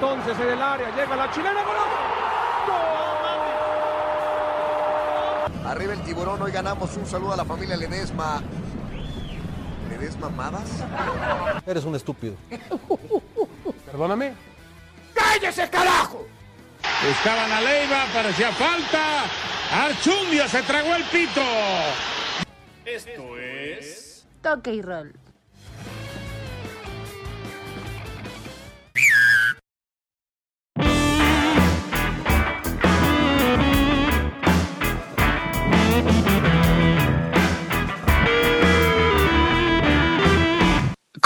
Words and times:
entonces 0.00 0.38
en 0.38 0.52
el 0.52 0.62
área, 0.62 0.94
llega 0.94 1.16
la 1.16 1.30
chilena, 1.32 1.64
¡gol! 1.64 1.74
Arriba 5.66 5.92
el 5.92 6.02
tiburón, 6.02 6.40
hoy 6.40 6.52
ganamos 6.52 6.96
un 6.96 7.04
saludo 7.04 7.32
a 7.32 7.36
la 7.36 7.44
familia 7.44 7.76
Ledesma. 7.76 8.40
¿Ledesma 9.90 10.28
Madas? 10.30 10.70
Eres 11.66 11.84
un 11.84 11.96
estúpido. 11.96 12.36
Perdóname. 13.86 14.34
¡Cállese, 15.14 15.68
carajo! 15.68 16.26
Buscaban 17.06 17.50
a 17.50 17.60
Leiva, 17.60 18.04
parecía 18.14 18.52
falta. 18.52 19.24
Archundia 19.72 20.48
se 20.48 20.62
tragó 20.62 20.94
el 20.94 21.04
pito. 21.04 21.42
Esto 22.84 23.36
es. 23.36 24.26
Toque 24.42 24.74
y 24.74 24.82
roll. 24.82 25.12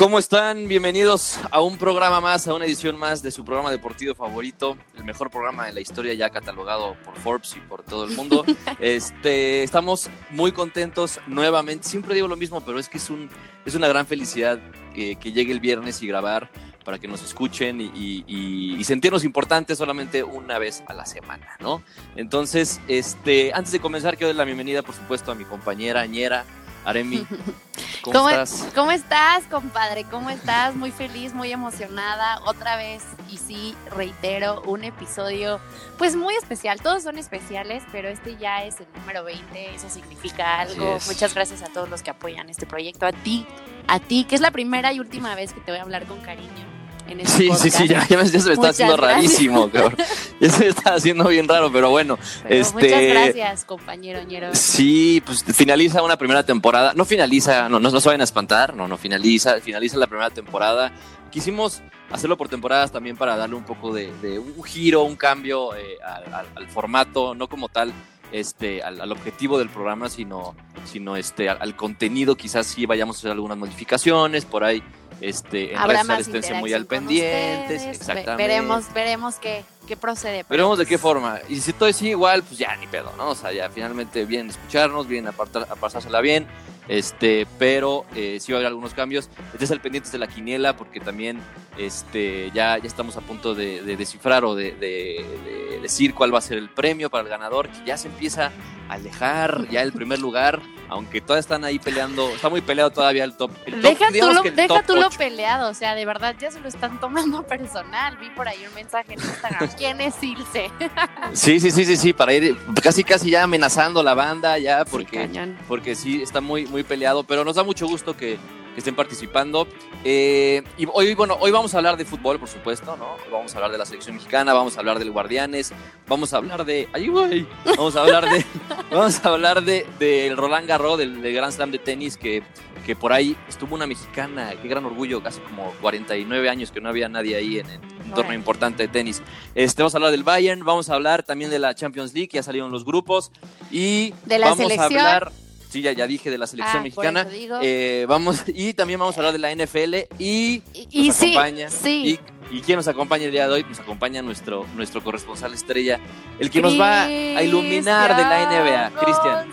¿Cómo 0.03 0.19
están? 0.19 0.67
Bienvenidos 0.67 1.39
a 1.53 1.61
un 1.61 1.79
programa 1.79 2.21
más, 2.21 2.49
a 2.49 2.55
una 2.55 2.65
edición 2.65 2.99
más 2.99 3.23
de 3.23 3.31
su 3.31 3.45
programa 3.45 3.71
deportivo 3.71 4.17
favorito, 4.17 4.77
el 4.97 5.05
mejor 5.05 5.31
programa 5.31 5.67
de 5.67 5.75
la 5.75 5.81
historia 5.81 6.13
ya 6.13 6.29
catalogado 6.29 6.97
por 7.05 7.15
Forbes 7.15 7.57
y 7.57 7.61
por 7.61 7.85
todo 7.85 8.07
el 8.07 8.17
mundo. 8.17 8.45
este, 8.81 9.63
estamos 9.63 10.11
muy 10.31 10.51
contentos 10.51 11.21
nuevamente. 11.29 11.87
Siempre 11.87 12.17
digo 12.17 12.27
lo 12.27 12.35
mismo, 12.35 12.61
pero 12.63 12.81
es 12.81 12.89
que 12.89 12.99
es 12.99 13.11
un 13.11 13.31
es 13.65 13.77
una 13.77 13.87
gran 13.87 14.05
felicidad 14.05 14.59
que, 14.93 15.15
que 15.15 15.31
llegue 15.31 15.53
el 15.53 15.61
viernes 15.61 16.03
y 16.03 16.09
grabar 16.09 16.51
para 16.85 16.99
que 16.99 17.07
nos 17.07 17.23
escuchen 17.23 17.81
y, 17.81 18.25
y, 18.27 18.75
y, 18.77 18.83
sentirnos 18.83 19.23
importantes 19.23 19.79
solamente 19.79 20.25
una 20.25 20.59
vez 20.59 20.83
a 20.89 20.95
la 20.95 21.07
semana, 21.07 21.47
¿no? 21.61 21.81
Entonces, 22.17 22.81
este, 22.89 23.53
antes 23.55 23.71
de 23.71 23.79
comenzar, 23.79 24.17
quiero 24.17 24.31
dar 24.31 24.37
la 24.37 24.45
bienvenida, 24.45 24.83
por 24.83 24.97
supuesto, 24.97 25.31
a 25.31 25.37
mi 25.37 25.45
compañera 25.45 26.05
Ñera, 26.07 26.45
Aremi. 26.85 27.27
¿Cómo, 28.03 28.19
¿Cómo, 28.19 28.29
estás? 28.31 28.69
¿Cómo 28.75 28.91
estás, 28.91 29.45
compadre? 29.45 30.05
¿Cómo 30.05 30.29
estás? 30.31 30.75
Muy 30.75 30.91
feliz, 30.91 31.35
muy 31.35 31.53
emocionada. 31.53 32.41
Otra 32.47 32.77
vez, 32.77 33.05
y 33.31 33.37
sí, 33.39 33.77
reitero, 33.95 34.61
un 34.63 34.83
episodio 34.83 35.61
pues 35.99 36.17
muy 36.17 36.35
especial. 36.35 36.81
Todos 36.81 37.05
son 37.05 37.17
especiales, 37.17 37.85
pero 37.93 38.09
este 38.09 38.37
ya 38.37 38.65
es 38.65 38.81
el 38.81 38.87
número 38.99 39.23
20. 39.23 39.75
Eso 39.75 39.89
significa 39.89 40.61
algo. 40.61 40.99
Muchas 41.07 41.35
gracias 41.35 41.63
a 41.63 41.67
todos 41.67 41.89
los 41.89 42.03
que 42.03 42.11
apoyan 42.11 42.49
este 42.51 42.67
proyecto. 42.67 43.07
A 43.07 43.13
ti, 43.13 43.47
a 43.87 44.01
ti, 44.01 44.25
que 44.25 44.35
es 44.35 44.41
la 44.41 44.51
primera 44.51 44.93
y 44.93 44.99
última 44.99 45.35
vez 45.37 45.53
que 45.53 45.61
te 45.61 45.71
voy 45.71 45.79
a 45.79 45.83
hablar 45.83 46.07
con 46.07 46.21
cariño. 46.21 46.72
En 47.13 47.21
este 47.21 47.37
sí, 47.37 47.49
podcast. 47.49 47.63
sí, 47.63 47.71
sí, 47.71 47.89
ya, 47.89 48.09
ya, 48.09 48.17
me, 48.17 48.25
ya 48.25 48.41
se 48.41 48.49
me 48.49 48.55
está 48.55 48.69
haciendo 48.71 48.97
gracias. 48.97 49.17
rarísimo, 49.17 49.71
cabrón. 49.73 49.97
Ya 50.41 50.51
se 50.51 50.59
me 50.61 50.67
está 50.71 50.95
haciendo 50.95 51.29
bien 51.29 51.47
raro, 51.47 51.71
pero 51.71 51.91
bueno. 51.91 52.19
Pero 52.43 52.55
este, 52.55 52.75
Muchas 52.75 53.03
gracias, 53.03 53.65
compañero 53.65 54.23
Ñero. 54.23 54.55
Sí, 54.55 55.23
pues 55.27 55.45
finaliza 55.45 56.03
una 56.03 56.17
primera 56.17 56.43
temporada. 56.45 56.95
No 56.95 57.05
finaliza, 57.05 57.69
no, 57.69 57.79
no, 57.79 57.91
no 57.91 58.01
se 58.01 58.09
vayan 58.09 58.23
a 58.23 58.25
espantar, 58.25 58.75
no, 58.75 58.89
no 58.89 58.97
finaliza, 58.97 59.61
finaliza 59.61 59.99
la 59.99 60.07
primera 60.07 60.31
temporada. 60.31 60.93
Quisimos 61.31 61.83
hacerlo 62.11 62.37
por 62.37 62.49
temporadas 62.49 62.91
también 62.93 63.17
para 63.17 63.37
darle 63.37 63.57
un 63.57 63.65
poco 63.65 63.93
de, 63.93 64.13
de 64.23 64.39
un 64.39 64.63
giro, 64.65 65.03
un 65.03 65.17
cambio 65.17 65.75
eh, 65.75 65.99
al, 66.05 66.33
al, 66.33 66.47
al, 66.55 66.69
formato, 66.69 67.35
no 67.35 67.49
como 67.49 67.69
tal 67.69 67.93
este, 68.33 68.83
al, 68.83 69.01
al, 69.01 69.13
objetivo 69.13 69.59
del 69.59 69.69
programa, 69.69 70.09
sino, 70.09 70.55
sino 70.85 71.17
este, 71.17 71.49
al, 71.49 71.77
contenido. 71.77 72.35
Quizás 72.35 72.67
sí 72.67 72.87
vayamos 72.87 73.17
a 73.17 73.19
hacer 73.21 73.31
algunas 73.31 73.59
modificaciones 73.59 74.45
por 74.45 74.65
ahí. 74.65 74.83
Este, 75.23 75.73
en 75.73 75.79
Habrá 75.79 76.03
redes 76.03 76.07
sociales 76.07 76.27
esténse 76.27 76.61
muy 76.61 76.73
al 76.73 76.87
pendientes. 76.87 77.81
Ustedes. 77.81 77.97
Exactamente. 77.97 78.43
Veremos, 78.43 78.93
veremos 78.93 79.37
qué, 79.37 79.65
qué 79.87 79.97
procede. 79.97 80.45
Veremos 80.49 80.79
de 80.79 80.87
qué 80.87 80.99
forma. 80.99 81.39
Y 81.49 81.61
si 81.61 81.73
todo 81.73 81.93
sigue 81.93 82.11
igual, 82.11 82.43
pues 82.43 82.59
ya 82.59 82.75
ni 82.77 82.87
pedo, 82.89 83.13
¿no? 83.17 83.31
O 83.31 83.35
sea, 83.35 83.53
ya 83.53 83.71
finalmente 83.71 84.25
bien 84.25 84.51
escucharnos, 84.51 85.07
bien 85.07 85.29
apartar, 85.29 85.67
a 85.71 85.77
pasársela 85.77 86.21
bien. 86.21 86.47
Este, 86.89 87.47
pero 87.59 88.05
eh, 88.17 88.39
sí 88.41 88.51
va 88.51 88.57
a 88.57 88.61
haber 88.61 88.67
algunos 88.67 88.95
cambios. 88.95 89.31
Estés 89.53 89.71
al 89.71 89.81
pendientes 89.81 90.11
de 90.11 90.19
la 90.19 90.27
quiniela, 90.27 90.77
porque 90.77 90.99
también 90.99 91.41
este, 91.79 92.51
ya, 92.53 92.77
ya 92.79 92.87
estamos 92.87 93.17
a 93.17 93.21
punto 93.21 93.55
de, 93.55 93.83
de 93.83 93.97
descifrar 93.97 94.45
o 94.45 94.55
de, 94.55 94.73
de, 94.73 95.79
decir 95.81 96.15
cuál 96.15 96.35
va 96.35 96.39
a 96.39 96.43
ser 96.43 96.59
el 96.59 96.69
premio 96.69 97.11
para 97.11 97.23
el 97.23 97.29
ganador, 97.29 97.69
que 97.69 97.85
ya 97.85 97.97
se 97.97 98.09
empieza 98.09 98.53
a 98.89 98.95
alejar 98.95 99.69
ya 99.71 99.83
el 99.83 99.93
primer 99.93 100.19
lugar, 100.19 100.61
aunque 100.93 101.21
todavía 101.21 101.41
están 101.41 101.65
ahí 101.65 101.79
peleando, 101.79 102.29
está 102.31 102.49
muy 102.49 102.61
peleado 102.61 102.91
todavía 102.91 103.25
el 103.25 103.37
top. 103.37 103.51
El 103.67 103.75
top 103.75 103.83
deja 103.83 104.07
tú, 104.09 104.33
lo, 104.33 104.43
deja 104.43 104.83
tú 104.83 104.97
lo 104.97 105.11
peleado, 105.11 105.71
o 105.71 105.75
sea, 105.75 105.95
de 105.95 106.05
verdad 106.05 106.35
ya 106.39 106.51
se 106.51 106.61
lo 106.61 106.69
están 106.69 107.01
tomando 107.01 107.43
personal. 107.47 108.17
Vi 108.19 108.31
por 108.31 108.49
ahí 108.49 108.65
un 108.67 108.75
mensaje 108.75 109.15
en 109.15 109.21
Instagram. 109.21 109.71
¿Quién 109.77 110.01
es 110.01 110.23
Ilse? 110.23 110.71
sí, 111.33 111.61
sí, 111.61 111.71
sí, 111.71 111.85
sí, 111.85 111.97
sí, 111.97 112.13
para 112.13 112.35
ir 112.35 112.57
casi, 112.83 113.05
casi 113.05 113.31
ya 113.31 113.43
amenazando 113.43 114.03
la 114.03 114.15
banda, 114.15 114.59
ya, 114.59 114.85
porque, 114.85 115.29
sí, 115.29 115.41
porque 115.69 115.95
sí, 115.95 116.23
está 116.23 116.41
muy, 116.41 116.67
muy 116.67 116.83
peleado, 116.83 117.25
pero 117.25 117.45
nos 117.45 117.57
da 117.57 117.65
mucho 117.65 117.87
gusto 117.87 118.17
que, 118.17 118.39
que 118.73 118.81
estén 118.81 118.95
participando. 118.95 119.67
Eh, 120.05 120.63
y 120.77 120.87
hoy, 120.93 121.15
bueno, 121.15 121.37
hoy 121.41 121.51
vamos 121.51 121.75
a 121.75 121.79
hablar 121.79 121.97
de 121.97 122.05
fútbol, 122.05 122.39
por 122.39 122.49
supuesto, 122.49 122.97
¿no? 122.97 123.17
Vamos 123.31 123.55
a 123.55 123.59
hablar 123.59 123.73
de 123.73 123.79
la 123.79 123.87
selección 123.87 124.17
mexicana, 124.17 124.53
vamos 124.53 124.77
a 124.77 124.81
hablar 124.81 124.99
del 124.99 125.11
Guardianes, 125.11 125.73
vamos 126.09 126.33
a 126.33 126.39
hablar 126.39 126.65
de. 126.65 126.89
¡Ay, 126.93 127.09
güey! 127.09 127.47
Vamos 127.65 127.97
a 127.97 128.01
hablar 128.01 128.29
de. 128.29 128.45
vamos 128.91 129.25
a 129.25 129.29
hablar 129.29 129.63
de, 129.63 129.87
de 129.99 130.33
Roland 130.35 130.67
Garros, 130.67 130.82
del, 130.97 131.23
del 131.23 131.35
Grand 131.35 131.53
Slam 131.53 131.71
de 131.71 131.79
tenis, 131.79 132.17
que, 132.17 132.43
que 132.85 132.97
por 132.97 133.13
ahí 133.13 133.37
estuvo 133.49 133.75
una 133.75 133.87
mexicana, 133.87 134.53
qué 134.61 134.69
gran 134.69 134.85
orgullo, 134.85 135.23
casi 135.23 135.41
como 135.41 135.73
49 135.81 136.49
años 136.49 136.71
que 136.71 136.81
no 136.81 136.89
había 136.89 137.09
nadie 137.09 137.37
ahí 137.37 137.59
en, 137.59 137.67
torneo 137.67 138.25
bueno. 138.25 138.35
importante 138.35 138.83
de 138.83 138.89
tenis. 138.89 139.23
Este, 139.55 139.83
vamos 139.83 139.95
a 139.95 139.99
hablar 139.99 140.11
del 140.11 140.25
Bayern, 140.25 140.65
vamos 140.65 140.91
a 140.91 140.95
hablar 140.95 141.23
también 141.23 141.51
de 141.51 141.59
la 141.59 141.75
Champions 141.75 142.13
League, 142.13 142.31
ya 142.33 142.43
salieron 142.43 142.71
los 142.71 142.85
grupos, 142.85 143.31
y 143.71 144.13
de 144.27 144.39
la 144.39 144.51
vamos 144.51 144.59
selección. 144.59 144.81
a 144.81 145.15
hablar 145.15 145.33
sí, 145.73 145.81
ya, 145.81 145.93
ya 145.93 146.07
dije 146.07 146.31
de 146.31 146.37
la 146.37 146.47
selección 146.47 146.81
ah, 146.81 146.83
mexicana. 146.83 147.27
Eh, 147.63 148.05
vamos, 148.07 148.43
y 148.47 148.75
también 148.75 149.01
vamos 149.01 149.17
a 149.17 149.21
hablar 149.21 149.33
de 149.33 149.39
la 149.39 149.55
NFL 149.55 149.95
y, 150.19 150.63
y, 150.75 150.89
y 150.91 151.09
nos 151.09 151.17
sí, 151.17 151.31
acompaña. 151.31 151.71
Sí. 151.71 152.19
Y, 152.21 152.42
y, 152.53 152.61
quién 152.61 152.77
nos 152.77 152.89
acompaña 152.89 153.25
el 153.25 153.33
día 153.33 153.47
de 153.47 153.55
hoy, 153.55 153.65
nos 153.69 153.81
acompaña 153.81 154.23
nuestro, 154.23 154.67
nuestro 154.77 155.03
corresponsal 155.03 155.55
estrella, 155.55 155.99
el 156.39 156.51
que 156.51 156.61
nos 156.61 156.79
va 156.79 157.05
a 157.05 157.43
iluminar 157.43 158.17
de 158.17 158.23
la 158.23 158.47
NBA, 158.47 159.01
Cristian. 159.01 159.49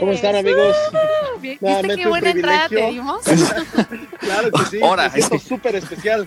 ¿Cómo 0.00 0.12
están 0.12 0.36
amigos? 0.36 0.74
Uh, 0.92 1.40
¿Viste 1.40 1.96
qué 1.96 2.08
buena 2.08 2.30
entrada 2.30 2.68
te 2.68 2.90
dimos? 2.90 3.22
claro 4.18 4.50
que 4.50 4.64
sí, 4.70 4.80
Ahora, 4.82 5.10
siento 5.10 5.38
súper 5.38 5.76
especial. 5.76 6.26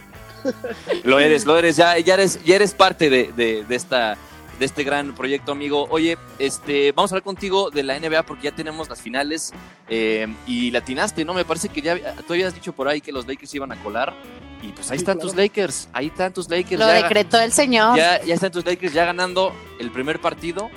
lo 1.03 1.19
eres, 1.19 1.45
lo 1.45 1.57
eres, 1.57 1.75
ya, 1.75 1.97
ya 1.99 2.13
eres, 2.13 2.43
ya 2.43 2.55
eres 2.55 2.73
parte 2.73 3.09
de, 3.09 3.33
de, 3.35 3.65
de 3.67 3.75
esta 3.75 4.17
de 4.59 4.65
este 4.65 4.83
gran 4.83 5.13
proyecto, 5.13 5.51
amigo. 5.51 5.87
Oye, 5.89 6.17
este, 6.39 6.91
vamos 6.91 7.11
a 7.11 7.15
hablar 7.15 7.23
contigo 7.23 7.69
de 7.69 7.83
la 7.83 7.99
NBA 7.99 8.23
porque 8.23 8.43
ya 8.43 8.51
tenemos 8.51 8.89
las 8.89 9.01
finales 9.01 9.53
eh, 9.87 10.27
y 10.45 10.71
latinaste, 10.71 11.25
¿no? 11.25 11.33
Me 11.33 11.45
parece 11.45 11.69
que 11.69 11.81
ya 11.81 12.15
tú 12.27 12.33
habías 12.33 12.53
dicho 12.53 12.73
por 12.73 12.87
ahí 12.87 13.01
que 13.01 13.11
los 13.11 13.27
Lakers 13.27 13.53
iban 13.55 13.71
a 13.71 13.75
colar. 13.83 14.13
Y 14.61 14.69
pues 14.69 14.89
ahí 14.89 14.97
sí, 14.97 15.03
están 15.03 15.17
claro. 15.17 15.29
tus 15.29 15.37
Lakers, 15.37 15.89
ahí 15.93 16.07
están 16.07 16.33
tus 16.33 16.49
Lakers. 16.49 16.79
Lo 16.79 16.87
ya, 16.87 16.93
decretó 16.93 17.39
el 17.39 17.51
señor. 17.51 17.95
Ya, 17.95 18.23
ya 18.23 18.33
están 18.33 18.51
tus 18.51 18.65
Lakers 18.65 18.93
ya 18.93 19.05
ganando 19.05 19.53
el 19.79 19.91
primer 19.91 20.19
partido. 20.19 20.69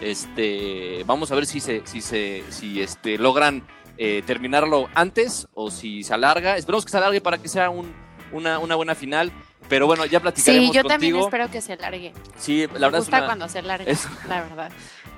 Este, 0.00 1.02
vamos 1.06 1.32
a 1.32 1.34
ver 1.34 1.46
si 1.46 1.60
se, 1.60 1.82
si 1.84 2.00
se, 2.00 2.44
si 2.50 2.80
este 2.80 3.18
logran 3.18 3.64
eh, 3.96 4.22
terminarlo 4.26 4.88
antes 4.94 5.48
o 5.54 5.70
si 5.70 6.04
se 6.04 6.14
alarga. 6.14 6.56
Esperemos 6.56 6.84
que 6.84 6.92
se 6.92 6.96
alargue 6.98 7.20
para 7.20 7.38
que 7.38 7.48
sea 7.48 7.70
un, 7.70 7.92
una, 8.32 8.58
una 8.58 8.76
buena 8.76 8.94
final. 8.94 9.32
Pero 9.68 9.86
bueno, 9.86 10.04
ya 10.04 10.20
platicaremos 10.20 10.68
Sí, 10.68 10.74
yo 10.74 10.82
contigo. 10.82 10.88
también 10.88 11.16
espero 11.16 11.50
que 11.50 11.60
se 11.60 11.72
alargue. 11.72 12.12
Sí, 12.38 12.66
la 12.66 12.88
verdad 12.88 12.92
Me 12.92 12.98
gusta 12.98 13.16
es 13.16 13.20
una, 13.20 13.26
cuando 13.26 13.48
se 13.48 13.58
alarga, 13.58 13.90
es, 13.90 14.06
la 14.28 14.42
verdad. 14.42 14.72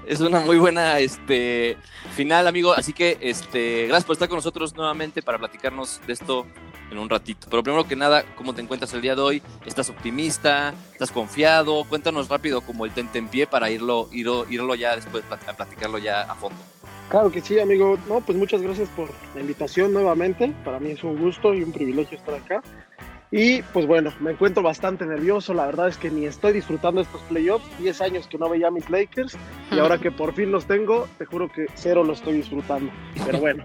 Es 0.07 0.21
una 0.21 0.41
muy 0.41 0.59
buena 0.59 0.99
este, 1.01 1.77
final, 2.15 2.47
amigo. 2.47 2.73
Así 2.73 2.93
que 2.93 3.19
este, 3.21 3.87
gracias 3.87 4.05
por 4.05 4.13
estar 4.15 4.29
con 4.29 4.37
nosotros 4.37 4.75
nuevamente 4.77 5.21
para 5.21 5.39
platicarnos 5.39 6.01
de 6.07 6.13
esto 6.13 6.47
en 6.93 6.99
un 6.99 7.11
ratito. 7.11 7.49
Pero 7.51 7.65
primero 7.65 7.87
que 7.89 7.97
nada, 7.97 8.25
¿cómo 8.37 8.55
te 8.55 8.63
encuentras 8.63 8.93
el 8.95 9.03
día 9.03 9.17
de 9.17 9.21
hoy? 9.23 9.43
¿Estás 9.65 9.91
optimista? 9.91 10.75
¿Estás 10.93 11.11
confiado? 11.11 11.85
Cuéntanos 11.89 12.29
rápido 12.29 12.61
como 12.61 12.85
el 12.85 12.93
tentempié 12.93 13.49
para 13.49 13.69
irlo, 13.71 14.09
irlo, 14.13 14.47
irlo 14.49 14.75
ya 14.77 14.95
después 14.95 15.25
a 15.31 15.53
platicarlo 15.55 15.99
ya 15.99 16.23
a 16.23 16.37
fondo. 16.37 16.59
Claro 17.09 17.31
que 17.31 17.41
sí, 17.41 17.59
amigo. 17.59 17.99
No, 18.09 18.21
pues 18.21 18.37
muchas 18.39 18.63
gracias 18.63 18.89
por 18.91 19.09
la 19.35 19.41
invitación 19.41 19.93
nuevamente. 19.93 20.53
Para 20.65 20.79
mí 20.81 20.91
es 20.91 21.03
un 21.05 21.17
gusto 21.19 21.55
y 21.55 21.63
un 21.63 21.73
privilegio 21.73 22.19
estar 22.19 22.35
acá. 22.35 22.63
Y 23.31 23.63
pues 23.63 23.87
bueno, 23.87 24.13
me 24.21 24.33
encuentro 24.33 24.63
bastante 24.63 25.05
nervioso. 25.05 25.53
La 25.53 25.67
verdad 25.67 25.89
es 25.89 25.99
que 25.99 26.11
ni 26.11 26.27
estoy 26.27 26.53
disfrutando 26.53 27.01
estos 27.01 27.21
playoffs. 27.23 27.67
10 27.79 28.01
años 28.01 28.27
que 28.29 28.39
no 28.39 28.49
veía 28.49 28.69
a 28.69 28.71
mis 28.71 28.89
Lakers. 28.89 29.37
Y 29.73 29.79
ahora 29.79 29.99
que 29.99 30.11
por 30.11 30.35
fin 30.35 30.53
los 30.53 30.67
tengo, 30.67 31.09
te 31.19 31.25
juro 31.25 31.51
que 31.51 31.67
cero 31.75 32.05
lo 32.05 32.13
estoy 32.13 32.35
disfrutando. 32.35 32.93
Pero 33.25 33.39
bueno. 33.41 33.65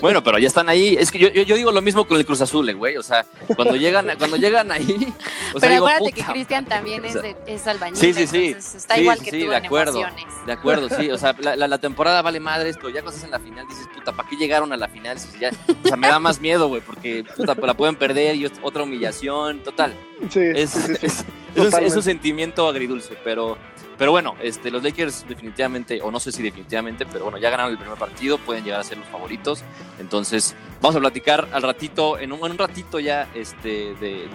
Bueno, 0.00 0.22
pero 0.22 0.38
ya 0.38 0.46
están 0.46 0.68
ahí. 0.68 0.96
Es 0.98 1.10
que 1.10 1.18
yo, 1.18 1.28
yo, 1.28 1.42
yo 1.42 1.56
digo 1.56 1.72
lo 1.72 1.82
mismo 1.82 2.06
con 2.06 2.16
el 2.18 2.26
Cruz 2.26 2.40
Azul, 2.40 2.68
eh, 2.68 2.74
güey. 2.74 2.96
O 2.96 3.02
sea, 3.02 3.24
cuando 3.54 3.76
llegan, 3.76 4.06
cuando 4.18 4.36
llegan 4.36 4.70
ahí. 4.70 5.12
O 5.54 5.60
sea, 5.60 5.68
pero 5.68 5.74
digo, 5.74 5.86
acuérdate 5.88 6.12
que 6.12 6.22
Cristian 6.32 6.64
también 6.64 7.04
es, 7.04 7.14
de, 7.14 7.36
es 7.46 7.66
albañil. 7.66 7.96
Sí, 7.96 8.12
sí, 8.12 8.26
sí. 8.26 8.56
Está 8.56 8.94
sí, 8.94 9.02
igual 9.02 9.18
sí, 9.18 9.24
que 9.24 9.30
sí, 9.30 9.40
tú 9.44 9.50
de 9.50 9.56
en 9.56 9.64
acuerdo. 9.64 10.00
emociones. 10.00 10.46
De 10.46 10.52
acuerdo, 10.52 10.88
sí. 10.88 11.10
O 11.10 11.18
sea, 11.18 11.34
la, 11.38 11.56
la, 11.56 11.68
la, 11.68 11.78
temporada 11.78 12.22
vale 12.22 12.40
madres, 12.40 12.76
pero 12.76 12.88
ya 12.88 13.02
cuando 13.02 13.16
estás 13.16 13.24
en 13.24 13.30
la 13.30 13.40
final 13.40 13.66
dices, 13.68 13.86
puta, 13.94 14.12
¿para 14.12 14.28
qué 14.28 14.36
llegaron 14.36 14.72
a 14.72 14.76
la 14.76 14.88
final? 14.88 15.18
Si 15.18 15.38
ya, 15.38 15.50
o 15.50 15.88
sea, 15.88 15.96
me 15.96 16.08
da 16.08 16.18
más 16.18 16.40
miedo, 16.40 16.68
güey, 16.68 16.80
porque 16.80 17.24
puta, 17.36 17.54
la 17.54 17.74
pueden 17.74 17.96
perder 17.96 18.36
y 18.36 18.46
otra 18.46 18.82
humillación. 18.82 19.62
Total. 19.62 19.94
Sí, 20.30 20.40
es, 20.40 20.70
sí, 20.70 20.94
sí. 20.94 21.06
Es, 21.06 21.24
es, 21.54 21.74
un, 21.74 21.82
es 21.84 21.96
un 21.96 22.02
sentimiento 22.02 22.66
agridulce, 22.68 23.16
pero 23.24 23.58
pero 23.98 24.10
bueno, 24.10 24.34
este, 24.42 24.70
los 24.70 24.82
Lakers 24.82 25.26
definitivamente, 25.28 26.00
o 26.02 26.10
no 26.10 26.18
sé 26.20 26.32
si 26.32 26.42
definitivamente, 26.42 27.06
pero 27.06 27.24
bueno, 27.24 27.38
ya 27.38 27.50
ganaron 27.50 27.72
el 27.72 27.78
primer 27.78 27.98
partido, 27.98 28.38
pueden 28.38 28.64
llegar 28.64 28.80
a 28.80 28.84
ser 28.84 28.98
los 28.98 29.06
favoritos. 29.08 29.62
Entonces, 29.98 30.54
vamos 30.80 30.96
a 30.96 31.00
platicar 31.00 31.48
al 31.52 31.62
ratito, 31.62 32.18
en 32.18 32.32
un, 32.32 32.58
ratito 32.58 32.98
ya, 33.00 33.28
este, 33.34 33.94
de, 33.94 34.28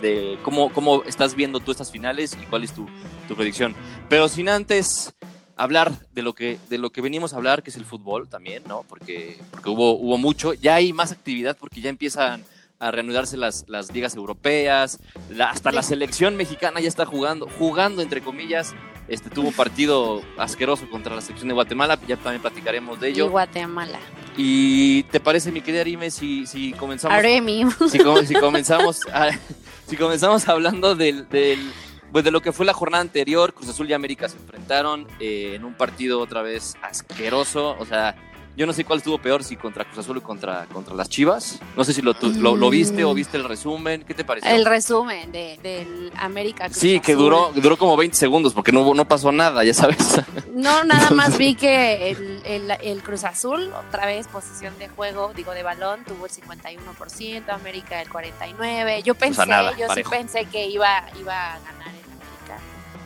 de, 0.00 0.38
cómo, 0.42 0.72
cómo 0.72 1.02
estás 1.04 1.34
viendo 1.34 1.60
tú 1.60 1.70
estas 1.70 1.90
finales 1.90 2.36
y 2.40 2.46
cuál 2.46 2.64
es 2.64 2.72
tu, 2.72 2.86
tu 3.28 3.36
predicción. 3.36 3.74
Pero 4.08 4.28
sin 4.28 4.48
antes 4.48 5.14
hablar 5.56 5.92
de 6.12 6.22
lo 6.22 6.34
que 6.34 6.58
de 6.68 6.78
lo 6.78 6.90
que 6.90 7.00
venimos 7.00 7.32
a 7.32 7.36
hablar, 7.36 7.62
que 7.62 7.70
es 7.70 7.76
el 7.76 7.84
fútbol 7.84 8.28
también, 8.28 8.64
¿no? 8.66 8.84
Porque, 8.88 9.38
porque 9.50 9.70
hubo, 9.70 9.92
hubo 9.92 10.18
mucho, 10.18 10.52
ya 10.54 10.76
hay 10.76 10.92
más 10.92 11.12
actividad 11.12 11.56
porque 11.58 11.80
ya 11.80 11.90
empiezan 11.90 12.44
a 12.78 12.90
reanudarse 12.90 13.36
las, 13.36 13.64
las 13.68 13.92
ligas 13.92 14.14
europeas, 14.16 14.98
hasta 15.40 15.72
la 15.72 15.82
selección 15.82 16.36
mexicana 16.36 16.80
ya 16.80 16.88
está 16.88 17.06
jugando, 17.06 17.48
jugando 17.58 18.02
entre 18.02 18.20
comillas, 18.20 18.74
este 19.08 19.30
tuvo 19.30 19.48
un 19.48 19.54
partido 19.54 20.22
asqueroso 20.38 20.88
contra 20.88 21.14
la 21.14 21.20
selección 21.20 21.48
de 21.48 21.54
Guatemala, 21.54 21.98
ya 22.06 22.16
también 22.16 22.40
platicaremos 22.40 23.00
de 23.00 23.10
ello. 23.10 23.26
Y 23.26 23.28
Guatemala. 23.28 23.98
¿Y 24.36 25.02
te 25.04 25.20
parece, 25.20 25.52
mi 25.52 25.60
querida 25.60 25.82
Arime, 25.82 26.10
si, 26.10 26.46
si 26.46 26.72
comenzamos? 26.72 27.16
Aremi. 27.16 27.66
Si, 27.90 27.98
si 28.26 28.34
comenzamos, 28.34 29.00
si 29.86 29.96
comenzamos 29.96 30.48
hablando 30.48 30.94
del, 30.94 31.28
del, 31.28 31.70
pues 32.12 32.24
de 32.24 32.30
lo 32.30 32.40
que 32.40 32.52
fue 32.52 32.64
la 32.64 32.72
jornada 32.72 33.02
anterior, 33.02 33.52
Cruz 33.52 33.68
Azul 33.68 33.90
y 33.90 33.92
América 33.92 34.28
se 34.28 34.36
enfrentaron 34.36 35.06
eh, 35.20 35.54
en 35.54 35.64
un 35.64 35.74
partido 35.74 36.20
otra 36.20 36.42
vez 36.42 36.74
asqueroso, 36.82 37.76
o 37.78 37.84
sea, 37.84 38.16
yo 38.56 38.66
no 38.66 38.72
sé 38.72 38.84
cuál 38.84 38.98
estuvo 38.98 39.18
peor, 39.18 39.42
si 39.42 39.56
contra 39.56 39.84
Cruz 39.84 39.98
Azul 39.98 40.18
o 40.18 40.22
contra, 40.22 40.66
contra 40.66 40.94
las 40.94 41.08
Chivas. 41.08 41.58
No 41.76 41.82
sé 41.82 41.92
si 41.92 42.02
lo, 42.02 42.12
lo, 42.12 42.70
viste 42.70 43.04
o 43.04 43.12
viste 43.12 43.36
el 43.36 43.44
resumen. 43.44 44.04
¿Qué 44.06 44.14
te 44.14 44.24
pareció? 44.24 44.48
El 44.48 44.64
resumen 44.64 45.32
de, 45.32 45.58
del 45.62 46.12
América 46.16 46.66
Cruz 46.66 46.78
Sí, 46.78 47.00
que 47.00 47.14
duró, 47.14 47.50
duró 47.54 47.76
como 47.76 47.96
20 47.96 48.16
segundos 48.16 48.54
porque 48.54 48.70
no, 48.70 48.94
no 48.94 49.04
pasó 49.06 49.32
nada, 49.32 49.64
ya 49.64 49.74
sabes. 49.74 50.20
No, 50.54 50.84
nada 50.84 51.10
más 51.10 51.36
vi 51.36 51.54
que 51.56 52.10
el, 52.10 52.70
el, 52.80 53.02
Cruz 53.02 53.24
Azul, 53.24 53.72
otra 53.88 54.06
vez 54.06 54.28
posición 54.28 54.78
de 54.78 54.88
juego, 54.88 55.32
digo 55.34 55.52
de 55.52 55.64
balón, 55.64 56.04
tuvo 56.04 56.26
el 56.26 56.32
51%, 56.32 57.48
América 57.48 58.00
el 58.00 58.08
49%. 58.08 59.02
Yo 59.02 59.14
pensé, 59.16 59.42
yo 59.78 59.88
sí 59.94 60.02
pensé 60.08 60.44
que 60.46 60.68
iba, 60.68 61.06
iba 61.20 61.54
a 61.54 61.58
ganar 61.58 61.88
el 61.88 62.04
América. 62.04 62.60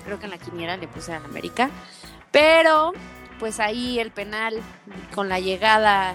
Creo 0.04 0.18
que 0.18 0.26
en 0.26 0.30
la 0.30 0.38
quiniera 0.38 0.76
le 0.76 0.88
puse 0.88 1.14
al 1.14 1.24
América. 1.24 1.70
Pero 2.30 2.92
pues 3.38 3.60
ahí 3.60 3.98
el 3.98 4.10
penal 4.10 4.60
con 5.14 5.28
la 5.28 5.40
llegada 5.40 6.14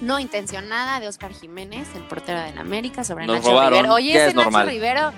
no 0.00 0.18
intencionada 0.18 1.00
de 1.00 1.08
Oscar 1.08 1.32
Jiménez, 1.32 1.88
el 1.94 2.02
portero 2.02 2.40
del 2.40 2.58
América, 2.58 3.04
sobre 3.04 3.26
Nacho 3.26 3.60
Rivero. 3.60 3.94
Oye, 3.94 4.26
ese 4.26 4.34
Nacho 4.34 4.62
Rivero 4.64 5.12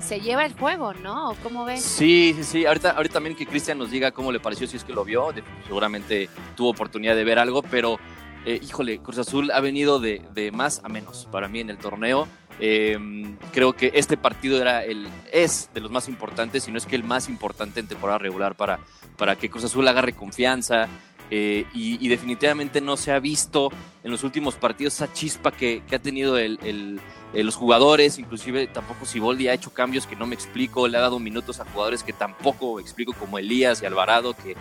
se 0.00 0.20
lleva 0.20 0.44
el 0.44 0.52
juego, 0.54 0.94
¿no? 0.94 1.36
¿Cómo 1.42 1.64
ves? 1.64 1.82
Sí, 1.82 2.34
sí, 2.36 2.44
sí. 2.44 2.66
Ahorita, 2.66 2.92
ahorita 2.92 3.14
también 3.14 3.36
que 3.36 3.46
Cristian 3.46 3.78
nos 3.78 3.90
diga 3.90 4.10
cómo 4.10 4.32
le 4.32 4.40
pareció, 4.40 4.66
si 4.66 4.76
es 4.76 4.84
que 4.84 4.92
lo 4.92 5.04
vio. 5.04 5.32
seguramente 5.66 6.28
tuvo 6.56 6.70
oportunidad 6.70 7.14
de 7.14 7.24
ver 7.24 7.38
algo, 7.38 7.62
pero 7.62 7.98
eh, 8.44 8.58
híjole, 8.62 8.98
Cruz 8.98 9.18
Azul 9.18 9.50
ha 9.52 9.60
venido 9.60 10.00
de, 10.00 10.22
de, 10.34 10.50
más 10.50 10.80
a 10.82 10.88
menos 10.88 11.28
para 11.30 11.48
mí 11.48 11.60
en 11.60 11.70
el 11.70 11.78
torneo. 11.78 12.26
Em, 12.60 13.36
creo 13.52 13.72
que 13.72 13.92
este 13.94 14.16
partido 14.16 14.60
era 14.60 14.84
el, 14.84 15.08
es 15.32 15.70
de 15.74 15.80
los 15.80 15.90
más 15.90 16.08
importantes, 16.08 16.64
si 16.64 16.70
no 16.70 16.78
es 16.78 16.86
que 16.86 16.96
el 16.96 17.04
más 17.04 17.28
importante 17.28 17.80
en 17.80 17.88
temporada 17.88 18.18
regular 18.18 18.54
para, 18.54 18.78
para 19.16 19.36
que 19.36 19.50
Cruz 19.50 19.64
Azul 19.64 19.86
agarre 19.88 20.12
confianza. 20.12 20.88
Eh, 21.34 21.64
y, 21.72 22.08
definitivamente 22.08 22.82
no 22.82 22.98
se 22.98 23.10
ha 23.10 23.18
visto 23.18 23.70
en 24.04 24.10
los 24.10 24.22
últimos 24.22 24.56
partidos 24.56 24.92
esa 24.96 25.10
chispa 25.14 25.50
que, 25.50 25.82
ha 25.90 25.98
tenido 25.98 26.36
el, 26.36 27.00
los 27.32 27.56
jugadores, 27.56 28.18
inclusive 28.18 28.66
tampoco 28.66 29.06
Siboldi 29.06 29.48
ha 29.48 29.54
hecho 29.54 29.72
cambios 29.72 30.06
que 30.06 30.14
no 30.14 30.26
me 30.26 30.34
explico, 30.34 30.86
le 30.88 30.98
ha 30.98 31.00
dado 31.00 31.18
minutos 31.18 31.58
a 31.58 31.64
jugadores 31.64 32.02
que 32.02 32.12
tampoco 32.12 32.78
explico 32.80 33.14
como 33.14 33.38
Elías 33.38 33.80
y 33.80 33.86
Alvarado, 33.86 34.34
que 34.34 34.56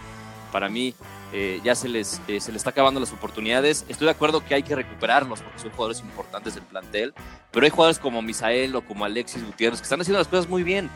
para 0.54 0.70
mí 0.70 0.96
eh, 1.34 1.62
ya 1.64 1.76
se 1.76 1.88
les, 1.88 2.22
eh, 2.28 2.40
se 2.40 2.52
les 2.52 2.60
está 2.60 2.72
acabando 2.72 3.00
las 3.00 3.12
oportunidades. 3.12 3.86
Estoy 3.88 4.06
de 4.06 4.12
acuerdo 4.12 4.44
que 4.44 4.54
hay 4.54 4.64
que 4.64 4.76
recuperarlos 4.76 5.42
porque 5.42 5.60
son 5.60 5.72
jugadores 5.72 6.02
importantes 6.02 6.56
del 6.56 6.64
plantel, 6.64 7.14
pero 7.52 7.66
hay 7.66 7.70
jugadores 7.70 8.00
como 8.00 8.22
Misael 8.22 8.76
o 8.76 8.82
como 8.82 9.06
Alexis 9.06 9.46
Gutiérrez 9.46 9.80
que 9.80 9.84
están 9.86 10.02
haciendo 10.02 10.20
las 10.20 10.28
cosas 10.28 10.50
muy 10.50 10.64
bien. 10.64 10.90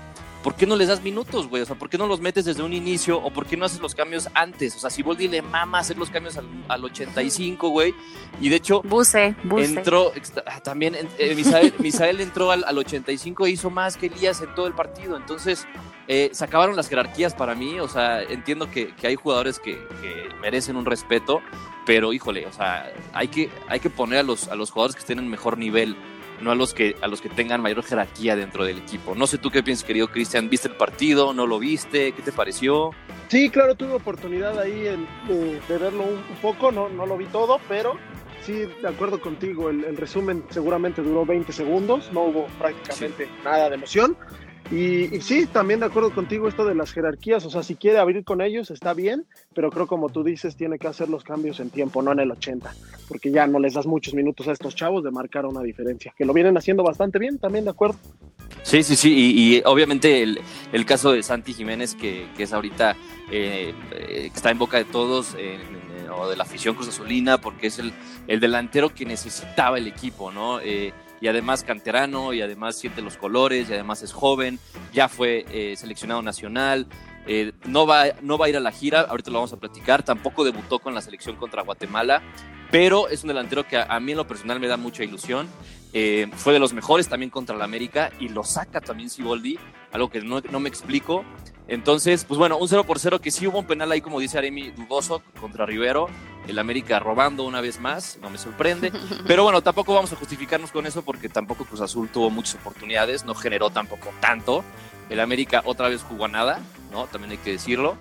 ¿Por 0.46 0.54
qué 0.54 0.68
no 0.68 0.76
les 0.76 0.90
das 0.90 1.02
minutos, 1.02 1.48
güey? 1.48 1.64
O 1.64 1.66
sea, 1.66 1.76
¿por 1.76 1.90
qué 1.90 1.98
no 1.98 2.06
los 2.06 2.22
metes 2.22 2.46
desde 2.46 2.62
un 2.62 2.72
inicio? 2.72 3.18
¿O 3.18 3.34
por 3.34 3.48
qué 3.48 3.58
no 3.58 3.66
haces 3.66 3.80
los 3.80 3.96
cambios 3.96 4.30
antes? 4.36 4.76
O 4.76 4.80
sea, 4.80 4.92
si 4.92 5.02
Boldi 5.02 5.28
le 5.28 5.42
mama 5.42 5.80
hacer 5.80 5.98
los 5.98 6.12
cambios 6.12 6.38
al, 6.38 6.46
al 6.68 6.86
85, 6.86 7.70
güey. 7.70 7.96
Y 8.40 8.50
de 8.50 8.58
hecho, 8.58 8.84
Buse, 8.84 9.36
Buse. 9.44 9.66
entró, 9.66 10.14
ah, 10.46 10.60
también 10.60 10.96
eh, 11.18 11.74
Misael, 11.80 12.22
entró 12.22 12.52
al, 12.52 12.64
al, 12.64 12.78
85 12.78 13.48
e 13.48 13.50
hizo 13.50 13.72
más 13.72 13.98
que 13.98 14.06
Elías 14.06 14.40
en 14.42 14.54
todo 14.54 14.68
el 14.68 14.76
partido. 14.76 15.18
Entonces, 15.18 15.66
eh, 16.08 16.30
se 16.32 16.46
acabaron 16.46 16.76
las 16.76 16.90
jerarquías 16.90 17.34
para 17.34 17.56
mí. 17.56 17.80
O 17.80 17.88
sea, 17.88 18.22
entiendo 18.22 18.70
que, 18.70 18.94
que 18.94 19.08
hay 19.08 19.16
jugadores 19.16 19.58
que, 19.58 19.84
que, 20.00 20.30
merecen 20.42 20.76
un 20.76 20.86
respeto, 20.86 21.42
pero 21.88 22.14
híjole, 22.14 22.46
o 22.46 22.54
sea, 22.54 22.94
hay 23.14 23.30
que, 23.30 23.50
hay 23.68 23.80
que 23.80 23.90
poner 23.90 24.20
a 24.20 24.24
los, 24.24 24.48
a 24.50 24.54
los 24.54 24.70
jugadores 24.70 24.96
que 24.96 25.00
estén 25.00 25.18
en 25.18 25.28
mejor 25.28 25.58
nivel 25.58 25.98
no 26.42 26.52
a 26.52 26.56
los 26.56 26.74
que 26.74 26.96
a 27.02 27.08
los 27.08 27.22
que 27.22 27.30
tengan 27.30 27.62
mayor 27.62 27.84
jerarquía 27.84 28.36
dentro 28.36 28.66
del 28.66 28.78
equipo. 28.78 29.16
No 29.16 29.28
sé 29.28 29.38
tú 29.38 29.50
qué 29.50 29.64
piensas, 29.64 29.86
querido 29.86 30.08
Cristian, 30.08 30.50
¿viste 30.50 30.68
el 30.68 30.76
partido? 30.76 31.34
¿No 31.34 31.48
lo 31.48 31.60
viste? 31.60 32.12
¿Qué 32.12 32.22
te 32.22 32.32
pareció? 32.32 32.92
Sí, 33.28 33.50
claro, 33.50 33.76
tuve 33.76 33.94
oportunidad 33.94 34.60
ahí 34.60 34.84
de, 35.28 35.60
verlo 35.68 36.04
un, 36.04 36.22
poco, 36.42 36.72
no, 36.72 36.90
no 36.90 37.06
lo 37.06 37.18
vi 37.18 37.26
todo, 37.26 37.60
pero 37.68 37.98
sí, 38.42 38.54
de 38.54 38.88
acuerdo 38.88 39.20
contigo, 39.20 39.70
el, 39.70 39.98
resumen 39.98 40.44
seguramente 40.50 41.02
duró 41.02 41.26
20 41.26 41.52
segundos, 41.52 42.12
no 42.12 42.22
hubo 42.26 42.48
prácticamente 42.60 43.28
nada 43.44 43.70
de 43.70 43.76
emoción. 43.76 44.16
Y, 44.72 45.22
sí, 45.22 45.46
también 45.46 45.80
de 45.80 45.86
acuerdo 45.86 46.14
contigo 46.14 46.48
esto 46.48 46.66
de 46.66 46.74
las 46.74 46.92
jerarquías, 46.92 47.46
o 47.46 47.52
sea, 47.52 47.62
si 47.62 47.76
quiere 47.76 48.00
abrir 48.00 48.24
con 48.24 48.42
ellos 48.42 48.72
está 48.72 48.96
bien, 48.96 49.26
pero 49.54 49.70
creo 49.70 49.86
como 49.86 50.10
tú 50.10 50.24
dices, 50.24 50.56
tiene 50.56 50.80
que 50.80 50.88
hacer 50.88 51.08
los 51.08 51.24
cambios 51.24 51.60
en 51.60 51.70
tiempo, 51.70 52.02
no 52.02 52.12
en 52.12 52.20
el 52.20 52.32
80, 52.32 52.74
porque 53.08 53.30
ya 53.30 53.46
no 53.46 53.60
les 53.60 53.76
das 53.76 53.86
muchos 53.86 54.16
minutos 54.16 54.48
a 54.48 54.54
estos 54.54 54.76
chavos 54.76 55.04
de 55.04 55.12
marcar 55.12 55.46
una 55.46 55.62
diferencia, 55.62 56.14
que 56.18 56.26
lo 56.26 56.34
vienen 56.34 56.58
haciendo 56.58 56.84
bastante 56.84 57.20
bien, 57.20 57.38
también 57.38 57.66
de 57.66 57.72
acuerdo. 57.72 57.98
Sí, 58.64 58.82
sí, 58.82 58.96
sí, 58.96 59.14
y, 59.16 59.62
obviamente 59.66 60.24
el, 60.24 60.86
caso 60.86 61.12
de 61.12 61.22
Santi 61.22 61.54
Jiménez, 61.54 61.94
que, 61.94 62.28
que 62.36 62.44
es 62.44 62.52
ahorita, 62.52 62.96
eh, 63.32 63.76
que 63.92 64.32
está 64.34 64.50
en 64.50 64.58
boca 64.58 64.78
de 64.78 64.86
todos, 64.86 65.36
o 66.18 66.28
de 66.28 66.36
la 66.36 66.44
afición 66.44 66.74
Cruz 66.74 66.88
Azulina, 66.88 67.40
porque 67.40 67.68
es 67.68 67.78
el, 67.78 67.94
el 68.28 68.40
delantero 68.40 68.94
que 68.94 69.06
necesitaba 69.06 69.78
el 69.78 69.88
equipo, 69.88 70.32
¿no? 70.32 70.60
Y 71.22 71.28
además 71.28 71.64
canterano 71.64 72.34
y 72.34 72.42
además 72.42 72.78
siente 72.78 73.02
los 73.02 73.18
colores 73.18 73.70
y 73.70 73.74
además 73.74 74.02
es 74.04 74.12
joven, 74.12 74.60
ya 74.94 75.08
fue 75.08 75.46
eh, 75.52 75.76
seleccionado 75.78 76.22
nacional, 76.22 76.88
eh, 77.28 77.54
no, 77.66 77.88
va, 77.88 78.06
no 78.22 78.38
va 78.38 78.46
a 78.46 78.50
ir 78.50 78.58
a 78.58 78.60
la 78.60 78.72
gira, 78.72 79.02
ahorita 79.02 79.32
lo 79.32 79.40
vamos 79.40 79.54
a 79.54 79.58
platicar, 79.58 80.04
tampoco 80.04 80.44
debutó 80.44 80.80
con 80.80 80.94
la 80.94 81.02
selección 81.02 81.36
contra 81.38 81.64
Guatemala, 81.64 82.22
pero 82.70 83.08
es 83.10 83.24
un 83.24 83.30
delantero 83.30 83.68
que 83.68 83.78
a, 83.78 84.00
mí 84.00 84.12
en 84.12 84.18
lo 84.18 84.28
personal 84.28 84.60
me 84.60 84.68
da 84.68 84.78
mucha 84.78 85.04
ilusión. 85.04 85.48
Eh, 85.94 86.28
fue 86.36 86.52
de 86.52 86.60
los 86.60 86.74
mejores 86.74 87.08
también 87.08 87.30
contra 87.30 87.56
la 87.56 87.64
América 87.64 88.12
y 88.20 88.28
lo 88.28 88.44
saca 88.44 88.82
también 88.82 89.10
Siboldi, 89.10 89.58
algo 89.94 90.10
que 90.10 90.20
no, 90.22 90.42
no 90.42 90.60
me 90.60 90.68
explico. 90.68 91.24
Entonces, 91.68 92.26
pues 92.26 92.38
bueno, 92.38 92.58
un 92.58 92.68
0 92.68 92.84
por 92.84 93.00
0 93.00 93.20
que 93.20 93.32
sí 93.32 93.48
hubo 93.48 93.60
un 93.60 93.66
penal 93.66 93.92
ahí, 93.92 94.02
como 94.02 94.20
dice 94.20 94.38
Aremi, 94.38 94.72
dudoso 94.72 95.22
contra 95.40 95.66
Rivero. 95.66 96.10
El 96.48 96.60
América 96.60 97.00
robando 97.00 97.44
una 97.44 97.60
vez 97.60 97.80
más, 97.80 98.20
no 98.22 98.30
me 98.30 98.38
sorprende. 98.38 98.92
Pero 99.28 99.44
bueno, 99.44 99.62
tampoco 99.62 99.94
vamos 99.94 100.14
a 100.14 100.16
justificarnos 100.16 100.72
con 100.72 100.86
eso 100.86 101.02
porque 101.02 101.28
tampoco 101.28 101.66
Cruz 101.66 101.82
Azul 101.82 102.10
tuvo 102.10 102.30
muchas 102.30 102.56
oportunidades, 102.56 103.26
no 103.26 103.34
generó 103.34 103.72
tampoco 103.72 104.10
tanto. 104.20 104.64
El 105.10 105.20
América 105.20 105.64
otra 105.66 105.90
vez 105.90 106.04
jugó 106.04 106.26
a 106.26 106.28
nada, 106.28 106.60
¿no? 106.92 107.06
También 107.08 107.32
hay 107.32 107.38
que 107.38 107.52
decirlo. 107.52 107.98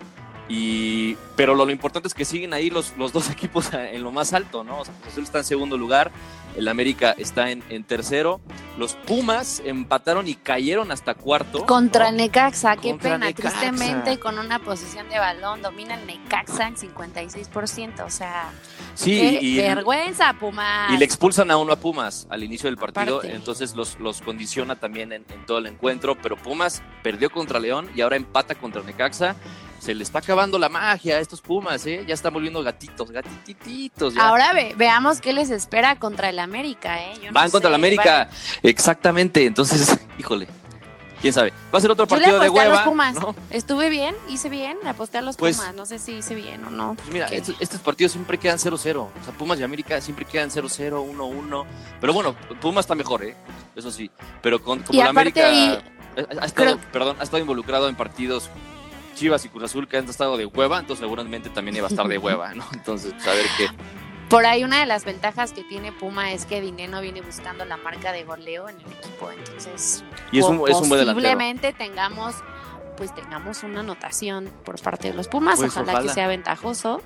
Y, 0.46 1.16
pero 1.36 1.54
lo, 1.54 1.68
importante 1.70 2.06
es 2.06 2.12
que 2.12 2.26
siguen 2.26 2.52
ahí 2.52 2.68
los, 2.68 2.94
los 2.98 3.14
dos 3.14 3.30
equipos 3.30 3.72
en 3.72 4.02
lo 4.02 4.12
más 4.12 4.34
alto, 4.34 4.62
¿no? 4.62 4.80
O 4.80 4.84
sea, 4.84 4.94
Cruz 5.00 5.12
Azul 5.12 5.24
está 5.24 5.38
en 5.38 5.44
segundo 5.44 5.78
lugar, 5.78 6.10
el 6.56 6.68
América 6.68 7.14
está 7.18 7.50
en, 7.50 7.62
en 7.68 7.84
tercero. 7.84 8.40
Los 8.78 8.94
Pumas 8.94 9.62
empataron 9.64 10.26
y 10.26 10.34
cayeron 10.34 10.90
hasta 10.90 11.14
cuarto. 11.14 11.64
Contra 11.66 12.10
Necaxa, 12.10 12.76
qué 12.76 12.94
pena. 12.94 13.32
Tristemente, 13.32 14.18
con 14.18 14.38
una 14.38 14.58
posición 14.58 15.08
de 15.08 15.18
balón, 15.18 15.62
domina 15.62 15.94
el 15.94 16.06
Necaxa 16.06 16.68
en 16.68 16.76
56%. 16.76 18.04
O 18.04 18.10
sea, 18.10 18.50
sí, 18.94 19.38
qué 19.40 19.62
vergüenza, 19.62 20.32
Pumas. 20.34 20.92
Y 20.92 20.96
le 20.96 21.04
expulsan 21.04 21.50
a 21.50 21.56
uno 21.56 21.72
a 21.72 21.76
Pumas 21.76 22.26
al 22.30 22.42
inicio 22.42 22.68
del 22.68 22.76
partido. 22.76 23.22
Entonces 23.22 23.74
los, 23.74 23.98
los 24.00 24.20
condiciona 24.20 24.76
también 24.76 25.12
en, 25.12 25.24
en 25.28 25.46
todo 25.46 25.58
el 25.58 25.66
encuentro. 25.66 26.16
Pero 26.20 26.36
Pumas 26.36 26.82
perdió 27.02 27.30
contra 27.30 27.58
León 27.60 27.88
y 27.94 28.00
ahora 28.00 28.16
empata 28.16 28.54
contra 28.54 28.82
Necaxa 28.82 29.36
se 29.84 29.94
le 29.94 30.02
está 30.02 30.20
acabando 30.20 30.58
la 30.58 30.70
magia 30.70 31.16
a 31.16 31.20
estos 31.20 31.42
Pumas, 31.42 31.84
¿eh? 31.84 32.04
Ya 32.08 32.14
están 32.14 32.32
volviendo 32.32 32.62
gatitos, 32.62 33.10
gatititos. 33.10 34.16
Ahora 34.16 34.52
veamos 34.76 35.20
qué 35.20 35.34
les 35.34 35.50
espera 35.50 35.98
contra 35.98 36.30
el 36.30 36.38
América, 36.44 37.00
¿eh? 37.00 37.14
Van 37.32 37.50
contra 37.50 37.68
el 37.68 37.74
América, 37.74 38.28
exactamente. 38.62 39.44
Entonces, 39.44 39.98
híjole, 40.18 40.48
quién 41.20 41.32
sabe. 41.32 41.52
Va 41.72 41.78
a 41.78 41.80
ser 41.80 41.90
otro 41.90 42.06
partido 42.06 42.38
de 42.38 42.48
hueva. 42.48 42.72
A 42.72 42.76
los 42.76 42.80
Pumas. 42.82 43.16
Estuve 43.50 43.90
bien, 43.90 44.14
hice 44.28 44.48
bien, 44.48 44.78
aposté 44.86 45.18
a 45.18 45.22
los 45.22 45.36
pues 45.36 45.56
Pumas. 45.56 45.74
No 45.74 45.86
sé 45.86 45.98
si 45.98 46.12
hice 46.12 46.34
bien 46.34 46.64
o 46.64 46.70
no. 46.70 46.94
Pues 46.94 47.08
mira, 47.08 47.26
estos, 47.28 47.80
partidos 47.80 48.12
siempre 48.12 48.38
quedan 48.38 48.58
0-0. 48.58 48.96
O 48.96 49.10
sea, 49.24 49.34
Pumas 49.36 49.58
y 49.58 49.62
América 49.62 50.00
siempre 50.00 50.24
quedan 50.24 50.50
0-0, 50.50 50.68
1-1. 50.90 51.64
Pero 52.00 52.12
bueno, 52.12 52.34
Pumas 52.60 52.84
está 52.84 52.94
mejor, 52.94 53.24
¿eh? 53.24 53.34
Eso 53.74 53.90
sí. 53.90 54.10
Pero 54.42 54.62
con, 54.62 54.82
como 54.82 55.02
la 55.02 55.10
América 55.10 55.48
ha 56.40 56.46
estado, 56.46 56.78
perdón, 56.92 57.16
ha 57.18 57.24
estado 57.24 57.40
involucrado 57.40 57.88
en 57.88 57.96
partidos 57.96 58.50
Chivas 59.14 59.44
y 59.44 59.48
Cruz 59.48 59.64
Azul 59.64 59.88
que 59.88 59.96
han 59.96 60.08
estado 60.08 60.36
de 60.36 60.46
hueva, 60.46 60.80
entonces 60.80 61.04
seguramente 61.04 61.48
también 61.50 61.76
iba 61.76 61.86
a 61.86 61.90
estar 61.90 62.06
de 62.06 62.18
hueva, 62.18 62.52
¿no? 62.54 62.64
Entonces, 62.72 63.12
pues, 63.14 63.26
a 63.26 63.32
ver 63.32 63.46
qué. 63.56 63.68
Por 64.34 64.46
ahí 64.46 64.64
una 64.64 64.80
de 64.80 64.86
las 64.86 65.04
ventajas 65.04 65.52
que 65.52 65.62
tiene 65.62 65.92
Puma 65.92 66.32
es 66.32 66.44
que 66.44 66.60
Dineno 66.60 67.00
viene 67.00 67.20
buscando 67.22 67.64
la 67.64 67.76
marca 67.76 68.10
de 68.10 68.24
goleo 68.24 68.68
en 68.68 68.74
el 68.80 68.86
equipo, 68.86 69.30
entonces 69.30 70.02
y 70.32 70.40
es 70.40 70.44
un, 70.44 70.68
es 70.68 70.74
un 70.74 70.88
buen 70.88 71.06
posiblemente 71.06 71.72
tengamos 71.72 72.34
pues 72.96 73.14
tengamos 73.14 73.62
una 73.62 73.80
anotación 73.80 74.50
por 74.64 74.80
parte 74.80 75.10
de 75.12 75.14
los 75.14 75.28
Pumas, 75.28 75.60
Pues, 75.60 75.70
ojalá, 75.70 75.92
ojalá. 75.92 76.08
que 76.08 76.14
sea 76.14 76.26
ventajoso 76.26 77.00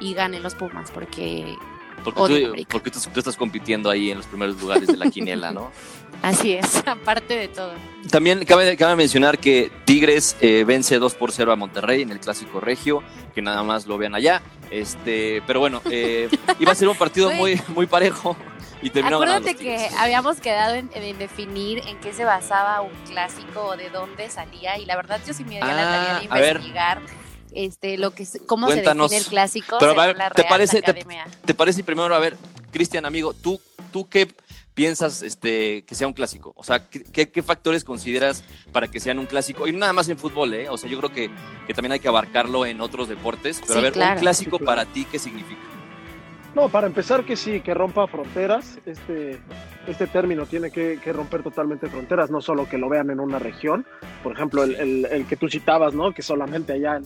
y 0.00 0.14
ganen 0.14 0.42
los 0.42 0.54
Pumas 0.54 0.90
porque 0.90 1.54
Porque, 2.02 2.54
tú, 2.56 2.64
porque 2.70 2.90
tú, 2.90 2.98
tú 3.12 3.18
estás 3.18 3.36
compitiendo 3.36 3.90
ahí 3.90 4.10
en 4.10 4.16
los 4.16 4.26
primeros 4.26 4.58
lugares 4.58 4.86
de 4.86 4.96
la 4.96 5.10
quiniela, 5.10 5.50
¿no? 5.50 5.70
así 6.22 6.52
es, 6.52 6.82
aparte 6.86 7.36
de 7.36 7.48
todo. 7.48 7.72
También 8.10 8.42
cabe, 8.46 8.74
cabe 8.78 8.96
mencionar 8.96 9.38
que 9.38 9.70
Tigres 9.84 10.34
eh, 10.40 10.64
vence 10.66 10.98
2 10.98 11.14
por 11.14 11.30
0 11.30 11.52
a 11.52 11.56
Monterrey 11.56 12.00
en 12.00 12.10
el 12.10 12.20
Clásico 12.20 12.58
Regio, 12.58 13.02
que 13.34 13.42
nada 13.42 13.62
más 13.62 13.86
lo 13.86 13.98
vean 13.98 14.14
allá. 14.14 14.40
Este, 14.70 15.42
pero 15.46 15.60
bueno, 15.60 15.82
eh, 15.90 16.28
iba 16.58 16.72
a 16.72 16.74
ser 16.74 16.88
un 16.88 16.96
partido 16.96 17.30
muy, 17.34 17.60
muy 17.68 17.86
parejo 17.86 18.36
y 18.82 18.90
terminó 18.90 19.18
ganando 19.18 19.48
Acuérdate 19.48 19.62
que 19.64 19.88
habíamos 19.98 20.40
quedado 20.40 20.74
en, 20.76 20.90
en 20.94 21.18
definir 21.18 21.80
en 21.86 21.98
qué 21.98 22.12
se 22.12 22.24
basaba 22.24 22.80
un 22.80 22.92
clásico 23.08 23.62
o 23.64 23.76
de 23.76 23.90
dónde 23.90 24.30
salía 24.30 24.78
y 24.78 24.86
la 24.86 24.96
verdad 24.96 25.20
yo 25.26 25.34
sí 25.34 25.44
me 25.44 25.58
daría 25.58 25.74
la 25.74 25.82
tarea 25.82 26.20
de 26.20 26.28
Ah, 26.30 26.38
investigar 26.52 27.02
este 27.52 27.98
lo 27.98 28.12
que 28.12 28.24
cómo 28.46 28.66
Cuéntanos. 28.68 29.10
se 29.10 29.16
define 29.16 29.26
el 29.26 29.30
clásico 29.30 29.76
Pero, 29.80 30.00
a 30.00 30.06
ver, 30.06 30.16
la 30.16 30.30
¿te 30.30 30.42
Real 30.42 30.48
parece-. 30.54 30.82
¿Te 31.44 31.54
parece 31.54 31.82
primero, 31.82 32.14
a 32.14 32.18
ver, 32.20 32.36
Cristian, 32.70 33.04
amigo, 33.04 33.34
tú, 33.34 33.60
tú 33.92 34.08
qué 34.08 34.28
piensas 34.80 35.20
este, 35.20 35.84
que 35.84 35.94
sea 35.94 36.06
un 36.06 36.14
clásico? 36.14 36.54
O 36.56 36.64
sea, 36.64 36.88
¿qué, 36.88 37.42
factores 37.42 37.84
consideras 37.84 38.42
para 38.72 38.88
que 38.88 38.98
sean 38.98 39.18
un 39.18 39.26
clásico? 39.26 39.66
Y 39.68 39.72
no 39.72 39.78
nada 39.80 39.92
más 39.92 40.08
en 40.08 40.16
fútbol, 40.16 40.54
¿eh? 40.54 40.70
O 40.70 40.78
sea, 40.78 40.88
yo 40.88 40.96
creo 40.96 41.12
que, 41.12 41.30
que 41.66 41.74
también 41.74 41.92
hay 41.92 42.00
que 42.00 42.08
abarcarlo 42.08 42.64
en 42.64 42.80
otros 42.80 43.06
deportes. 43.06 43.60
Pero 43.60 43.74
Sí, 43.74 43.78
a 43.78 43.82
ver, 43.82 43.92
claro. 43.92 44.14
un 44.14 44.20
clásico 44.20 44.56
Sí, 44.56 44.64
claro. 44.64 44.80
para 44.80 44.90
ti, 44.90 45.04
¿qué 45.12 45.18
significa? 45.18 45.60
No, 46.54 46.70
para 46.70 46.86
empezar 46.86 47.26
que 47.26 47.36
sí, 47.36 47.60
que 47.60 47.74
rompa 47.74 48.06
fronteras. 48.06 48.78
Este, 48.86 49.38
este 49.86 50.06
término 50.06 50.46
tiene 50.46 50.70
que, 50.70 50.98
que 51.04 51.12
romper 51.12 51.42
totalmente 51.42 51.86
fronteras, 51.88 52.30
no 52.30 52.40
solo 52.40 52.66
que 52.66 52.78
lo 52.78 52.88
vean 52.88 53.10
en 53.10 53.20
una 53.20 53.38
región. 53.38 53.84
Por 54.22 54.32
ejemplo, 54.32 54.64
el, 54.64 54.76
el- 54.76 55.04
el 55.10 55.26
que 55.26 55.36
tú 55.36 55.50
citabas, 55.50 55.92
¿no? 55.92 56.12
Que 56.14 56.22
solamente 56.22 56.72
allá 56.72 56.96
en 56.96 57.04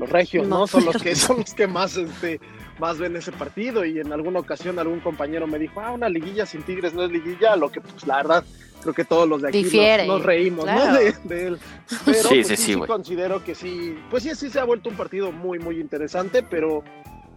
los 0.00 0.10
regios, 0.10 0.48
¿no? 0.48 0.58
No, 0.58 0.66
Son 0.66 0.84
los 0.84 0.96
que 1.02 1.14
son 1.14 1.36
los 1.38 1.54
que 1.54 1.68
más, 1.68 1.96
este, 1.96 2.40
más 2.78 2.98
ven 2.98 3.16
ese 3.16 3.32
partido. 3.32 3.84
Y 3.84 3.98
en 4.00 4.12
alguna 4.12 4.40
ocasión 4.40 4.78
algún 4.78 5.00
compañero 5.00 5.46
me 5.46 5.58
dijo, 5.58 5.80
ah, 5.80 5.92
una 5.92 6.08
liguilla 6.08 6.46
sin 6.46 6.62
Tigres 6.62 6.94
no 6.94 7.02
es 7.04 7.10
liguilla, 7.10 7.56
lo 7.56 7.70
que 7.70 7.80
pues 7.80 8.06
la 8.06 8.16
verdad 8.18 8.44
creo 8.82 8.94
que 8.94 9.04
todos 9.04 9.26
los 9.28 9.40
de 9.42 9.48
aquí 9.48 9.62
nos- 10.06 10.22
reímos, 10.22 10.64
claro. 10.64 10.84
¿no? 10.92 10.98
De, 10.98 11.12
de 11.24 11.46
él. 11.48 11.58
Pero 12.04 12.18
Sí, 12.22 12.28
pues, 12.28 12.46
sí, 12.48 12.56
sí, 12.56 12.56
sí, 12.56 12.74
güey. 12.74 12.86
considero 12.88 13.42
que 13.42 13.54
sí, 13.54 13.98
pues 14.10 14.22
sí, 14.22 14.34
sí 14.34 14.50
se 14.50 14.60
ha 14.60 14.64
vuelto 14.64 14.88
un 14.90 14.96
partido 14.96 15.32
muy, 15.32 15.58
muy 15.58 15.80
interesante, 15.80 16.42
pero 16.42 16.84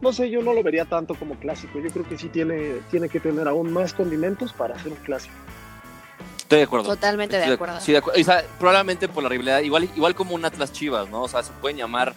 no 0.01 0.12
sé, 0.13 0.29
yo 0.29 0.41
no 0.41 0.53
lo 0.53 0.62
vería 0.62 0.86
tanto 0.86 1.15
como 1.15 1.36
clásico. 1.39 1.79
Yo 1.79 1.89
creo 1.89 2.08
que 2.08 2.17
sí 2.17 2.27
tiene, 2.29 2.79
tiene 2.91 3.08
que 3.10 3.20
tener 3.20 3.48
aún 3.48 3.72
más 3.72 3.94
condimentos 3.94 4.51
para 4.53 4.77
ser 4.77 4.91
un 4.91 4.98
clásico. 5.00 5.34
Estoy 6.38 6.60
de 6.60 6.63
acuerdo. 6.65 6.86
Totalmente 6.88 7.38
de 7.38 7.46
acuerdo. 7.46 7.79
Sí, 7.82 7.91
de 7.94 7.98
acuerdo. 7.98 8.22
O 8.22 8.24
sea, 8.24 8.44
probablemente 8.60 9.08
por 9.10 9.24
la 9.24 9.29
rivalidad, 9.29 9.60
igual, 9.62 9.89
igual 9.96 10.15
como 10.15 10.36
un 10.36 10.46
Atlas 10.46 10.72
Chivas, 10.72 11.10
¿no? 11.10 11.24
O 11.24 11.27
sea, 11.27 11.44
se 11.44 11.51
pueden 11.53 11.77
llamar 11.77 12.13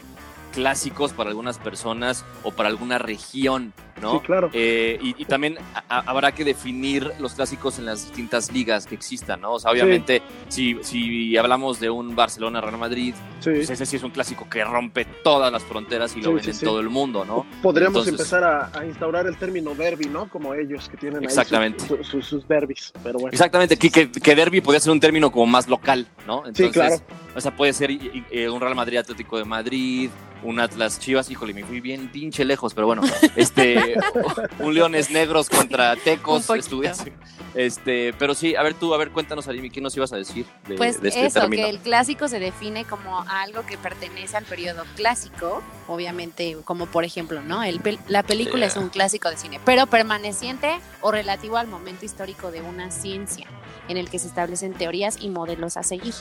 clásicos 0.50 1.12
para 1.12 1.30
algunas 1.30 1.58
personas 1.58 2.24
o 2.42 2.52
para 2.52 2.68
alguna 2.68 2.98
región, 2.98 3.72
¿no? 4.00 4.12
Sí, 4.14 4.18
claro. 4.26 4.50
Eh, 4.52 4.98
y, 5.02 5.14
y 5.20 5.24
también 5.24 5.56
a- 5.88 6.00
habrá 6.10 6.32
que 6.32 6.44
definir 6.44 7.10
los 7.18 7.34
clásicos 7.34 7.78
en 7.78 7.86
las 7.86 8.04
distintas 8.04 8.52
ligas 8.52 8.86
que 8.86 8.94
existan, 8.94 9.40
¿no? 9.40 9.52
O 9.54 9.60
sea, 9.60 9.70
obviamente, 9.70 10.22
si, 10.48 10.76
si 10.82 11.36
hablamos 11.36 11.80
de 11.80 11.90
un 11.90 12.14
Barcelona-Real 12.16 12.78
Madrid, 12.78 13.14
Sí. 13.40 13.50
pues 13.54 13.70
ese 13.70 13.86
sí 13.86 13.96
es 13.96 14.02
un 14.02 14.10
clásico 14.10 14.46
que 14.50 14.62
rompe 14.64 15.06
todas 15.24 15.50
las 15.50 15.62
fronteras 15.62 16.14
y 16.14 16.20
lo 16.20 16.34
ven 16.34 16.46
en 16.48 16.58
todo 16.58 16.78
el 16.80 16.90
mundo, 16.90 17.24
¿no? 17.24 17.46
Podríamos 17.62 18.06
Entonces- 18.06 18.32
empezar 18.32 18.44
a, 18.44 18.78
a 18.78 18.84
instaurar 18.84 19.26
el 19.26 19.36
término 19.38 19.74
derby, 19.74 20.06
¿no? 20.06 20.28
Como 20.28 20.52
ellos 20.54 20.88
que 20.90 20.96
tienen 20.98 21.20
ahí 21.20 21.24
Exactamente. 21.24 21.84
sus, 22.02 22.46
derbis. 22.46 22.92
Pero 23.02 23.18
bueno. 23.18 23.32
Exactamente, 23.32 23.76
que, 23.78 23.90
que, 23.90 24.10
que 24.10 24.34
derby 24.34 24.60
podría 24.60 24.80
ser 24.80 24.92
un 24.92 25.00
término 25.00 25.30
como 25.32 25.46
más 25.46 25.68
local, 25.68 26.06
¿no? 26.26 26.42
Sí, 26.54 26.68
claro. 26.70 26.96
O 27.34 27.40
sea, 27.40 27.56
puede 27.56 27.72
ser 27.72 27.90
eh, 27.92 28.48
un 28.50 28.60
Real 28.60 28.74
Madrid 28.74 28.98
Atlético 28.98 29.38
de 29.38 29.44
Madrid, 29.44 30.10
un 30.42 30.58
Atlas 30.58 30.98
Chivas, 30.98 31.30
híjole, 31.30 31.52
me 31.54 31.64
fui 31.64 31.80
bien 31.80 32.08
pinche 32.08 32.44
lejos, 32.44 32.74
pero 32.74 32.86
bueno, 32.86 33.02
este, 33.36 33.89
un 34.58 34.74
Leones 34.74 35.10
Negros 35.10 35.48
contra 35.48 35.96
Tecos. 35.96 36.46
Este, 37.54 38.12
pero 38.16 38.34
sí, 38.34 38.54
a 38.54 38.62
ver 38.62 38.74
tú, 38.74 38.94
a 38.94 38.96
ver, 38.96 39.10
cuéntanos, 39.10 39.48
Arimi, 39.48 39.70
¿qué 39.70 39.80
nos 39.80 39.96
ibas 39.96 40.12
a 40.12 40.16
decir 40.16 40.46
de, 40.68 40.76
Pues 40.76 41.02
de 41.02 41.08
este 41.08 41.26
eso, 41.26 41.40
término? 41.40 41.64
que 41.64 41.70
el 41.70 41.78
clásico 41.80 42.28
se 42.28 42.38
define 42.38 42.84
como 42.84 43.24
algo 43.28 43.66
que 43.66 43.76
pertenece 43.76 44.36
al 44.36 44.44
periodo 44.44 44.84
clásico, 44.94 45.60
obviamente, 45.88 46.56
como 46.64 46.86
por 46.86 47.04
ejemplo, 47.04 47.42
¿no? 47.42 47.64
El 47.64 47.82
pel- 47.82 47.98
la 48.06 48.22
película 48.22 48.60
Yeah. 48.60 48.68
es 48.68 48.76
un 48.76 48.88
clásico 48.88 49.28
de 49.30 49.36
cine, 49.36 49.58
pero 49.64 49.86
permaneciente 49.86 50.78
o 51.00 51.10
relativo 51.10 51.56
al 51.56 51.66
momento 51.66 52.04
histórico 52.04 52.52
de 52.52 52.62
una 52.62 52.90
ciencia, 52.92 53.46
en 53.88 53.96
el 53.96 54.08
que 54.10 54.20
se 54.20 54.28
establecen 54.28 54.72
teorías 54.74 55.16
y 55.20 55.28
modelos 55.28 55.76
a 55.76 55.82
seguir. 55.82 56.14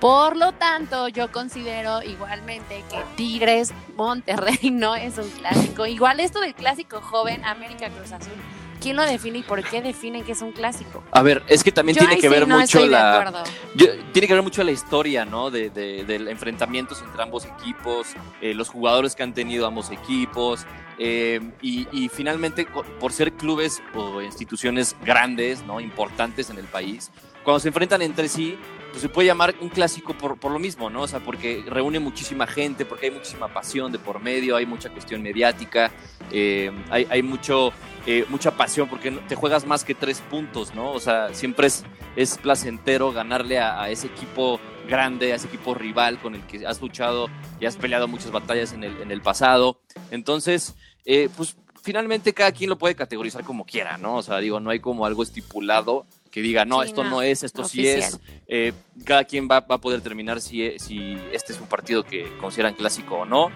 Por 0.00 0.36
lo 0.36 0.52
tanto, 0.52 1.08
yo 1.08 1.32
considero 1.32 2.02
igualmente 2.02 2.84
que 2.90 2.98
Tigres 3.16 3.72
Monterrey 3.96 4.70
no 4.70 4.94
es 4.94 5.16
un 5.18 5.28
clásico. 5.30 5.86
Igual 5.86 6.20
esto 6.20 6.40
del 6.40 6.54
clásico 6.54 7.00
joven 7.00 7.44
América 7.44 7.88
Cruz 7.88 8.12
Azul. 8.12 8.32
¿Quién 8.78 8.94
lo 8.96 9.04
define 9.04 9.38
y 9.38 9.42
por 9.42 9.64
qué 9.64 9.80
definen 9.80 10.22
que 10.22 10.32
es 10.32 10.42
un 10.42 10.52
clásico? 10.52 11.02
A 11.10 11.22
ver, 11.22 11.42
es 11.48 11.64
que 11.64 11.72
también 11.72 11.96
Yo 11.96 12.00
tiene 12.00 12.16
que 12.16 12.20
sí 12.20 12.28
ver 12.28 12.46
no 12.46 12.58
mucho 12.60 12.84
la... 12.84 13.42
Yo- 13.74 13.86
tiene 14.12 14.28
que 14.28 14.34
ver 14.34 14.42
mucho 14.42 14.62
la 14.62 14.70
historia, 14.70 15.24
¿no? 15.24 15.50
De, 15.50 15.70
de, 15.70 16.04
de 16.04 16.16
enfrentamientos 16.30 17.00
entre 17.02 17.22
ambos 17.22 17.46
equipos, 17.46 18.08
eh, 18.42 18.52
los 18.52 18.68
jugadores 18.68 19.16
que 19.16 19.22
han 19.22 19.32
tenido 19.32 19.66
ambos 19.66 19.90
equipos, 19.90 20.66
eh, 20.98 21.40
y, 21.62 21.88
y 21.90 22.10
finalmente, 22.10 22.66
por 22.66 23.12
ser 23.12 23.32
clubes 23.32 23.82
o 23.94 24.20
instituciones 24.20 24.94
grandes, 25.02 25.62
¿no? 25.64 25.80
Importantes 25.80 26.50
en 26.50 26.58
el 26.58 26.66
país, 26.66 27.10
cuando 27.44 27.60
se 27.60 27.68
enfrentan 27.68 28.02
entre 28.02 28.28
sí, 28.28 28.58
pues 28.96 29.02
se 29.02 29.10
puede 29.10 29.26
llamar 29.26 29.54
un 29.60 29.68
clásico 29.68 30.14
por, 30.14 30.38
por 30.38 30.50
lo 30.50 30.58
mismo, 30.58 30.88
¿no? 30.88 31.02
O 31.02 31.06
sea, 31.06 31.20
porque 31.20 31.62
reúne 31.66 31.98
muchísima 31.98 32.46
gente, 32.46 32.86
porque 32.86 33.04
hay 33.04 33.12
muchísima 33.12 33.46
pasión 33.48 33.92
de 33.92 33.98
por 33.98 34.22
medio, 34.22 34.56
hay 34.56 34.64
mucha 34.64 34.88
cuestión 34.88 35.20
mediática, 35.20 35.92
eh, 36.32 36.72
hay, 36.88 37.06
hay 37.10 37.22
mucho, 37.22 37.74
eh, 38.06 38.24
mucha 38.30 38.52
pasión, 38.52 38.88
porque 38.88 39.10
te 39.10 39.34
juegas 39.34 39.66
más 39.66 39.84
que 39.84 39.94
tres 39.94 40.22
puntos, 40.22 40.74
¿no? 40.74 40.92
O 40.92 40.98
sea, 40.98 41.34
siempre 41.34 41.66
es, 41.66 41.84
es 42.16 42.38
placentero 42.38 43.12
ganarle 43.12 43.58
a, 43.58 43.82
a 43.82 43.90
ese 43.90 44.06
equipo 44.06 44.58
grande, 44.88 45.34
a 45.34 45.36
ese 45.36 45.48
equipo 45.48 45.74
rival 45.74 46.18
con 46.18 46.34
el 46.34 46.40
que 46.46 46.66
has 46.66 46.80
luchado 46.80 47.28
y 47.60 47.66
has 47.66 47.76
peleado 47.76 48.08
muchas 48.08 48.30
batallas 48.30 48.72
en 48.72 48.82
el, 48.82 48.98
en 49.02 49.10
el 49.10 49.20
pasado. 49.20 49.78
Entonces, 50.10 50.74
eh, 51.04 51.28
pues 51.36 51.54
finalmente 51.82 52.32
cada 52.32 52.50
quien 52.50 52.70
lo 52.70 52.78
puede 52.78 52.94
categorizar 52.94 53.44
como 53.44 53.66
quiera, 53.66 53.98
¿no? 53.98 54.14
O 54.16 54.22
sea, 54.22 54.38
digo, 54.38 54.58
no 54.58 54.70
hay 54.70 54.80
como 54.80 55.04
algo 55.04 55.22
estipulado 55.22 56.06
que 56.36 56.42
diga, 56.42 56.66
no, 56.66 56.82
Sí, 56.82 56.88
esto 56.88 57.02
no, 57.02 57.08
no, 57.08 57.22
es, 57.22 57.42
esto 57.44 57.64
sí 57.64 57.88
es. 57.88 58.20
Eh, 58.46 58.74
cada 59.06 59.24
quien 59.24 59.48
va, 59.50 59.60
va 59.60 59.76
a 59.76 59.80
poder 59.80 60.02
terminar 60.02 60.42
si, 60.42 60.78
si 60.78 61.16
este 61.32 61.54
es 61.54 61.60
un 61.62 61.66
partido 61.66 62.04
que 62.04 62.30
consideran 62.36 62.74
clásico 62.74 63.14
o 63.20 63.24
no. 63.24 63.50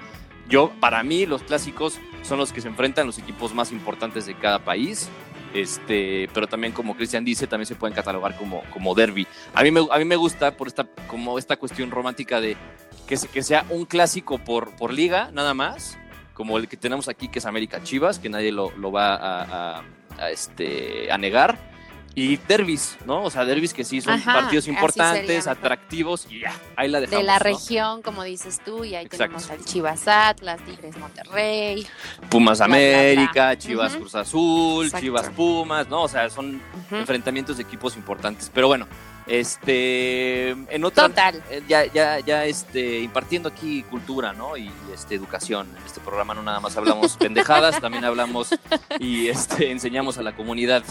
Yo, 0.48 0.72
para 0.80 1.02
mí, 1.02 1.26
los 1.26 1.42
clásicos 1.42 1.98
son 2.22 2.38
los 2.38 2.54
que 2.54 2.62
se 2.62 2.68
enfrentan 2.68 3.06
los 3.06 3.18
equipos 3.18 3.52
más 3.52 3.70
importantes 3.70 4.24
de 4.24 4.34
cada 4.34 4.60
país. 4.64 5.10
Este, 5.52 6.26
pero 6.32 6.46
también, 6.46 6.72
como 6.72 6.96
Cristian 6.96 7.22
dice, 7.22 7.46
también 7.46 7.66
se 7.66 7.74
pueden 7.74 7.94
catalogar 7.94 8.34
como, 8.38 8.62
como 8.72 8.94
derby. 8.94 9.26
A 9.52 9.62
mí, 9.62 9.70
me, 9.70 9.86
a 9.90 9.98
mí 9.98 10.06
me 10.06 10.16
gusta 10.16 10.56
por 10.56 10.66
esta, 10.66 10.86
como 11.06 11.38
esta 11.38 11.58
cuestión 11.58 11.90
romántica 11.90 12.40
de 12.40 12.56
que, 13.06 13.18
se- 13.18 13.28
que 13.28 13.42
sea 13.42 13.66
un 13.68 13.84
clásico 13.84 14.38
por, 14.38 14.74
por 14.76 14.90
liga, 14.94 15.30
nada 15.34 15.52
más, 15.52 15.98
como 16.32 16.56
el 16.56 16.66
que 16.66 16.78
tenemos 16.78 17.08
aquí, 17.08 17.28
que 17.28 17.40
es 17.40 17.44
América 17.44 17.82
Chivas, 17.82 18.18
que 18.18 18.30
nadie 18.30 18.52
lo, 18.52 18.70
lo 18.78 18.90
va 18.90 19.16
a, 19.16 19.42
a- 19.80 19.82
a, 20.18 20.30
este, 20.30 21.12
a 21.12 21.18
negar. 21.18 21.58
Y 22.14 22.36
derbis, 22.38 22.98
¿no? 23.06 23.22
O 23.22 23.30
sea, 23.30 23.44
derbis 23.44 23.72
que 23.72 23.84
sí 23.84 24.00
son 24.00 24.14
Ajá, 24.14 24.32
partidos 24.34 24.66
importantes, 24.66 25.46
atractivos, 25.46 26.26
y 26.28 26.40
ya, 26.40 26.52
ahí 26.74 26.88
la 26.88 27.00
dejamos. 27.00 27.20
de 27.20 27.26
la 27.26 27.38
¿no? 27.38 27.44
región, 27.44 28.02
como 28.02 28.24
dices 28.24 28.60
tú, 28.64 28.84
y 28.84 28.96
ahí 28.96 29.04
Exacto. 29.06 29.36
tenemos 29.36 29.50
al 29.50 29.64
Chivas 29.64 30.08
Atlas, 30.08 30.60
Tigres 30.64 30.96
Monterrey. 30.98 31.86
Pumas 32.28 32.58
Bla, 32.58 32.66
bla, 32.66 32.76
bla. 32.76 32.84
América, 32.84 33.56
Chivas. 33.58 33.96
Cruz 33.96 34.14
Azul, 34.16 34.86
Exacto. 34.86 35.04
Chivas 35.04 35.28
Pumas, 35.30 35.88
¿no? 35.88 36.02
O 36.02 36.08
sea, 36.08 36.28
son 36.30 36.60
enfrentamientos 36.90 37.56
de 37.58 37.62
equipos 37.62 37.96
importantes. 37.96 38.50
Pero 38.52 38.66
bueno, 38.66 38.88
este, 39.30 40.50
en 40.50 40.84
otra, 40.84 41.08
Total. 41.08 41.40
eh, 41.50 41.62
ya, 41.68 41.84
ya, 41.86 42.18
ya, 42.18 42.46
este, 42.46 42.98
impartiendo 42.98 43.48
aquí 43.48 43.84
cultura, 43.84 44.32
¿no? 44.32 44.56
Y, 44.56 44.68
este, 44.92 45.14
educación. 45.14 45.68
En 45.78 45.86
este 45.86 46.00
programa 46.00 46.34
no 46.34 46.42
nada 46.42 46.58
más 46.58 46.76
hablamos 46.76 47.16
pendejadas, 47.18 47.80
también 47.80 48.04
hablamos 48.04 48.50
y 48.98 49.28
este, 49.28 49.70
enseñamos 49.70 50.18
a 50.18 50.22
la 50.22 50.34
comunidad. 50.34 50.82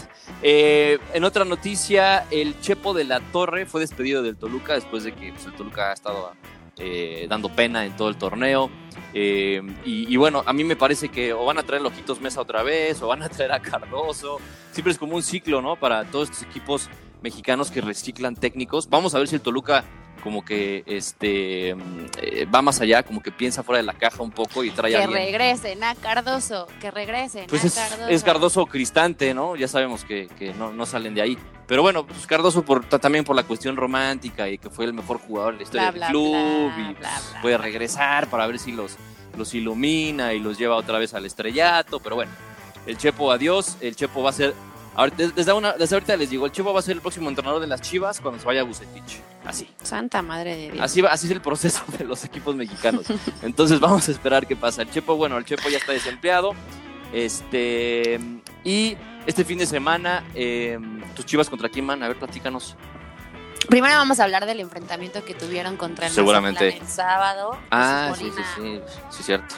Eh, 0.42 0.98
en 1.12 1.24
otra 1.24 1.44
noticia, 1.44 2.24
el 2.30 2.58
Chepo 2.60 2.94
de 2.94 3.04
la 3.04 3.20
Torre 3.20 3.66
fue 3.66 3.82
despedido 3.82 4.22
del 4.22 4.36
Toluca 4.36 4.72
después 4.72 5.04
de 5.04 5.12
que 5.12 5.32
pues, 5.32 5.44
el 5.44 5.52
Toluca 5.52 5.90
ha 5.90 5.92
estado 5.92 6.32
eh, 6.78 7.26
dando 7.28 7.50
pena 7.50 7.84
en 7.84 7.94
todo 7.94 8.08
el 8.08 8.16
torneo. 8.16 8.70
Eh, 9.12 9.60
y, 9.84 10.10
y 10.10 10.16
bueno, 10.16 10.42
a 10.46 10.54
mí 10.54 10.64
me 10.64 10.76
parece 10.76 11.10
que 11.10 11.34
o 11.34 11.44
van 11.44 11.58
a 11.58 11.62
traer 11.62 11.82
Lojitos 11.82 12.22
Mesa 12.22 12.40
otra 12.40 12.62
vez, 12.62 13.02
o 13.02 13.08
van 13.08 13.22
a 13.22 13.28
traer 13.28 13.52
a 13.52 13.60
Cardoso. 13.60 14.38
Siempre 14.72 14.92
es 14.92 14.98
como 14.98 15.14
un 15.14 15.22
ciclo, 15.22 15.60
¿no? 15.60 15.76
Para 15.76 16.04
todos 16.06 16.30
estos 16.30 16.44
equipos 16.44 16.88
mexicanos 17.22 17.70
que 17.70 17.80
reciclan 17.80 18.34
técnicos. 18.36 18.88
Vamos 18.88 19.14
a 19.14 19.18
ver 19.18 19.28
si 19.28 19.36
el 19.36 19.40
Toluca 19.40 19.84
como 20.22 20.44
que 20.44 20.82
este 20.86 21.70
eh, 21.70 22.46
va 22.54 22.60
más 22.60 22.78
allá, 22.82 23.02
como 23.02 23.22
que 23.22 23.32
piensa 23.32 23.62
fuera 23.62 23.78
de 23.78 23.84
la 23.84 23.94
caja 23.94 24.22
un 24.22 24.30
poco 24.30 24.62
y 24.64 24.70
trae 24.70 24.94
a 24.94 24.98
Que 24.98 25.04
alguien. 25.04 25.24
regresen 25.24 25.82
a 25.82 25.94
Cardoso, 25.94 26.66
que 26.78 26.90
regresen 26.90 27.46
Pues 27.48 27.64
a 27.64 27.66
es 27.68 27.74
Cardoso. 27.74 28.08
es 28.10 28.22
Cardoso 28.22 28.66
Cristante, 28.66 29.32
¿no? 29.32 29.56
Ya 29.56 29.66
sabemos 29.66 30.04
que, 30.04 30.28
que 30.38 30.52
no, 30.52 30.72
no 30.72 30.84
salen 30.84 31.14
de 31.14 31.22
ahí. 31.22 31.38
Pero 31.66 31.80
bueno, 31.80 32.06
pues 32.06 32.26
Cardoso 32.26 32.62
por, 32.64 32.84
también 32.84 33.24
por 33.24 33.34
la 33.34 33.44
cuestión 33.44 33.76
romántica 33.76 34.46
y 34.50 34.58
que 34.58 34.68
fue 34.68 34.84
el 34.84 34.92
mejor 34.92 35.18
jugador 35.20 35.54
de 35.54 35.58
la 35.60 35.62
historia 35.62 35.90
Bla, 35.90 35.90
del 35.92 35.98
bla, 36.00 36.08
club 36.10 36.74
bla, 36.74 36.90
y 36.90 36.94
bla, 36.94 37.20
puede 37.40 37.56
regresar 37.56 38.28
para 38.28 38.46
ver 38.46 38.58
si 38.58 38.72
los, 38.72 38.96
los 39.38 39.54
ilumina 39.54 40.34
y 40.34 40.40
los 40.40 40.58
lleva 40.58 40.76
otra 40.76 40.98
vez 40.98 41.14
al 41.14 41.24
estrellato. 41.24 41.98
Pero 42.00 42.16
bueno, 42.16 42.32
el 42.86 42.98
Chepo 42.98 43.32
adiós, 43.32 43.78
el 43.80 43.96
Chepo 43.96 44.22
va 44.22 44.28
a 44.30 44.34
ser... 44.34 44.52
ahorita- 44.96 45.28
Desde, 45.34 45.52
una- 45.52 45.72
desde 45.72 45.94
ahorita 45.96 46.16
les 46.16 46.30
digo, 46.30 46.46
el 46.46 46.52
Chepo 46.52 46.72
va 46.72 46.80
a 46.80 46.82
ser 46.82 46.94
el 46.96 47.00
próximo 47.00 47.28
entrenador 47.28 47.60
de 47.60 47.66
las 47.66 47.80
Chivas 47.80 48.20
cuando 48.20 48.40
se 48.40 48.46
vaya 48.46 48.60
a 48.60 48.64
Bucetich. 48.64 49.20
Así. 49.44 49.68
Santa 49.82 50.22
madre 50.22 50.54
de 50.56 50.70
Dios. 50.72 50.84
Así, 50.84 51.00
va- 51.00 51.10
así 51.10 51.26
es 51.26 51.32
el 51.32 51.40
proceso 51.40 51.82
de 51.98 52.04
los 52.04 52.24
equipos 52.24 52.54
mexicanos. 52.56 53.04
Entonces 53.42 53.80
vamos 53.80 54.08
a 54.08 54.10
esperar 54.12 54.46
qué 54.46 54.56
pasa. 54.56 54.82
El 54.82 54.90
Chepo, 54.90 55.16
bueno, 55.16 55.36
el 55.38 55.44
Chepo 55.44 55.68
ya 55.68 55.78
está 55.78 55.92
desempleado. 55.92 56.52
Este 57.12 58.20
y 58.64 58.96
este 59.26 59.44
fin 59.44 59.58
de 59.58 59.66
semana, 59.66 60.24
eh, 60.34 60.78
tus 61.14 61.26
Chivas 61.26 61.48
contra 61.50 61.68
quién 61.68 61.86
van? 61.86 62.02
A 62.02 62.08
ver, 62.08 62.18
platícanos. 62.18 62.76
Primero 63.68 63.94
vamos 63.96 64.18
a 64.20 64.24
hablar 64.24 64.46
del 64.46 64.60
enfrentamiento 64.60 65.24
que 65.24 65.34
tuvieron 65.34 65.76
contra 65.76 66.06
el 66.06 66.12
Seguramente. 66.12 66.76
El 66.78 66.86
sábado. 66.88 67.56
Ah, 67.70 68.12
Jesús 68.16 68.34
sí, 68.34 68.42
sí, 68.56 68.62
sí, 68.62 68.80
sí, 69.10 69.22
cierto. 69.22 69.54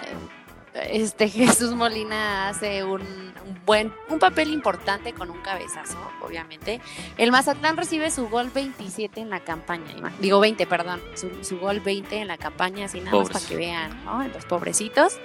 Este 0.75 1.29
Jesús 1.31 1.73
Molina 1.75 2.49
hace 2.49 2.83
un, 2.85 3.01
un 3.03 3.61
buen, 3.67 3.93
un 4.09 4.19
papel 4.19 4.51
importante 4.53 5.13
con 5.13 5.31
un 5.31 5.39
cabezazo, 5.43 5.99
obviamente. 6.23 6.81
El 7.19 7.31
Mazatlán 7.31 7.77
recibe 7.77 8.11
su 8.11 8.29
gol 8.29 8.51
27 8.55 9.21
en 9.21 9.31
la 9.31 9.41
campaña, 9.41 9.85
digo 10.21 10.41
20, 10.41 10.67
perdón, 10.67 11.01
su, 11.15 11.31
su 11.45 11.59
gol 11.59 11.81
20 11.81 12.17
en 12.17 12.29
la 12.29 12.39
campaña, 12.39 12.87
así 12.87 13.01
nada 13.01 13.11
más 13.19 13.29
Pobres. 13.29 13.37
para 13.43 13.49
que 13.49 13.57
vean, 13.57 14.05
¿no? 14.05 14.27
Los 14.29 14.45
pobrecitos. 14.47 15.19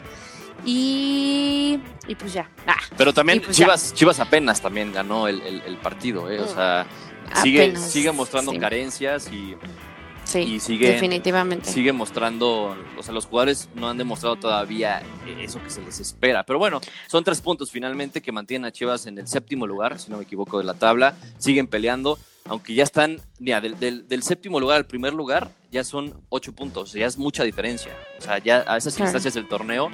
Y, 0.66 1.80
y 2.08 2.16
pues 2.16 2.34
ya. 2.34 2.50
Ah, 2.66 2.76
Pero 2.98 3.14
también 3.14 3.42
pues 3.42 3.56
ya. 3.56 3.66
Chivas, 3.66 3.94
Chivas 3.94 4.20
apenas 4.20 4.60
también 4.60 4.92
ganó 4.92 5.28
el, 5.28 5.42
el- 5.42 5.62
el 5.62 5.78
partido, 5.78 6.30
¿eh? 6.30 6.40
O 6.42 6.48
sea, 6.48 6.86
sigue, 7.42 7.64
apenas, 7.64 7.90
sigue 7.92 8.12
mostrando 8.12 8.52
sí. 8.52 8.60
carencias 8.60 9.32
y 9.32 9.56
sí, 10.28 10.40
y 10.40 10.60
sigue- 10.60 10.92
definitivamente. 10.92 11.70
sigue 11.70 11.92
mostrando, 11.94 12.76
o 12.98 13.04
sea, 13.04 13.14
los 13.14 13.26
jugadores 13.26 13.70
no 13.76 13.90
han 13.90 13.98
demostrado 13.98 14.36
todavía 14.36 15.02
eso 15.40 15.62
que 15.64 15.70
se 15.70 15.82
les 15.82 16.00
espera. 16.00 16.44
Pero 16.44 16.60
bueno, 16.60 16.82
son 17.08 17.24
tres 17.24 17.42
puntos 17.42 17.72
finalmente 17.72 18.22
que 18.22 18.32
mantienen 18.32 18.66
a 18.66 18.72
Chivas 18.72 19.06
en 19.08 19.18
el 19.18 19.28
séptimo 19.28 19.66
lugar, 19.68 20.00
si 20.00 20.12
no 20.12 20.18
me 20.18 20.24
equivoco, 20.24 20.58
de 20.60 20.64
la 20.66 20.74
tabla. 20.74 21.16
Siguen 21.38 21.68
peleando, 21.68 22.18
aunque 22.46 22.74
ya 22.74 22.84
están, 22.84 23.20
mira, 23.40 23.62
del, 23.62 23.80
del- 23.80 24.08
del 24.08 24.24
séptimo 24.24 24.60
lugar 24.60 24.78
al 24.78 24.86
primer 24.86 25.14
lugar 25.14 25.50
ya 25.72 25.84
son 25.84 26.14
ocho 26.30 26.54
puntos, 26.54 26.94
ya 26.94 27.06
es 27.06 27.18
mucha 27.18 27.44
diferencia. 27.44 27.92
O 28.20 28.22
sea, 28.22 28.38
ya 28.38 28.64
a 28.68 28.78
esas 28.78 28.96
Claro. 28.96 29.08
instancias 29.10 29.34
del 29.34 29.48
torneo, 29.48 29.90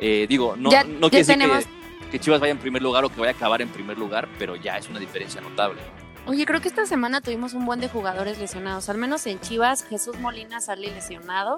eh, 0.00 0.26
digo, 0.28 0.54
no, 0.56 0.70
Ya- 0.70 0.84
no 0.84 1.10
quiere 1.10 1.18
decir 1.24 1.34
tenemos- 1.34 1.64
que, 1.64 2.10
que 2.12 2.18
Chivas 2.20 2.40
vaya 2.40 2.52
en 2.52 2.58
primer 2.58 2.80
lugar 2.80 3.04
o 3.04 3.10
que 3.10 3.20
vaya 3.20 3.32
a 3.32 3.34
acabar 3.36 3.60
en 3.60 3.68
primer 3.68 3.98
lugar, 3.98 4.26
pero 4.38 4.56
ya 4.56 4.78
es 4.78 4.88
una 4.88 4.98
diferencia 4.98 5.40
notable. 5.42 5.80
Oye, 6.28 6.44
creo 6.44 6.60
que 6.60 6.68
esta 6.68 6.84
semana 6.84 7.22
tuvimos 7.22 7.54
un 7.54 7.64
buen 7.64 7.80
de 7.80 7.88
jugadores 7.88 8.38
lesionados. 8.38 8.90
Al 8.90 8.98
menos 8.98 9.26
en 9.26 9.40
Chivas, 9.40 9.82
Jesús 9.82 10.18
Molina 10.20 10.60
sale 10.60 10.90
lesionado. 10.90 11.56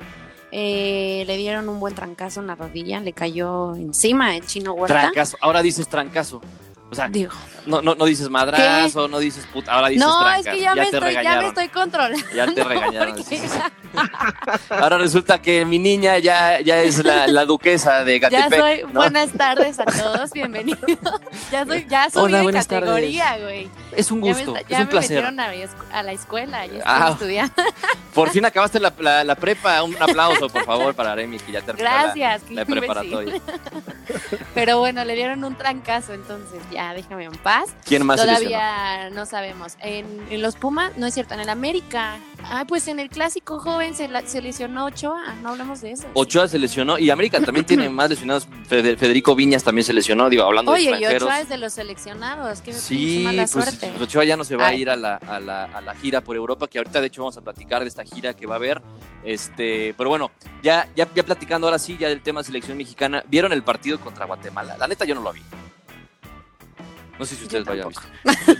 Eh, 0.53 1.25
le 1.27 1.37
dieron 1.37 1.69
un 1.69 1.81
buen 1.81 1.97
trancazo 1.97 2.41
en 2.41 2.47
la 2.47 2.55
rodilla, 2.55 3.01
le 3.01 3.13
cayó 3.13 3.75
encima 3.75 4.37
el 4.37 4.47
chino 4.47 4.73
Huerta. 4.75 5.01
Trancazo, 5.01 5.37
ahora 5.41 5.63
dices 5.63 5.89
trancazo. 5.89 6.41
O 6.91 6.95
sea, 6.95 7.09
Digo, 7.09 7.31
no, 7.67 7.81
no, 7.83 7.95
no 7.95 8.05
dices 8.05 8.29
madrazo, 8.29 9.07
no 9.07 9.21
dices 9.21 9.47
puta, 9.53 9.73
ahora 9.75 9.89
dices 9.89 10.05
no, 10.05 10.19
trancazo. 10.19 10.49
es 10.51 10.55
que 10.57 10.61
ya, 10.61 10.75
me, 10.75 10.87
te 10.87 10.97
estoy, 10.97 11.13
ya 11.23 11.37
me 11.41 11.47
estoy 11.49 11.69
controlando. 11.69 12.19
Ya 12.35 12.47
te 12.53 12.65
regañaron. 12.65 13.15
porque 13.17 13.23
sí, 13.23 13.37
sí, 13.39 13.49
sí. 13.49 13.59
Ahora 14.71 14.99
resulta 14.99 15.41
que 15.41 15.65
mi 15.65 15.79
niña 15.79 16.19
ya, 16.19 16.61
ya 16.61 16.79
es 16.81 17.05
la, 17.05 17.27
la 17.29 17.45
duquesa 17.45 18.03
de 18.05 18.19
Ya 18.19 18.29
Gatepec. 18.29 18.59
soy. 18.61 18.83
¿no? 18.93 19.01
Buenas 19.01 19.31
tardes 19.33 19.79
a 19.79 19.85
todos, 19.85 20.33
bienvenidos. 20.33 20.81
ya 21.53 21.65
soy, 21.65 21.87
ya 21.89 22.09
Hola, 22.15 22.43
de 22.43 22.53
categoría, 22.53 23.39
güey. 23.41 23.69
Es 23.97 24.11
un 24.11 24.23
Ya 24.23 24.35
me, 24.35 24.45
gusto, 24.45 24.57
es 24.61 24.67
ya 24.69 24.79
un 24.79 24.85
me 24.85 24.91
placer. 24.91 25.23
metieron 25.25 25.41
a, 25.41 25.51
a 25.99 26.03
la 26.03 26.13
escuela, 26.13 26.67
ya 26.67 26.73
estoy 26.79 26.83
Ah. 26.87 27.09
estudiando. 27.13 27.55
Por 28.15 28.31
fin 28.31 28.45
acabaste 28.45 28.81
la, 28.81 28.93
la- 28.99 29.23
la 29.23 29.35
prepa. 29.37 29.81
Un 29.85 29.97
aplauso, 30.01 30.49
por 30.49 30.65
favor, 30.65 30.95
para 30.95 31.13
Aremi, 31.13 31.39
que 31.39 31.53
ya 31.53 31.61
terminó 31.63 31.89
Gracias, 31.89 32.43
qué 32.49 32.55
la, 32.55 32.65
preparatoria. 32.65 33.41
Pero 34.55 34.79
bueno, 34.81 35.05
le 35.05 35.15
dieron 35.15 35.45
un 35.45 35.55
trancazo, 35.57 36.13
entonces 36.15 36.61
ya 36.73 36.80
déjame 36.95 37.25
en 37.25 37.33
paz. 37.33 37.71
¿Quién 37.85 38.05
más 38.07 38.21
se? 38.21 38.27
Todavía 38.27 39.11
no 39.11 39.27
sabemos. 39.27 39.75
En, 39.81 40.07
en 40.31 40.43
los 40.43 40.57
Pumas, 40.57 40.97
no 40.97 41.07
es 41.07 41.15
cierto, 41.15 41.35
en 41.35 41.41
el 41.41 41.49
América. 41.49 42.19
Ah, 42.45 42.65
pues 42.67 42.89
en 42.89 42.99
el 43.01 43.09
clásico 43.11 43.59
joven 43.61 43.95
se, 43.95 44.09
la- 44.09 44.27
se 44.27 44.41
lesionó 44.43 44.87
Ochoa. 44.87 45.35
No 45.43 45.51
hablamos 45.51 45.81
de 45.83 45.93
eso. 45.93 46.07
Ochoa 46.15 46.49
se 46.49 46.59
lesionó 46.59 46.99
y 46.99 47.11
América 47.11 47.41
también 47.41 47.65
tiene 47.67 47.89
más 47.91 48.09
lesionados. 48.11 48.49
Fede- 48.69 48.97
Federico 48.97 49.35
Viñas 49.35 49.63
también 49.63 49.85
se 49.85 49.93
lesionó, 49.93 50.29
digo, 50.31 50.45
hablando 50.45 50.73
de 50.73 50.77
Oye, 50.79 50.85
y 50.85 50.89
extranjeros. 50.95 51.23
Ochoa 51.25 51.41
es 51.41 51.49
de 51.49 51.59
los 51.59 51.73
seleccionados. 51.73 52.63
Sí, 52.73 53.23
mala 53.25 53.43
pues 53.43 53.51
suerte. 53.51 53.89
pues, 53.97 54.03
Ochoa 54.03 54.25
ya 54.25 54.37
no 54.37 54.45
se 54.45 54.57
va 54.57 54.69
a 54.69 54.75
ir 54.75 54.89
a 54.91 54.97
la, 54.97 55.17
a, 55.17 55.39
la, 55.41 55.65
a 55.65 55.81
la 55.81 55.95
gira 55.95 56.21
por 56.23 56.37
Europa, 56.37 56.67
que 56.67 56.79
ahorita 56.79 57.01
de 57.01 57.07
hecho 57.09 57.23
vamos 57.23 57.37
a 57.37 57.41
platicar 57.43 57.83
de 57.83 57.89
esta 57.89 58.05
gira 58.05 58.35
que 58.35 58.47
va 58.47 58.55
a 58.55 58.57
haber. 58.59 58.81
Este, 59.25 59.95
pero 59.99 60.09
bueno, 60.11 60.31
ya, 60.63 60.89
ya, 60.97 61.07
ya 61.15 61.23
platicando 61.23 61.67
ahora 61.67 61.79
sí 61.79 61.97
ya 61.99 62.09
del 62.09 62.23
tema 62.23 62.43
selección 62.43 62.77
mexicana, 62.79 63.23
¿vieron 63.29 63.53
el 63.53 63.63
partido 63.63 64.01
contra 64.01 64.25
Guatemala? 64.25 64.77
La 64.79 64.89
neta 64.89 65.05
yo 65.05 65.15
no 65.15 65.21
lo 65.21 65.33
vi. 65.33 65.43
No 67.21 67.27
sé 67.27 67.37
si 67.37 67.43
ustedes 67.45 67.67
lo 67.67 67.73
hayan 67.73 67.89
visto. 67.89 68.03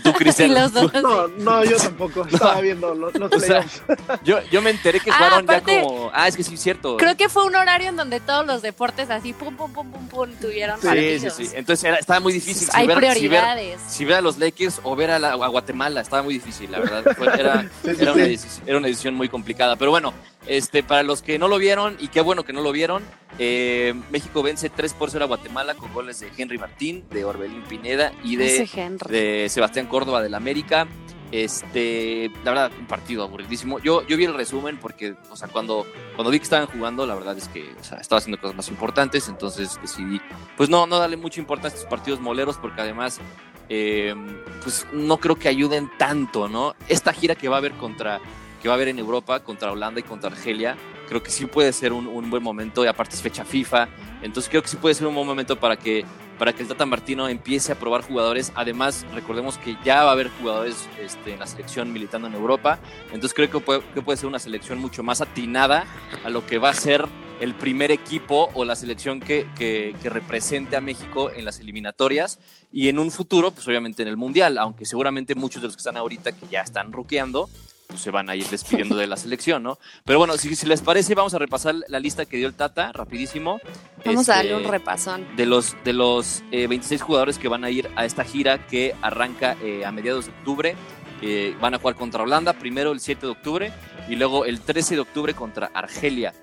Tú, 0.03 0.13
Cristian. 0.17 0.51
Y 0.51 0.53
los 0.53 0.71
dos. 0.71 0.93
No, 0.93 1.27
no, 1.29 1.63
yo 1.65 1.77
tampoco. 1.77 2.25
Estaba 2.31 2.61
viendo 2.61 2.93
los, 2.93 3.11
los 3.15 3.31
O 3.33 3.39
sea. 3.39 3.65
Yo, 4.23 4.39
yo 4.51 4.61
me 4.61 4.69
enteré 4.69 4.99
que 4.99 5.09
Ah, 5.09 5.15
jugaron 5.17 5.49
aparte- 5.49 5.75
ya 5.77 5.81
como. 5.81 6.11
Ah, 6.13 6.27
es 6.27 6.37
que 6.37 6.43
sí, 6.43 6.53
es 6.53 6.61
cierto. 6.61 6.95
Creo 6.97 7.17
que 7.17 7.27
fue 7.27 7.43
un 7.45 7.55
horario 7.55 7.89
en 7.89 7.95
donde 7.95 8.19
todos 8.19 8.45
los 8.45 8.61
deportes 8.61 9.09
así, 9.09 9.33
pum, 9.33 9.55
pum, 9.55 9.73
pum, 9.73 9.91
pum, 9.91 10.07
pum, 10.07 10.29
tuvieron 10.39 10.75
Sí, 10.79 10.81
sí, 10.83 10.87
partidos. 10.87 11.33
sí. 11.33 11.49
Entonces 11.55 11.83
era, 11.85 11.97
estaba 11.97 12.19
muy 12.19 12.33
difícil. 12.33 12.67
si 12.67 12.77
Hay 12.77 12.85
ver- 12.85 12.97
si 12.97 13.01
ver- 13.01 13.11
prioridades. 13.17 13.81
si 13.87 14.05
ver 14.05 14.17
a 14.17 14.21
los 14.21 14.37
Lakers 14.37 14.79
o 14.83 14.95
ver 14.95 15.09
a, 15.09 15.17
la- 15.17 15.31
a 15.33 15.47
Guatemala. 15.47 16.01
Estaba 16.01 16.21
muy 16.21 16.35
difícil, 16.35 16.71
la 16.71 16.79
verdad. 16.81 17.03
Era, 17.39 17.63
Sí, 17.83 17.95
sí, 17.95 18.01
era, 18.01 18.13
una 18.13 18.23
sí. 18.25 18.29
decisión, 18.29 18.63
era 18.67 18.77
una 18.77 18.87
decisión 18.87 19.15
muy 19.15 19.27
complicada. 19.27 19.75
Pero 19.75 19.89
bueno, 19.89 20.13
este, 20.47 20.83
para 20.83 21.03
los 21.03 21.21
que 21.21 21.37
no 21.37 21.47
lo 21.47 21.57
vieron, 21.57 21.97
y 21.99 22.07
qué 22.07 22.21
bueno 22.21 22.43
que 22.43 22.53
no 22.53 22.61
lo 22.61 22.71
vieron, 22.71 23.03
eh, 23.39 23.93
México 24.11 24.43
vence 24.43 24.69
3 24.69 24.93
por 24.93 25.09
0 25.09 25.25
a 25.25 25.27
Guatemala 25.27 25.75
con 25.75 25.93
goles 25.93 26.19
de 26.19 26.29
Henry 26.37 26.57
Martín, 26.57 27.05
de 27.09 27.23
Orbelín 27.25 27.63
Pineda 27.63 28.11
y 28.23 28.35
de, 28.35 29.47
Sebastián 29.49 29.87
Córdoba 29.87 30.21
del 30.21 30.33
América. 30.33 30.87
Este, 31.31 32.29
la 32.43 32.51
verdad, 32.51 32.71
un 32.77 32.87
partido 32.87 33.23
aburridísimo. 33.23 33.79
Yo, 33.79 34.05
yo 34.05 34.17
vi 34.17 34.25
el 34.25 34.33
resumen 34.33 34.77
porque, 34.77 35.15
o 35.29 35.37
sea, 35.37 35.47
cuando, 35.47 35.87
cuando 36.15 36.29
vi 36.29 36.39
que 36.39 36.43
estaban 36.43 36.67
jugando, 36.67 37.05
la 37.05 37.15
verdad 37.15 37.37
es 37.37 37.47
que 37.47 37.73
o 37.79 37.83
sea, 37.85 37.99
estaba 37.99 38.17
haciendo 38.17 38.41
cosas 38.41 38.57
más 38.57 38.67
importantes, 38.67 39.29
entonces 39.29 39.79
decidí, 39.81 40.19
pues 40.57 40.69
no, 40.69 40.87
no 40.87 40.99
darle 40.99 41.15
mucha 41.15 41.39
importancia 41.39 41.75
a 41.75 41.79
estos 41.79 41.89
partidos 41.89 42.19
moleros 42.19 42.57
porque 42.57 42.81
además, 42.81 43.21
eh, 43.69 44.13
pues 44.61 44.85
no 44.91 45.17
creo 45.17 45.37
que 45.37 45.47
ayuden 45.47 45.89
tanto, 45.97 46.49
¿no? 46.49 46.75
Esta 46.89 47.13
gira 47.13 47.35
que 47.35 47.47
va 47.47 47.55
a 47.55 47.59
haber 47.59 47.71
contra, 47.73 48.19
que 48.61 48.67
va 48.67 48.73
a 48.73 48.75
haber 48.75 48.89
en 48.89 48.99
Europa 48.99 49.41
contra 49.41 49.71
Holanda 49.71 49.99
y 49.99 50.03
contra 50.03 50.29
Argelia, 50.29 50.77
creo 51.07 51.23
que 51.23 51.31
sí 51.31 51.45
puede 51.45 51.73
ser 51.73 51.93
un, 51.93 52.07
un 52.07 52.29
buen 52.29 52.43
momento 52.43 52.83
y 52.85 52.87
aparte 52.87 53.15
es 53.15 53.21
fecha 53.21 53.43
FIFA, 53.43 53.89
entonces 54.21 54.49
creo 54.49 54.61
que 54.61 54.69
sí 54.69 54.77
puede 54.77 54.95
ser 54.95 55.07
un 55.07 55.15
buen 55.15 55.27
momento 55.27 55.59
para 55.59 55.77
que 55.77 56.05
para 56.41 56.53
que 56.53 56.63
el 56.63 56.67
Tata 56.67 56.87
Martino 56.87 57.29
empiece 57.29 57.71
a 57.71 57.75
probar 57.75 58.01
jugadores. 58.01 58.51
Además, 58.55 59.05
recordemos 59.13 59.59
que 59.59 59.77
ya 59.85 60.03
va 60.03 60.09
a 60.09 60.13
haber 60.13 60.29
jugadores 60.29 60.89
este, 60.99 61.33
en 61.33 61.39
la 61.39 61.45
selección 61.45 61.93
militando 61.93 62.27
en 62.27 62.33
Europa. 62.33 62.79
Entonces 63.13 63.35
creo 63.35 63.51
que 63.51 63.59
puede, 63.59 63.81
que 63.93 64.01
puede 64.01 64.17
ser 64.17 64.25
una 64.25 64.39
selección 64.39 64.79
mucho 64.79 65.03
más 65.03 65.21
atinada 65.21 65.85
a 66.25 66.31
lo 66.31 66.43
que 66.47 66.57
va 66.57 66.69
a 66.69 66.73
ser 66.73 67.05
el 67.41 67.53
primer 67.53 67.91
equipo 67.91 68.49
o 68.55 68.65
la 68.65 68.75
selección 68.75 69.19
que, 69.19 69.47
que, 69.55 69.95
que 70.01 70.09
represente 70.09 70.75
a 70.75 70.81
México 70.81 71.29
en 71.29 71.45
las 71.45 71.59
eliminatorias 71.59 72.39
y 72.71 72.87
en 72.87 72.97
un 72.97 73.11
futuro, 73.11 73.51
pues 73.51 73.67
obviamente 73.67 74.01
en 74.01 74.07
el 74.07 74.17
Mundial, 74.17 74.57
aunque 74.57 74.85
seguramente 74.85 75.35
muchos 75.35 75.61
de 75.61 75.67
los 75.67 75.75
que 75.75 75.81
están 75.81 75.97
ahorita 75.97 76.31
que 76.31 76.47
ya 76.47 76.61
están 76.61 76.91
ruqueando, 76.91 77.51
pues 77.91 78.01
se 78.01 78.09
van 78.11 78.29
a 78.29 78.35
ir 78.35 78.45
despidiendo 78.47 78.95
de 78.95 79.05
la 79.05 79.17
selección, 79.17 79.61
¿no? 79.61 79.77
Pero 80.05 80.17
bueno, 80.17 80.35
si, 80.37 80.55
si 80.55 80.65
les 80.65 80.81
parece, 80.81 81.13
vamos 81.13 81.33
a 81.35 81.39
repasar 81.39 81.75
la 81.87 81.99
lista 81.99 82.25
que 82.25 82.37
dio 82.37 82.47
el 82.47 82.55
Tata 82.55 82.91
rapidísimo. 82.91 83.59
Vamos 84.03 84.27
a 84.29 84.37
darle 84.37 84.51
Este, 84.53 84.65
un 84.65 84.71
repasón. 84.71 85.27
de 85.35 85.45
los, 85.45 85.75
de 85.83 85.93
los 85.93 86.41
eh, 86.51 86.65
26 86.67 87.01
jugadores 87.01 87.37
que 87.37 87.47
van 87.47 87.63
a 87.63 87.69
ir 87.69 87.89
a 87.95 88.05
esta 88.05 88.23
gira 88.23 88.65
que 88.65 88.95
arranca 89.01 89.55
eh, 89.61 89.85
a 89.85 89.91
mediados 89.91 90.25
de 90.25 90.31
octubre. 90.31 90.75
eh, 91.21 91.55
van 91.61 91.75
a 91.75 91.77
jugar 91.77 91.93
contra 91.95 92.23
Holanda, 92.23 92.53
primero 92.53 92.91
el 92.91 92.99
7 92.99 93.27
de 93.27 93.31
octubre 93.31 93.71
y 94.09 94.15
luego 94.15 94.45
el 94.45 94.59
13 94.61 94.95
de 94.95 95.01
octubre 95.01 95.33
contra 95.35 95.69
Argelia. 95.73 96.33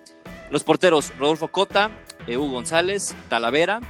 Los 0.53 0.63
porteros, 0.63 1.13
Rodolfo 1.19 1.49
Cota, 1.49 1.91
eh, 2.29 2.37
Hugo 2.37 2.53
González, 2.53 3.15
Talavera, 3.29 3.81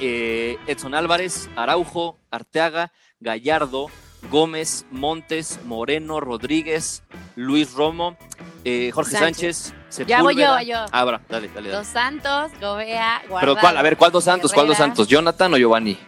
eh, 0.00 0.56
Edson 0.66 0.94
Álvarez, 0.94 1.48
Araujo, 1.56 2.18
Arteaga, 2.30 2.92
Gallardo, 3.20 3.88
Gómez, 4.30 4.86
Montes, 4.90 5.60
Moreno, 5.64 6.20
Rodríguez, 6.20 7.02
Luis 7.36 7.72
Romo, 7.72 8.16
eh, 8.64 8.90
Jorge 8.92 9.16
Sánchez, 9.16 9.74
Ya 10.06 10.22
voy 10.22 10.36
yo, 10.36 10.60
yo. 10.60 10.86
Ah, 10.92 11.04
dale, 11.04 11.20
dale, 11.28 11.48
dale. 11.48 11.70
Dos 11.70 11.86
Santos, 11.86 12.52
Gobea, 12.60 13.22
Guardado. 13.28 13.40
Pero 13.40 13.56
cuál, 13.56 13.76
a 13.76 13.82
ver, 13.82 13.96
¿cuál 13.96 14.12
dos 14.12 14.24
santos? 14.24 14.52
¿Cuál 14.52 14.66
dos 14.66 14.76
santos? 14.76 15.06
¿Jonathan 15.08 15.54
o 15.54 15.56
Giovanni? 15.56 15.98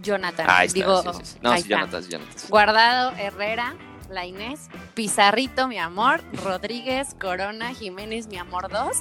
Jonathan. 0.00 0.46
Ah, 0.48 0.58
ahí 0.58 0.66
está. 0.66 0.78
Digo, 0.78 1.02
sí, 1.02 1.08
sí, 1.14 1.24
sí. 1.24 1.38
No, 1.42 1.50
ahí 1.50 1.62
sí, 1.62 1.62
está. 1.62 1.80
Jonathan, 1.80 2.02
sí, 2.02 2.10
Jonathan. 2.10 2.34
Guardado, 2.48 3.12
Herrera, 3.16 3.74
Lainez, 4.10 4.60
Pizarrito, 4.94 5.68
mi 5.68 5.78
amor, 5.78 6.22
Rodríguez, 6.44 7.14
Corona, 7.20 7.74
Jiménez, 7.74 8.26
mi 8.26 8.36
amor 8.38 8.68
2, 8.70 8.96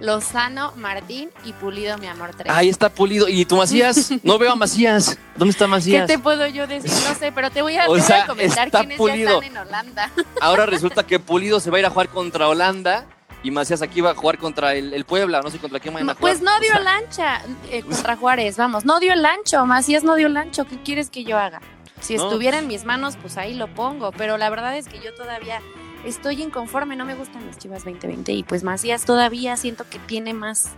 Lozano, 0.00 0.72
Martín 0.76 1.30
y 1.44 1.52
Pulido, 1.52 1.98
mi 1.98 2.06
amor 2.06 2.30
3. 2.36 2.52
Ahí 2.54 2.68
está 2.68 2.88
Pulido. 2.88 3.28
¿Y 3.28 3.44
tú, 3.44 3.56
Macías? 3.56 4.10
No 4.22 4.38
veo 4.38 4.52
a 4.52 4.56
Macías. 4.56 5.18
¿Dónde 5.36 5.52
está 5.52 5.64
¿Qué 5.64 5.70
Macías? 5.70 6.06
te 6.06 6.18
puedo 6.18 6.46
yo 6.46 6.66
decir? 6.66 6.90
No 7.08 7.14
sé, 7.14 7.32
pero 7.32 7.50
te 7.50 7.62
voy 7.62 7.76
a, 7.76 7.82
O 7.82 7.84
te 7.84 7.88
voy 7.90 8.00
sea, 8.02 8.24
a 8.24 8.26
comentar 8.26 8.70
quiénes 8.70 8.96
Pulido. 8.96 9.40
ya 9.40 9.46
están 9.46 9.56
en 9.62 9.68
Holanda. 9.68 10.10
Ahora 10.40 10.66
resulta 10.66 11.04
que 11.04 11.18
Pulido 11.18 11.58
se 11.60 11.70
va 11.70 11.78
a 11.78 11.80
ir 11.80 11.86
a 11.86 11.90
jugar 11.90 12.08
contra 12.08 12.48
Holanda 12.48 13.06
y 13.42 13.50
Macías 13.50 13.82
aquí 13.82 14.00
va 14.00 14.10
a 14.10 14.14
jugar 14.14 14.38
contra 14.38 14.74
el, 14.74 14.92
el 14.94 15.04
Puebla. 15.04 15.40
No 15.42 15.50
sé 15.50 15.58
contra 15.58 15.80
quién 15.80 15.94
van 15.94 16.02
a 16.10 16.14
jugar. 16.14 16.20
Pues 16.20 16.42
no 16.42 16.56
O 16.56 16.60
dio 16.60 16.70
sea, 16.72 16.80
el 16.80 16.86
ancha 16.88 17.42
eh, 17.70 17.82
contra 17.82 18.16
Juárez, 18.16 18.56
vamos, 18.56 18.84
no 18.84 19.00
dio 19.00 19.12
el 19.12 19.24
ancho, 19.24 19.64
Macías 19.66 20.04
no 20.04 20.14
dio 20.16 20.26
el 20.28 20.36
ancho, 20.36 20.64
¿qué 20.66 20.80
quieres 20.82 21.08
que 21.10 21.24
yo 21.24 21.38
haga? 21.38 21.60
Si 22.00 22.16
No. 22.16 22.24
estuviera 22.24 22.58
en 22.58 22.66
mis 22.66 22.84
manos, 22.84 23.16
pues 23.20 23.36
ahí 23.36 23.54
lo 23.54 23.68
pongo, 23.74 24.12
pero 24.12 24.36
la 24.38 24.50
verdad 24.50 24.76
es 24.76 24.88
que 24.88 24.98
yo 25.00 25.14
todavía 25.14 25.60
estoy 26.04 26.42
inconforme, 26.42 26.96
no 26.96 27.04
me 27.04 27.14
gustan 27.14 27.46
las 27.46 27.58
Chivas 27.58 27.84
2020 27.84 28.32
y 28.32 28.42
pues 28.44 28.62
Macías 28.64 29.04
todavía 29.04 29.56
siento 29.56 29.84
que 29.88 29.98
tiene 29.98 30.32
más 30.34 30.70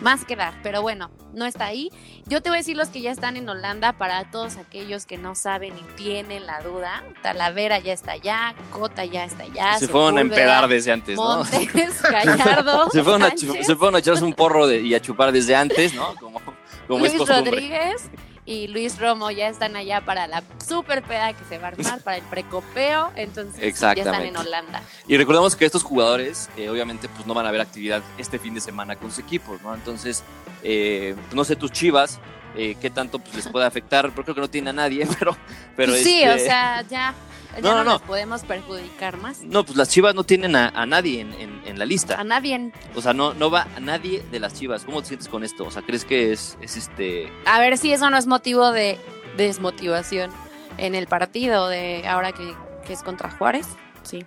más 0.00 0.24
que 0.24 0.34
dar, 0.36 0.54
pero 0.62 0.80
bueno, 0.80 1.10
no 1.34 1.44
está 1.44 1.66
ahí. 1.66 1.90
Yo 2.24 2.40
te 2.40 2.48
voy 2.48 2.56
a 2.58 2.60
decir 2.60 2.76
los 2.76 2.88
que 2.88 3.00
ya 3.02 3.10
están 3.10 3.36
en 3.36 3.46
Holanda 3.48 3.92
para 3.92 4.30
todos 4.30 4.56
aquellos 4.56 5.04
que 5.04 5.18
no 5.18 5.34
saben 5.34 5.74
y 5.76 5.82
tienen 5.96 6.46
la 6.46 6.62
duda. 6.62 7.02
Talavera 7.22 7.80
ya 7.80 7.92
está 7.92 8.12
allá, 8.12 8.54
Cota 8.72 9.04
ya 9.04 9.24
está 9.24 9.42
allá. 9.42 9.78
se 9.78 9.88
fueron 9.88 10.16
a 10.16 10.20
empedar 10.22 10.68
desde 10.68 10.92
antes, 10.92 11.16
¿no? 11.16 11.42
Gallardo, 12.10 12.88
Se 12.90 13.02
fueron, 13.02 13.24
a, 13.24 13.30
chu- 13.34 13.46
Sánchez. 13.48 13.66
se 13.66 13.76
fueron 13.76 13.96
a 13.96 13.98
echarse 13.98 14.24
un 14.24 14.32
porro 14.32 14.66
de- 14.66 14.80
y 14.80 14.94
a 14.94 15.00
chupar 15.02 15.32
desde 15.32 15.54
antes, 15.54 15.92
¿no? 15.92 16.14
Como, 16.16 16.40
Luis. 16.88 17.18
Rodríguez 17.18 18.08
y 18.46 18.68
Luis 18.68 18.98
Romo 18.98 19.30
ya 19.30 19.48
están 19.48 19.76
allá 19.76 20.00
para 20.00 20.26
la 20.26 20.42
super 20.66 21.02
peda 21.02 21.32
que 21.32 21.44
se 21.44 21.58
va 21.58 21.68
a 21.68 21.70
armar, 21.70 22.00
para 22.04 22.16
el 22.16 22.22
precopeo, 22.24 23.10
entonces 23.16 23.78
ya 23.78 23.92
están 23.92 24.22
en 24.22 24.36
Holanda. 24.36 24.82
Y 25.06 25.16
recordemos 25.16 25.56
que 25.56 25.64
estos 25.64 25.82
jugadores, 25.82 26.48
eh, 26.56 26.68
obviamente, 26.68 27.08
pues 27.08 27.26
no 27.26 27.34
van 27.34 27.46
a 27.46 27.50
ver 27.50 27.60
actividad 27.60 28.02
este 28.18 28.38
fin 28.38 28.54
de 28.54 28.60
semana 28.60 28.96
con 28.96 29.10
sus 29.10 29.20
equipos, 29.20 29.60
¿no? 29.62 29.74
Entonces, 29.74 30.22
eh, 30.62 31.14
no 31.32 31.44
sé 31.44 31.56
tus 31.56 31.70
chivas, 31.70 32.18
eh, 32.56 32.76
qué 32.80 32.90
tanto 32.90 33.18
pues, 33.18 33.34
les 33.34 33.48
puede 33.48 33.66
afectar, 33.66 34.10
pero 34.10 34.24
creo 34.24 34.34
que 34.34 34.40
no 34.40 34.50
tiene 34.50 34.70
a 34.70 34.72
nadie, 34.72 35.06
pero... 35.18 35.36
pero 35.76 35.94
sí, 35.94 36.22
este, 36.22 36.42
o 36.42 36.46
sea, 36.46 36.82
ya, 36.88 37.14
ya 37.56 37.60
No, 37.62 37.70
no, 37.70 37.84
no, 37.84 37.90
nos 37.92 38.02
podemos 38.02 38.42
perjudicar 38.42 39.16
más. 39.16 39.42
No, 39.42 39.64
pues 39.64 39.76
las 39.76 39.88
chivas 39.88 40.14
no 40.14 40.24
tienen 40.24 40.56
a, 40.56 40.68
a 40.68 40.86
nadie 40.86 41.20
en, 41.20 41.32
en- 41.34 41.60
en 41.66 41.78
la 41.78 41.84
A 41.84 41.86
lista. 41.86 42.24
nadie. 42.24 42.72
O 42.94 43.02
sea, 43.02 43.12
no, 43.12 43.34
no 43.34 43.50
va 43.50 43.66
a 43.76 43.80
nadie 43.80 44.22
de 44.30 44.40
las 44.40 44.54
chivas. 44.54 44.84
¿Cómo 44.84 45.00
te 45.02 45.08
sientes 45.08 45.28
con 45.28 45.44
esto? 45.44 45.64
O 45.64 45.70
sea, 45.70 45.82
¿crees 45.82 46.04
que 46.04 46.32
es, 46.32 46.56
es 46.60 46.76
este... 46.76 47.32
A 47.46 47.60
ver 47.60 47.78
si 47.78 47.92
eso 47.92 48.08
no 48.10 48.16
es 48.16 48.26
motivo 48.26 48.70
de 48.72 48.98
desmotivación 49.36 50.30
en 50.78 50.94
el 50.94 51.06
partido 51.06 51.68
de 51.68 52.06
ahora 52.08 52.32
que, 52.32 52.54
que 52.86 52.92
es 52.92 53.02
contra 53.02 53.30
Juárez. 53.30 53.66
Sí, 54.02 54.24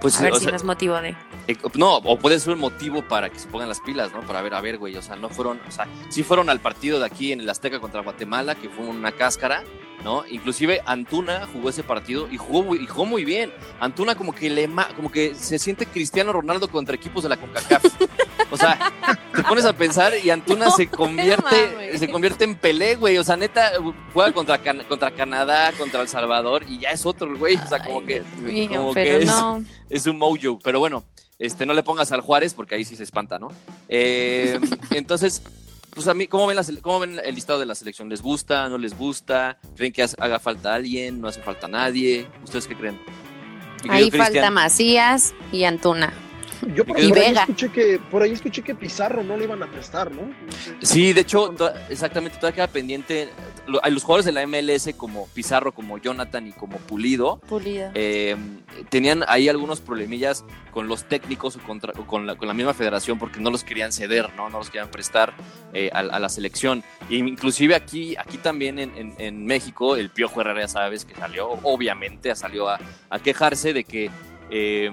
Pues, 0.00 0.18
a 0.20 0.24
ver 0.24 0.34
si 0.34 0.40
sea, 0.40 0.50
no 0.50 0.56
es 0.56 0.64
motivo 0.64 1.00
de... 1.00 1.16
Eh, 1.48 1.56
no, 1.74 1.96
o 1.96 2.18
puede 2.18 2.38
ser 2.40 2.54
un 2.54 2.60
motivo 2.60 3.02
para 3.06 3.30
que 3.30 3.38
se 3.38 3.48
pongan 3.48 3.68
las 3.68 3.80
pilas, 3.80 4.12
¿no? 4.12 4.20
Para 4.22 4.40
ver, 4.42 4.54
a 4.54 4.60
ver, 4.60 4.78
güey, 4.78 4.96
o 4.96 5.02
sea, 5.02 5.16
no 5.16 5.28
fueron, 5.28 5.60
o 5.68 5.70
sea, 5.70 5.86
sí 6.10 6.22
fueron 6.22 6.48
al 6.50 6.60
partido 6.60 6.98
de 6.98 7.06
aquí 7.06 7.32
en 7.32 7.40
el 7.40 7.48
Azteca 7.50 7.80
contra 7.80 8.00
Guatemala, 8.02 8.54
que 8.54 8.68
fue 8.70 8.84
una 8.86 9.12
cáscara, 9.12 9.62
¿no? 10.04 10.24
Inclusive 10.28 10.82
Antuna 10.86 11.48
jugó 11.52 11.70
ese 11.70 11.82
partido 11.82 12.28
y 12.30 12.36
jugó, 12.36 12.62
muy- 12.62 12.78
y 12.78 12.86
jugó 12.86 13.06
muy 13.06 13.24
bien. 13.24 13.52
Antuna 13.80 14.14
como 14.14 14.32
que 14.34 14.50
le 14.50 14.68
ma- 14.68 14.88
como 14.94 15.10
que 15.10 15.34
se 15.34 15.58
siente 15.58 15.86
Cristiano 15.86 16.32
Ronaldo 16.32 16.68
contra 16.68 16.94
equipos 16.94 17.22
de 17.22 17.30
la 17.30 17.36
CONCACAF. 17.38 17.84
O 18.50 18.56
sea, 18.56 18.92
te 19.34 19.42
pones 19.42 19.64
a 19.64 19.72
pensar 19.72 20.12
y 20.22 20.30
Antuna 20.30 20.66
No 20.66 20.70
se 20.70 20.86
te 20.86 20.96
convierte, 20.96 21.98
se 21.98 22.08
convierte 22.10 22.44
en 22.44 22.54
Pelé, 22.54 22.94
güey. 22.96 23.16
O 23.18 23.24
sea, 23.24 23.36
neta, 23.36 23.72
juega 24.12 24.30
contra, 24.32 24.58
Can- 24.58 24.84
contra 24.88 25.10
Canadá, 25.10 25.72
contra 25.78 26.02
El 26.02 26.08
Salvador 26.08 26.62
y 26.68 26.78
ya 26.78 26.90
es 26.90 27.04
otro, 27.06 27.36
güey. 27.36 27.56
O 27.56 27.66
sea, 27.66 27.82
como 27.82 28.00
Ay, 28.00 28.06
que, 28.06 28.22
mío, 28.42 28.68
como 28.76 28.94
que 28.94 29.16
es, 29.16 29.26
no. 29.26 29.64
es 29.90 30.06
un 30.06 30.18
mojo. 30.18 30.58
Pero 30.62 30.78
bueno, 30.78 31.02
este, 31.38 31.64
no 31.66 31.72
le 31.74 31.82
pongas 31.82 32.12
al 32.12 32.20
Juárez 32.20 32.52
porque 32.54 32.74
ahí 32.74 32.84
sí 32.84 32.94
se 32.94 33.02
espanta, 33.02 33.38
¿no? 33.38 33.48
Eh, 33.88 34.60
entonces, 34.90 35.42
pues 35.94 36.08
a 36.08 36.14
mí, 36.14 36.26
¿cómo 36.26 36.46
ven, 36.46 36.56
la 36.56 36.64
¿cómo 36.82 37.00
ven 37.00 37.20
el 37.22 37.34
listado 37.34 37.60
de 37.60 37.66
la 37.66 37.74
selección? 37.74 38.08
¿Les 38.08 38.22
gusta? 38.22 38.68
¿No 38.68 38.78
les 38.78 38.96
gusta? 38.96 39.58
¿Creen 39.76 39.92
que 39.92 40.06
haga 40.18 40.38
falta 40.38 40.74
alguien? 40.74 41.20
¿No 41.20 41.28
hace 41.28 41.40
falta 41.42 41.68
nadie? 41.68 42.28
¿Ustedes 42.42 42.66
qué 42.66 42.76
creen? 42.76 43.00
Ahí 43.88 44.10
falta. 44.10 44.50
Macías 44.50 45.34
y 45.52 45.64
Antuna. 45.64 46.12
Yo 46.74 46.84
por, 46.84 47.00
Y 47.00 47.08
por 47.08 47.18
ahí 47.18 47.32
escuché 47.34 47.68
que 47.70 47.98
por 48.10 48.22
ahí 48.22 48.32
escuché 48.32 48.62
que 48.62 48.74
Pizarro 48.74 49.22
no 49.22 49.36
le 49.36 49.44
iban 49.44 49.62
a 49.62 49.70
prestar, 49.70 50.10
¿no? 50.10 50.22
Sí, 50.82 51.12
de 51.12 51.20
hecho, 51.22 51.54
exactamente, 51.90 52.36
todavía 52.38 52.54
queda 52.56 52.66
pendiente. 52.68 53.28
Lo- 53.66 53.82
hay 53.84 53.92
los 53.92 54.02
jugadores 54.04 54.26
de 54.26 54.32
la 54.32 54.42
MLS 54.46 54.92
como 54.96 55.26
Pizarro, 55.28 55.72
como 55.72 55.98
Jonathan 55.98 56.46
y 56.46 56.52
como 56.52 56.76
Pulido. 56.78 57.38
Pulido. 57.48 57.90
eh, 57.94 58.36
tenían 58.90 59.24
ahí 59.28 59.48
algunos 59.48 59.80
problemillas 59.80 60.44
con 60.70 60.86
los 60.88 61.04
técnicos 61.04 61.56
o, 61.56 61.60
contra- 61.60 61.92
o 61.98 62.06
con, 62.06 62.26
la, 62.26 62.34
con 62.36 62.46
la 62.48 62.54
misma 62.54 62.74
federación 62.74 63.18
porque 63.18 63.40
no 63.40 63.50
los 63.50 63.64
querían 63.64 63.92
ceder, 63.92 64.28
no, 64.36 64.50
no 64.50 64.58
los 64.58 64.68
querían 64.70 64.90
prestar 64.90 65.32
eh, 65.72 65.90
a, 65.92 66.00
a 66.00 66.18
la 66.18 66.28
selección. 66.28 66.82
Y 67.08 67.16
inclusive 67.16 67.74
aquí, 67.74 68.14
aquí 68.18 68.36
también 68.38 68.78
en, 68.78 68.94
en- 68.96 69.14
en 69.18 69.46
México, 69.46 69.96
el 69.96 70.10
Piojo 70.10 70.40
Herrera, 70.40 70.60
ya 70.62 70.68
sabes, 70.68 71.04
que 71.04 71.14
salió, 71.14 71.48
obviamente, 71.62 72.34
salió 72.34 72.68
a, 72.68 72.78
a 73.10 73.18
quejarse 73.18 73.72
de 73.72 73.84
que, 73.84 74.10
eh, 74.50 74.90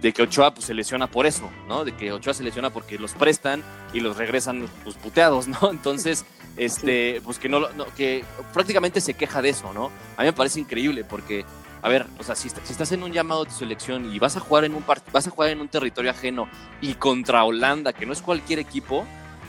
de 0.00 0.12
que 0.12 0.22
Ochoa 0.22 0.54
pues, 0.54 0.66
se 0.66 0.74
lesiona 0.74 1.06
por 1.06 1.26
eso, 1.26 1.50
¿no? 1.68 1.84
De 1.84 1.92
que 1.92 2.12
Ochoa 2.12 2.34
se 2.34 2.42
lesiona 2.42 2.70
porque 2.70 2.98
los 2.98 3.12
prestan 3.12 3.62
y 3.92 4.00
los 4.00 4.16
regresan 4.16 4.68
pues, 4.84 4.96
puteados, 4.96 5.48
¿no? 5.48 5.58
Entonces, 5.70 6.24
este, 6.56 7.20
pues 7.24 7.38
que 7.38 7.48
no, 7.48 7.66
que 7.96 8.24
prácticamente 8.52 9.00
se 9.00 9.14
queja 9.14 9.42
de 9.42 9.50
eso, 9.50 9.72
¿no? 9.72 9.86
A 10.16 10.22
mí 10.22 10.26
me 10.26 10.32
parece 10.32 10.60
increíble 10.60 11.04
porque 11.04 11.44
a 11.84 11.88
ver, 11.88 12.06
o 12.18 12.22
sea, 12.22 12.36
si, 12.36 12.46
est- 12.46 12.58
si 12.64 12.72
estás 12.72 12.92
en 12.92 13.02
un 13.02 13.10
llamado 13.12 13.44
de 13.44 13.50
tu 13.50 13.56
selección 13.56 14.12
y 14.14 14.18
vas 14.20 14.36
a 14.36 14.40
jugar 14.40 14.64
en 14.64 14.74
un 14.74 14.84
vas 15.12 15.26
a 15.26 15.30
jugar 15.30 15.50
en 15.50 15.60
un 15.60 15.68
territorio 15.68 16.12
ajeno 16.12 16.46
y 16.80 16.94
contra 16.94 17.42
Holanda, 17.44 17.92
que 17.92 18.06
no 18.06 18.12
es 18.12 18.22
cualquier 18.22 18.60
equipo, 18.60 19.04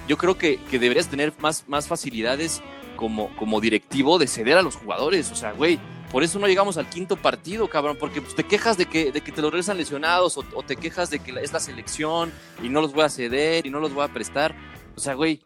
yo 0.08 0.18
creo 0.18 0.36
que, 0.38 0.58
que 0.64 0.80
deberías 0.80 1.08
tener 1.08 1.32
más, 1.40 1.66
más 1.68 1.88
facilidades 1.88 2.62
como, 2.96 3.30
como 3.36 3.62
directivo 3.62 4.18
de 4.18 4.26
ceder 4.28 4.58
a 4.58 4.64
los 4.64 4.76
jugadores. 4.76 5.32
O 5.32 5.36
sea, 5.36 5.52
güey, 5.52 5.80
por 6.14 6.24
eso 6.24 6.40
no 6.40 6.48
llegamos 6.48 6.78
al 6.78 6.88
quinto 6.90 7.18
partido, 7.18 7.68
cabrón, 7.70 7.98
porque 8.00 8.22
pues, 8.22 8.36
te 8.36 8.46
quejas 8.46 8.78
de 8.78 8.86
que, 8.86 9.12
de 9.12 9.20
que 9.20 9.34
te 9.34 9.42
los 9.42 9.52
regresan 9.52 9.76
lesionados 9.78 10.38
o, 10.38 10.46
o 10.54 10.64
te 10.64 10.78
quejas 10.78 11.10
de 11.10 11.20
que 11.20 11.34
la- 11.34 11.42
es 11.42 11.52
la 11.52 11.60
selección 11.60 12.32
y 12.62 12.70
no 12.70 12.80
los 12.80 12.94
voy 12.94 13.04
a 13.04 13.10
ceder 13.10 13.66
y 13.68 13.70
no 13.70 13.80
los 13.82 13.94
voy 13.94 14.06
a 14.06 14.08
prestar. 14.14 14.56
O 14.96 15.00
sea, 15.02 15.16
güey, 15.16 15.42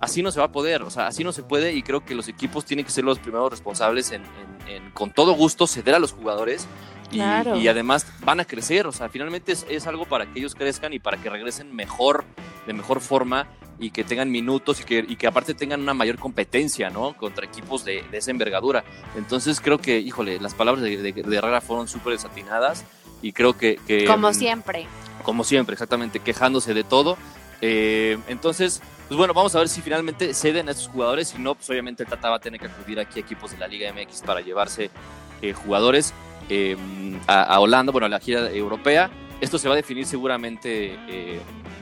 así 0.00 0.22
no 0.22 0.30
se 0.30 0.38
va 0.38 0.46
a 0.46 0.52
poder, 0.52 0.82
o 0.82 0.90
sea, 0.90 1.06
así 1.08 1.24
no 1.24 1.32
se 1.32 1.42
puede 1.42 1.72
y 1.72 1.82
creo 1.82 2.04
que 2.04 2.14
los 2.14 2.28
equipos 2.28 2.64
tienen 2.64 2.84
que 2.86 2.92
ser 2.92 3.02
los 3.04 3.18
primeros 3.18 3.50
responsables 3.50 4.12
en, 4.12 4.22
en- 4.22 4.68
en, 4.68 4.90
con 4.92 5.10
todo 5.10 5.32
gusto 5.32 5.66
ceder 5.66 5.94
a 5.94 5.98
los 5.98 6.12
jugadores 6.12 6.66
y, 7.10 7.16
Claro. 7.16 7.56
y 7.56 7.66
además 7.66 8.06
van 8.24 8.38
a 8.38 8.44
crecer, 8.44 8.86
o 8.86 8.92
sea, 8.92 9.08
finalmente 9.08 9.50
es, 9.52 9.66
es 9.68 9.86
algo 9.88 10.04
para 10.04 10.26
que 10.32 10.38
ellos 10.38 10.54
crezcan 10.54 10.92
y 10.92 11.00
para 11.00 11.16
que 11.16 11.28
regresen 11.28 11.74
mejor, 11.74 12.24
de 12.68 12.72
mejor 12.72 13.00
forma 13.00 13.48
y 13.80 13.90
que 13.90 14.04
tengan 14.04 14.30
minutos 14.30 14.80
y 14.80 14.84
que, 14.84 15.04
y 15.08 15.16
que 15.16 15.26
aparte 15.26 15.54
tengan 15.54 15.80
una 15.80 15.94
mayor 15.94 16.18
competencia, 16.18 16.90
¿no? 16.90 17.14
Contra 17.16 17.46
equipos 17.46 17.84
de, 17.84 18.04
de 18.10 18.18
esa 18.18 18.30
envergadura. 18.30 18.84
Entonces 19.16 19.60
creo 19.60 19.78
que, 19.78 19.98
híjole, 19.98 20.38
las 20.38 20.54
palabras 20.54 20.84
de, 20.84 20.98
de- 20.98 21.12
de 21.14 21.36
Herrera 21.36 21.60
fueron 21.62 21.88
súper 21.88 22.12
desatinadas 22.12 22.84
y 23.22 23.32
creo 23.32 23.56
que... 23.56 23.78
que 23.86 24.04
Como 24.04 24.30
mm, 24.30 24.34
siempre. 24.34 24.86
como 25.24 25.44
siempre, 25.44 25.72
exactamente, 25.72 26.20
quejándose 26.20 26.74
de 26.74 26.84
todo. 26.84 27.16
Eh, 27.62 28.18
entonces, 28.28 28.80
pues 29.08 29.18
bueno, 29.18 29.34
vamos 29.34 29.54
a 29.54 29.58
ver 29.58 29.68
si 29.68 29.80
finalmente 29.82 30.32
ceden 30.34 30.68
a 30.68 30.72
estos 30.72 30.88
jugadores. 30.88 31.28
Si 31.28 31.38
no, 31.38 31.54
pues 31.54 31.68
obviamente 31.70 32.02
el 32.02 32.08
Tata 32.08 32.30
va 32.30 32.36
a 32.36 32.40
tener 32.40 32.60
que 32.60 32.66
acudir 32.66 33.00
aquí 33.00 33.18
a 33.18 33.22
equipos 33.22 33.50
de 33.52 33.58
la 33.58 33.66
Liga 33.68 33.90
MX 33.92 34.22
para 34.22 34.40
llevarse 34.40 34.90
eh, 35.42 35.52
jugadores 35.52 36.12
eh, 36.48 36.76
a, 37.26 37.42
a 37.42 37.60
Holanda, 37.60 37.92
bueno, 37.92 38.06
a 38.06 38.10
la 38.10 38.20
gira 38.20 38.50
europea. 38.50 39.10
Esto 39.40 39.58
se 39.58 39.68
va 39.68 39.74
a 39.74 39.76
definir 39.76 40.06
seguramente 40.06 40.98
eh, 41.08 41.40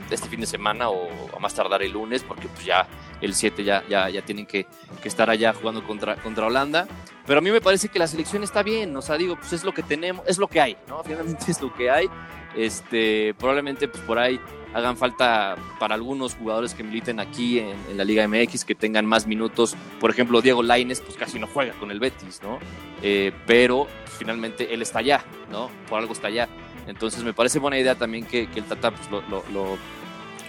este 0.09 0.29
fin 0.29 0.39
de 0.39 0.47
semana 0.47 0.89
o 0.89 1.09
a 1.35 1.39
más 1.39 1.53
tardar 1.53 1.83
el 1.83 1.91
lunes, 1.91 2.23
porque 2.23 2.47
pues 2.47 2.65
ya 2.65 2.87
el 3.21 3.35
7 3.35 3.63
ya, 3.63 3.83
ya, 3.87 4.09
ya 4.09 4.21
tienen 4.21 4.45
que, 4.45 4.65
que 5.01 5.07
estar 5.07 5.29
allá 5.29 5.53
jugando 5.53 5.85
contra, 5.85 6.15
contra 6.15 6.47
Holanda. 6.47 6.87
Pero 7.25 7.39
a 7.39 7.41
mí 7.41 7.51
me 7.51 7.61
parece 7.61 7.89
que 7.89 7.99
la 7.99 8.07
selección 8.07 8.43
está 8.43 8.63
bien, 8.63 8.95
o 8.95 9.01
sea, 9.01 9.17
digo, 9.17 9.35
pues 9.35 9.53
es 9.53 9.63
lo 9.63 9.73
que 9.73 9.83
tenemos, 9.83 10.25
es 10.27 10.37
lo 10.37 10.47
que 10.47 10.61
hay, 10.61 10.77
¿no? 10.87 11.03
Finalmente 11.03 11.51
es 11.51 11.61
lo 11.61 11.73
que 11.73 11.91
hay. 11.91 12.09
Este, 12.55 13.35
probablemente 13.37 13.87
pues 13.87 14.03
por 14.03 14.17
ahí 14.17 14.39
hagan 14.73 14.97
falta 14.97 15.55
para 15.79 15.95
algunos 15.95 16.35
jugadores 16.35 16.73
que 16.73 16.83
militen 16.83 17.19
aquí 17.19 17.59
en, 17.59 17.75
en 17.89 17.97
la 17.97 18.03
Liga 18.03 18.27
MX, 18.27 18.65
que 18.65 18.75
tengan 18.75 19.05
más 19.05 19.27
minutos. 19.27 19.75
Por 19.99 20.11
ejemplo, 20.11 20.41
Diego 20.41 20.63
Laines, 20.63 21.01
pues 21.01 21.17
casi 21.17 21.39
no 21.39 21.47
juega 21.47 21.73
con 21.73 21.91
el 21.91 21.99
Betis, 21.99 22.41
¿no? 22.41 22.59
Eh, 23.01 23.31
pero 23.45 23.87
pues, 24.03 24.17
finalmente 24.17 24.73
él 24.73 24.81
está 24.81 24.99
allá, 24.99 25.23
¿no? 25.51 25.69
Por 25.89 25.99
algo 25.99 26.13
está 26.13 26.27
allá. 26.27 26.47
Entonces 26.89 27.23
me 27.23 27.33
parece 27.33 27.59
buena 27.59 27.77
idea 27.77 27.95
también 27.95 28.25
que, 28.25 28.49
el 28.53 28.63
Tata 28.63 28.91
pues, 28.91 29.09
lo, 29.09 29.77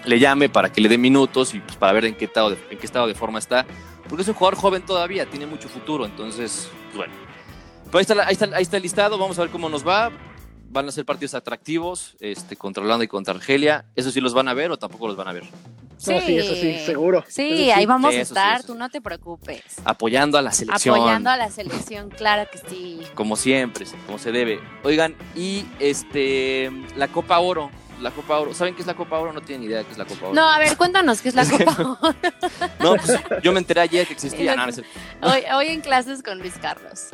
le 0.05 0.19
llame 0.19 0.49
para 0.49 0.73
que 0.73 0.81
le 0.81 0.89
dé 0.89 0.97
minutos 0.97 1.55
y 1.55 1.61
pues, 1.61 1.77
para 1.77 1.93
ver 1.93 2.07
en 2.07 2.15
qué, 2.15 2.25
estado 2.25 2.51
de, 2.51 2.59
en 2.71 2.79
qué 2.79 2.87
estado 2.87 3.07
de 3.07 3.15
forma 3.15 3.39
está. 3.39 3.67
Porque 4.09 4.23
es 4.23 4.29
un 4.29 4.35
jugador 4.35 4.59
joven 4.59 4.83
todavía, 4.83 5.27
tiene 5.27 5.47
mucho 5.47 5.69
futuro. 5.69 6.07
Entonces, 6.07 6.71
pues, 6.87 6.97
bueno. 6.97 7.13
Pero 7.87 7.99
ahí 7.99 8.03
está, 8.03 8.15
ahí, 8.27 8.53
ahí 8.55 8.63
está 8.63 8.77
el 8.79 8.83
listado, 8.83 9.19
vamos 9.19 9.39
a 9.39 9.43
ver 9.43 9.51
cómo 9.51 9.69
nos 9.69 9.87
va. 9.87 10.11
Van 10.71 10.89
a 10.89 10.93
ser 10.93 11.05
partidos 11.05 11.35
atractivos 11.35 12.17
este, 12.21 12.57
contra 12.57 12.83
Holanda 12.83 13.05
y 13.05 13.09
contra 13.09 13.35
Argelia. 13.35 13.85
¿Eso 13.95 14.11
sí 14.11 14.21
los 14.21 14.33
van 14.33 14.49
a 14.49 14.55
ver 14.55 14.71
o 14.71 14.79
tampoco 14.79 15.09
los 15.09 15.17
van 15.17 15.29
a 15.29 15.33
ver? 15.33 15.45
Sí, 16.01 16.15
No, 16.15 16.21
sí, 16.23 16.39
eso 16.39 16.55
sí, 16.55 16.79
seguro. 16.87 17.23
Sí, 17.29 17.71
ahí 17.71 17.85
vamos 17.85 18.11
Sí, 18.15 18.21
a 18.21 18.25
sí, 18.25 18.31
estar, 18.31 18.63
tú 18.63 18.75
no 18.75 18.89
te 18.89 19.03
preocupes. 19.03 19.63
Apoyando 19.85 20.39
a 20.39 20.43
la 20.43 20.51
selección. 20.51 20.95
Apoyando 20.97 21.29
a 21.29 21.37
la 21.37 21.51
selección, 21.51 22.09
claro 22.09 22.49
que 22.51 22.59
sí. 22.71 23.01
Como 23.15 23.37
siempre, 23.37 23.85
como 24.07 24.19
se 24.19 24.33
debe. 24.33 24.61
Oigan, 24.83 25.15
y 25.37 25.67
este 25.79 26.71
la 26.97 27.09
Copa 27.09 27.39
Oro. 27.39 27.71
La 28.01 28.11
Copa 28.13 28.39
Oro. 28.39 28.55
¿Saben 28.55 28.75
qué 28.75 28.81
es 28.81 28.87
la 28.87 28.95
Copa 28.95 29.19
Oro? 29.19 29.35
No 29.35 29.43
tienen 29.43 29.67
idea 29.69 29.79
de 29.81 29.85
qué 29.85 29.93
es 29.93 29.99
la 29.99 30.07
Copa 30.07 30.25
Oro. 30.29 30.35
No, 30.35 30.49
a 30.49 30.59
ver, 30.59 30.75
cuéntanos 30.79 31.21
qué 31.21 31.29
es 31.29 31.35
la 31.35 31.45
Copa 31.51 31.77
Oro. 31.79 31.99
No, 32.79 32.97
pues 32.97 33.21
yo 33.43 33.53
me 33.53 33.59
enteré 33.59 33.83
ayer 33.83 34.07
que 34.07 34.15
existía. 34.15 34.57
No, 34.57 34.63
no 34.65 34.69
es 34.71 34.77
cierto. 34.77 34.91
Hoy, 35.21 35.43
hoy 35.55 35.67
en 35.67 35.83
clases 35.83 36.23
con 36.23 36.39
Luis 36.39 36.55
Carlos. 36.63 37.09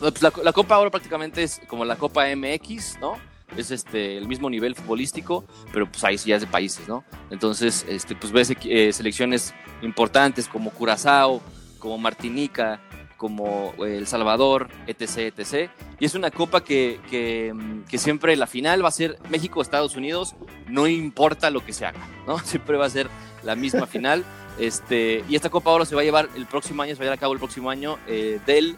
Pues 0.00 0.22
la, 0.22 0.32
la 0.42 0.52
Copa 0.54 0.78
Oro 0.78 0.90
prácticamente 0.90 1.42
es 1.42 1.60
como 1.68 1.84
la 1.84 1.96
Copa 1.96 2.24
MX, 2.34 2.98
¿no? 2.98 3.18
Es 3.56 3.70
este 3.70 4.16
el 4.16 4.26
mismo 4.28 4.48
nivel 4.48 4.74
futbolístico, 4.74 5.44
pero 5.72 5.90
pues 5.90 6.02
ahí 6.04 6.18
sí 6.18 6.30
ya 6.30 6.36
es 6.36 6.42
de 6.42 6.48
países, 6.48 6.88
¿no? 6.88 7.04
Entonces, 7.30 7.84
este, 7.88 8.14
pues 8.14 8.32
ves 8.32 8.52
eh, 8.64 8.92
selecciones 8.92 9.54
importantes 9.82 10.48
como 10.48 10.70
Curazao, 10.70 11.40
como 11.78 11.98
Martinica, 11.98 12.80
como 13.22 13.72
eh, 13.78 13.98
El 13.98 14.08
Salvador, 14.08 14.68
etc, 14.88 15.32
etc. 15.36 15.70
Y 16.00 16.06
es 16.06 16.16
una 16.16 16.32
copa 16.32 16.64
que, 16.64 17.52
mm, 17.54 17.82
que 17.82 17.98
siempre 17.98 18.34
la 18.34 18.48
final 18.48 18.84
va 18.84 18.88
a 18.88 18.92
ser 18.92 19.16
México-Estados 19.30 19.94
Unidos, 19.94 20.34
no 20.66 20.88
importa 20.88 21.50
lo 21.50 21.64
que 21.64 21.72
se 21.72 21.86
haga, 21.86 22.00
¿no? 22.26 22.38
Siempre 22.44 22.76
va 22.76 22.86
a 22.86 22.90
ser 22.90 23.08
la 23.44 23.54
misma 23.54 23.86
final. 23.86 24.24
Este, 24.58 25.24
y 25.28 25.36
esta 25.36 25.50
Copa 25.50 25.70
Oro 25.70 25.84
se 25.84 25.94
va 25.94 26.00
a 26.00 26.04
llevar 26.04 26.28
el 26.34 26.46
próximo 26.46 26.82
año, 26.82 26.94
se 26.94 26.98
va 26.98 27.02
a 27.02 27.06
llevar 27.06 27.18
a 27.18 27.20
cabo 27.20 27.32
el 27.32 27.38
próximo 27.38 27.70
año 27.70 27.96
eh, 28.08 28.40
del 28.44 28.76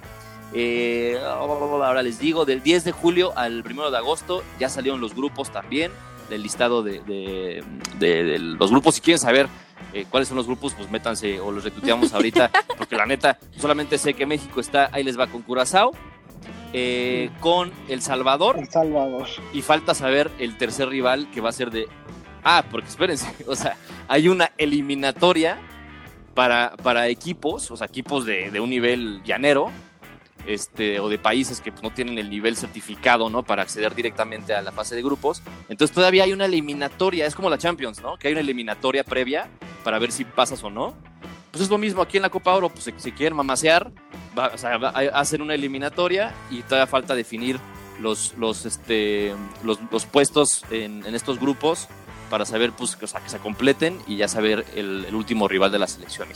eh, 0.55 1.19
ahora 1.25 2.03
les 2.03 2.19
digo, 2.19 2.45
del 2.45 2.63
10 2.63 2.85
de 2.85 2.93
julio 2.93 3.33
al 3.37 3.65
1 3.69 3.91
de 3.91 3.97
agosto 3.99 4.43
ya 4.59 4.69
salieron 4.69 5.01
los 5.01 5.15
grupos 5.15 5.51
también, 5.51 5.91
del 6.31 6.43
listado 6.43 6.83
de, 6.83 7.01
de- 7.01 7.63
de- 7.99 8.25
de 8.25 8.39
los 8.39 8.71
grupos. 8.71 8.95
Si 8.95 9.01
quieren 9.01 9.19
saber 9.19 9.49
eh, 9.93 10.07
cuáles 10.09 10.29
son 10.29 10.37
los 10.37 10.47
grupos, 10.47 10.73
pues 10.75 10.91
métanse 10.91 11.39
o 11.41 11.51
los 11.53 11.65
retuiteamos 11.65 12.13
ahorita, 12.15 12.51
porque 12.79 12.97
la 12.97 13.05
neta, 13.07 13.39
solamente 13.59 13.99
sé 13.99 14.15
que 14.15 14.25
México 14.27 14.61
está, 14.61 14.89
ahí 14.93 15.03
les 15.05 15.19
va 15.19 15.27
con 15.27 15.43
Curazao, 15.43 15.91
eh, 16.73 17.31
con 17.41 17.73
El 17.89 18.01
Salvador, 18.03 18.57
El 18.59 18.69
Salvador. 18.69 19.27
y 19.53 19.63
falta 19.63 19.95
saber 19.95 20.31
el 20.39 20.57
tercer 20.57 20.89
rival 20.89 21.31
que 21.31 21.41
va 21.41 21.51
a 21.51 21.53
ser 21.53 21.71
de... 21.71 21.87
Ah, 22.43 22.65
porque 22.71 22.89
espérense, 22.89 23.27
o 23.47 23.55
sea, 23.57 23.77
hay 24.09 24.29
una 24.29 24.51
eliminatoria 24.59 25.59
para, 26.35 26.75
para 26.83 27.09
equipos, 27.09 27.71
o 27.71 27.77
sea, 27.77 27.87
equipos 27.87 28.25
de, 28.27 28.51
de 28.51 28.61
un 28.61 28.71
nivel 28.71 29.23
llanero, 29.25 29.71
este, 30.47 31.01
o 31.01 31.09
de 31.09 31.19
países 31.19 31.61
que 31.61 31.73
pues, 31.73 31.83
no 31.83 31.91
tienen 31.91 32.19
el 32.19 32.31
nivel 32.31 32.57
certificado, 32.57 33.31
¿no? 33.31 33.43
Para 33.43 33.63
acceder 33.63 33.95
directamente 33.95 34.55
a 34.55 34.63
la 34.63 34.73
fase 34.73 34.95
de 34.95 35.03
grupos. 35.03 35.43
Entonces 35.69 35.95
todavía 35.95 36.25
hay 36.25 36.33
una 36.33 36.47
eliminatoria, 36.47 37.27
es 37.27 37.35
como 37.35 37.51
la 37.51 37.59
Champions, 37.59 38.03
¿no? 38.03 38.17
Que 38.19 38.29
hay 38.29 38.33
una 38.33 38.41
eliminatoria 38.41 39.05
previa 39.05 39.49
para 39.83 39.99
ver 39.99 40.13
si 40.13 40.25
pasas 40.25 40.63
o 40.63 40.71
no. 40.71 40.95
Pues 41.51 41.63
es 41.63 41.71
lo 41.71 41.79
mismo 41.79 42.03
aquí 42.03 42.17
en 42.17 42.23
la 42.23 42.31
Copa 42.31 42.53
Oro, 42.55 42.69
pues 42.69 42.93
si, 42.97 43.13
quieren 43.13 43.37
mamasear, 43.37 43.93
va, 44.37 44.47
a 44.47 45.25
una 45.41 45.55
eliminatoria 45.55 46.35
y 46.51 46.63
todavía 46.63 46.89
falta 46.89 47.15
definir 47.15 47.61
los, 48.01 48.35
los, 48.39 48.67
este, 48.67 49.33
los, 49.63 49.79
puestos 50.07 50.65
en, 50.71 51.05
estos 51.15 51.39
grupos 51.39 51.89
para 52.29 52.45
saber, 52.45 52.73
pues, 52.73 52.97
que, 52.97 53.07
se 53.07 53.39
completen 53.39 54.01
y 54.09 54.17
ya 54.17 54.27
saber 54.27 54.65
el, 54.75 55.15
último 55.15 55.47
rival 55.47 55.71
de 55.71 55.79
la 55.79 55.87
selección 55.87 56.29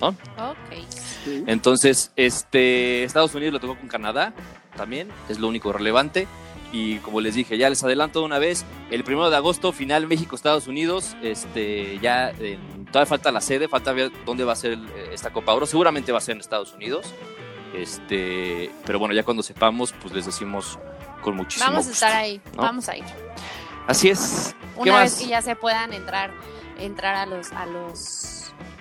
mexicana. 0.00 0.50
Ok. 0.50 0.88
Sí. 1.24 1.44
Entonces, 1.46 2.12
este, 2.16 3.04
Estados 3.04 3.34
Unidos 3.34 3.54
lo 3.54 3.60
tocó 3.60 3.76
con 3.78 3.88
Canadá 3.88 4.32
también, 4.76 5.08
es 5.28 5.38
lo 5.38 5.48
único 5.48 5.72
relevante. 5.72 6.26
Y 6.72 6.96
como 6.98 7.20
les 7.20 7.36
dije, 7.36 7.56
ya 7.56 7.70
les 7.70 7.84
adelanto 7.84 8.18
de 8.18 8.24
una 8.26 8.40
vez, 8.40 8.64
el 8.90 9.04
primero 9.04 9.30
de 9.30 9.36
agosto, 9.36 9.72
final 9.72 10.08
México-Estados 10.08 10.66
Unidos, 10.66 11.16
este, 11.22 12.00
ya 12.00 12.30
eh, 12.30 12.58
todavía 12.90 13.06
falta 13.08 13.30
la 13.30 13.40
sede, 13.40 13.68
falta 13.68 13.92
ver 13.92 14.10
dónde 14.26 14.42
va 14.42 14.54
a 14.54 14.56
ser 14.56 14.72
el- 14.72 14.88
esta 15.12 15.32
Copa 15.32 15.54
Oro, 15.54 15.66
seguramente 15.66 16.10
va 16.10 16.18
a 16.18 16.20
ser 16.20 16.34
en 16.34 16.40
Estados 16.40 16.72
Unidos, 16.72 17.06
este, 17.76 18.70
pero 18.84 18.98
bueno, 18.98 19.14
ya 19.14 19.22
cuando 19.22 19.42
sepamos, 19.44 19.94
pues 20.02 20.12
les 20.14 20.26
decimos 20.26 20.78
con 21.22 21.36
muchísimo 21.36 21.70
Vamos 21.70 21.86
a 21.86 21.90
gusto. 21.90 22.04
estar 22.06 22.12
ahí, 22.20 22.40
¿no? 22.56 22.62
vamos 22.62 22.88
a 22.88 22.96
ir. 22.96 23.04
Así 23.86 24.08
es. 24.10 24.54
¿Qué 24.74 24.80
Una 24.90 25.00
vez 25.00 25.12
más? 25.12 25.20
que 25.22 25.28
ya 25.28 25.42
se 25.42 25.54
puedan 25.56 25.92
entrar, 25.92 26.32
entrar 26.78 27.14
a 27.14 27.26
los, 27.26 27.52
a 27.52 27.66
los 27.66 28.33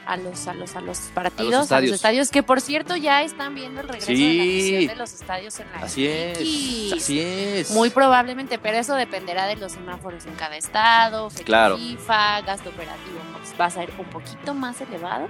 a 0.06 0.18
los, 0.18 0.48
a 0.48 0.54
los, 0.54 0.76
a 0.76 0.82
los 0.82 0.98
partidos, 1.14 1.54
a 1.54 1.58
los, 1.58 1.64
estadios. 1.64 1.96
estadios, 1.96 2.30
que 2.30 2.44
por 2.44 2.62
cierto 2.62 2.96
ya 2.96 3.24
están 3.24 3.56
viendo 3.56 3.82
el 3.82 3.88
regreso 3.88 4.12
de 4.12 4.86
la 4.86 4.94
de 4.94 4.96
los 4.96 5.14
estadios 5.14 5.60
en 5.60 5.72
la 5.72 5.80
Así 5.80 6.08
es, 6.08 6.94
así 6.94 7.20
es. 7.20 7.72
Muy 7.72 7.90
probablemente, 7.90 8.60
pero 8.60 8.78
eso 8.78 8.96
dependerá 8.96 9.48
de 9.48 9.56
los 9.56 9.72
semáforos 9.74 10.26
en 10.26 10.34
cada 10.36 10.58
estado, 10.58 11.30
fecha 11.30 11.46
Claro. 11.46 11.78
FIFA, 11.78 12.42
gasto 12.42 12.70
operativo, 12.70 13.20
pues, 13.38 13.54
va 13.60 13.66
a 13.66 13.70
ser 13.70 13.92
un 13.98 14.06
poquito 14.06 14.54
más 14.54 14.80
elevado 14.82 15.28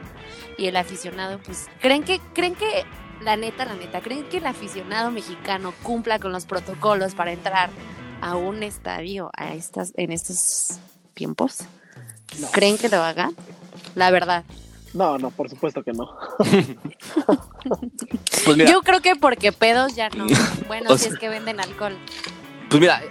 y 0.57 0.67
el 0.67 0.75
aficionado, 0.75 1.39
pues, 1.39 1.67
¿creen 1.81 2.03
que, 2.03 2.19
creen 2.33 2.55
que, 2.55 2.86
la 3.21 3.36
neta, 3.38 3.65
la 3.65 3.75
neta, 3.75 4.01
creen 4.01 4.25
que 4.25 4.38
el 4.38 4.45
aficionado 4.45 5.12
mexicano 5.12 5.73
cumpla 5.83 6.19
con 6.19 6.31
los 6.31 6.45
protocolos 6.45 7.15
para 7.15 7.31
entrar 7.31 7.69
a 8.21 8.36
un 8.36 8.63
estadio 8.63 9.31
a 9.38 9.53
estas, 9.53 9.93
en 9.97 10.12
estos 10.12 10.79
tiempos? 11.13 11.59
No. 12.39 12.47
¿Creen 12.51 12.77
que 12.77 12.89
lo 12.89 13.03
hagan? 13.03 13.36
La 13.95 14.12
verdad. 14.12 14.43
No, 14.93 15.17
no, 15.17 15.32
por 15.32 15.49
supuesto 15.49 15.84
que 15.84 15.91
no. 15.93 16.10
Pues 18.45 18.58
mira, 18.58 18.69
Yo 18.69 18.82
creo 18.82 19.01
que 19.01 19.15
porque 19.15 19.51
pedos 19.51 19.95
ya 19.95 20.10
no. 20.10 20.25
Bueno, 20.67 20.91
O 20.91 20.97
si 20.97 21.06
sea- 21.06 21.13
es 21.13 21.19
que 21.19 21.29
venden 21.29 21.60
alcohol. 21.60 21.97
Pues 22.69 22.82
mira, 22.82 23.01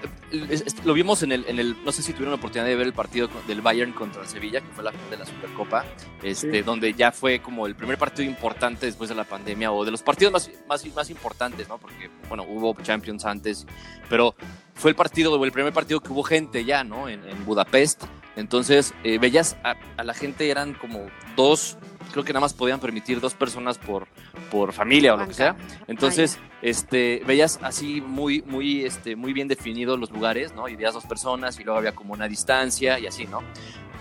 lo 0.84 0.92
vimos 0.92 1.22
en 1.22 1.30
el, 1.30 1.44
en 1.46 1.60
el, 1.60 1.76
no 1.84 1.92
sé 1.92 2.02
si 2.02 2.12
tuvieron 2.12 2.32
la 2.32 2.36
oportunidad 2.36 2.66
de 2.66 2.74
ver 2.74 2.86
el 2.88 2.92
partido 2.92 3.28
del 3.46 3.60
Bayern 3.60 3.92
contra 3.92 4.22
el 4.22 4.26
Sevilla, 4.28 4.60
que 4.60 4.66
fue 4.74 4.82
la 4.82 4.90
final 4.90 5.10
de 5.10 5.16
la 5.18 5.24
Supercopa, 5.26 5.84
este, 6.22 6.50
Sí. 6.50 6.62
donde 6.62 6.94
ya 6.94 7.12
fue 7.12 7.40
como 7.40 7.68
el 7.68 7.76
primer 7.76 7.96
partido 7.96 8.28
importante 8.28 8.86
después 8.86 9.08
de 9.08 9.14
la 9.14 9.22
pandemia, 9.22 9.70
o 9.70 9.84
de 9.84 9.92
los 9.92 10.02
partidos 10.02 10.32
más, 10.32 10.50
más, 10.68 10.84
más 10.96 11.10
importantes, 11.10 11.68
¿no? 11.68 11.78
Porque, 11.78 12.10
bueno, 12.28 12.42
hubo 12.48 12.74
Champions 12.82 13.24
antes, 13.24 13.64
pero 14.08 14.34
fue 14.74 14.90
el 14.90 14.96
partido, 14.96 15.32
o 15.32 15.44
el 15.44 15.52
primer 15.52 15.72
partido 15.72 16.00
que 16.00 16.10
hubo 16.12 16.24
gente 16.24 16.64
ya, 16.64 16.82
¿no? 16.82 17.08
En, 17.08 17.24
en 17.28 17.44
Budapest. 17.44 18.02
Entonces, 18.36 18.94
eh, 19.04 19.18
veías 19.18 19.56
a, 19.62 19.74
a 19.96 20.04
la 20.04 20.14
gente, 20.14 20.48
eran 20.50 20.74
como 20.74 21.06
dos, 21.36 21.76
creo 22.12 22.24
que 22.24 22.32
nada 22.32 22.40
más 22.40 22.54
podían 22.54 22.80
permitir 22.80 23.20
dos 23.20 23.34
personas 23.34 23.78
por, 23.78 24.06
por 24.50 24.72
familia 24.72 25.14
o 25.14 25.16
lo 25.16 25.28
que 25.28 25.34
sea. 25.34 25.56
Entonces, 25.86 26.38
este, 26.62 27.22
veías 27.26 27.58
así 27.62 28.00
muy, 28.00 28.42
muy, 28.42 28.84
este, 28.84 29.16
muy 29.16 29.32
bien 29.32 29.48
definidos 29.48 29.98
los 29.98 30.10
lugares, 30.10 30.54
¿no? 30.54 30.68
Y 30.68 30.76
veías 30.76 30.94
dos 30.94 31.04
personas 31.04 31.58
y 31.60 31.64
luego 31.64 31.78
había 31.78 31.94
como 31.94 32.14
una 32.14 32.26
distancia 32.28 32.98
y 32.98 33.06
así, 33.06 33.26
¿no? 33.26 33.42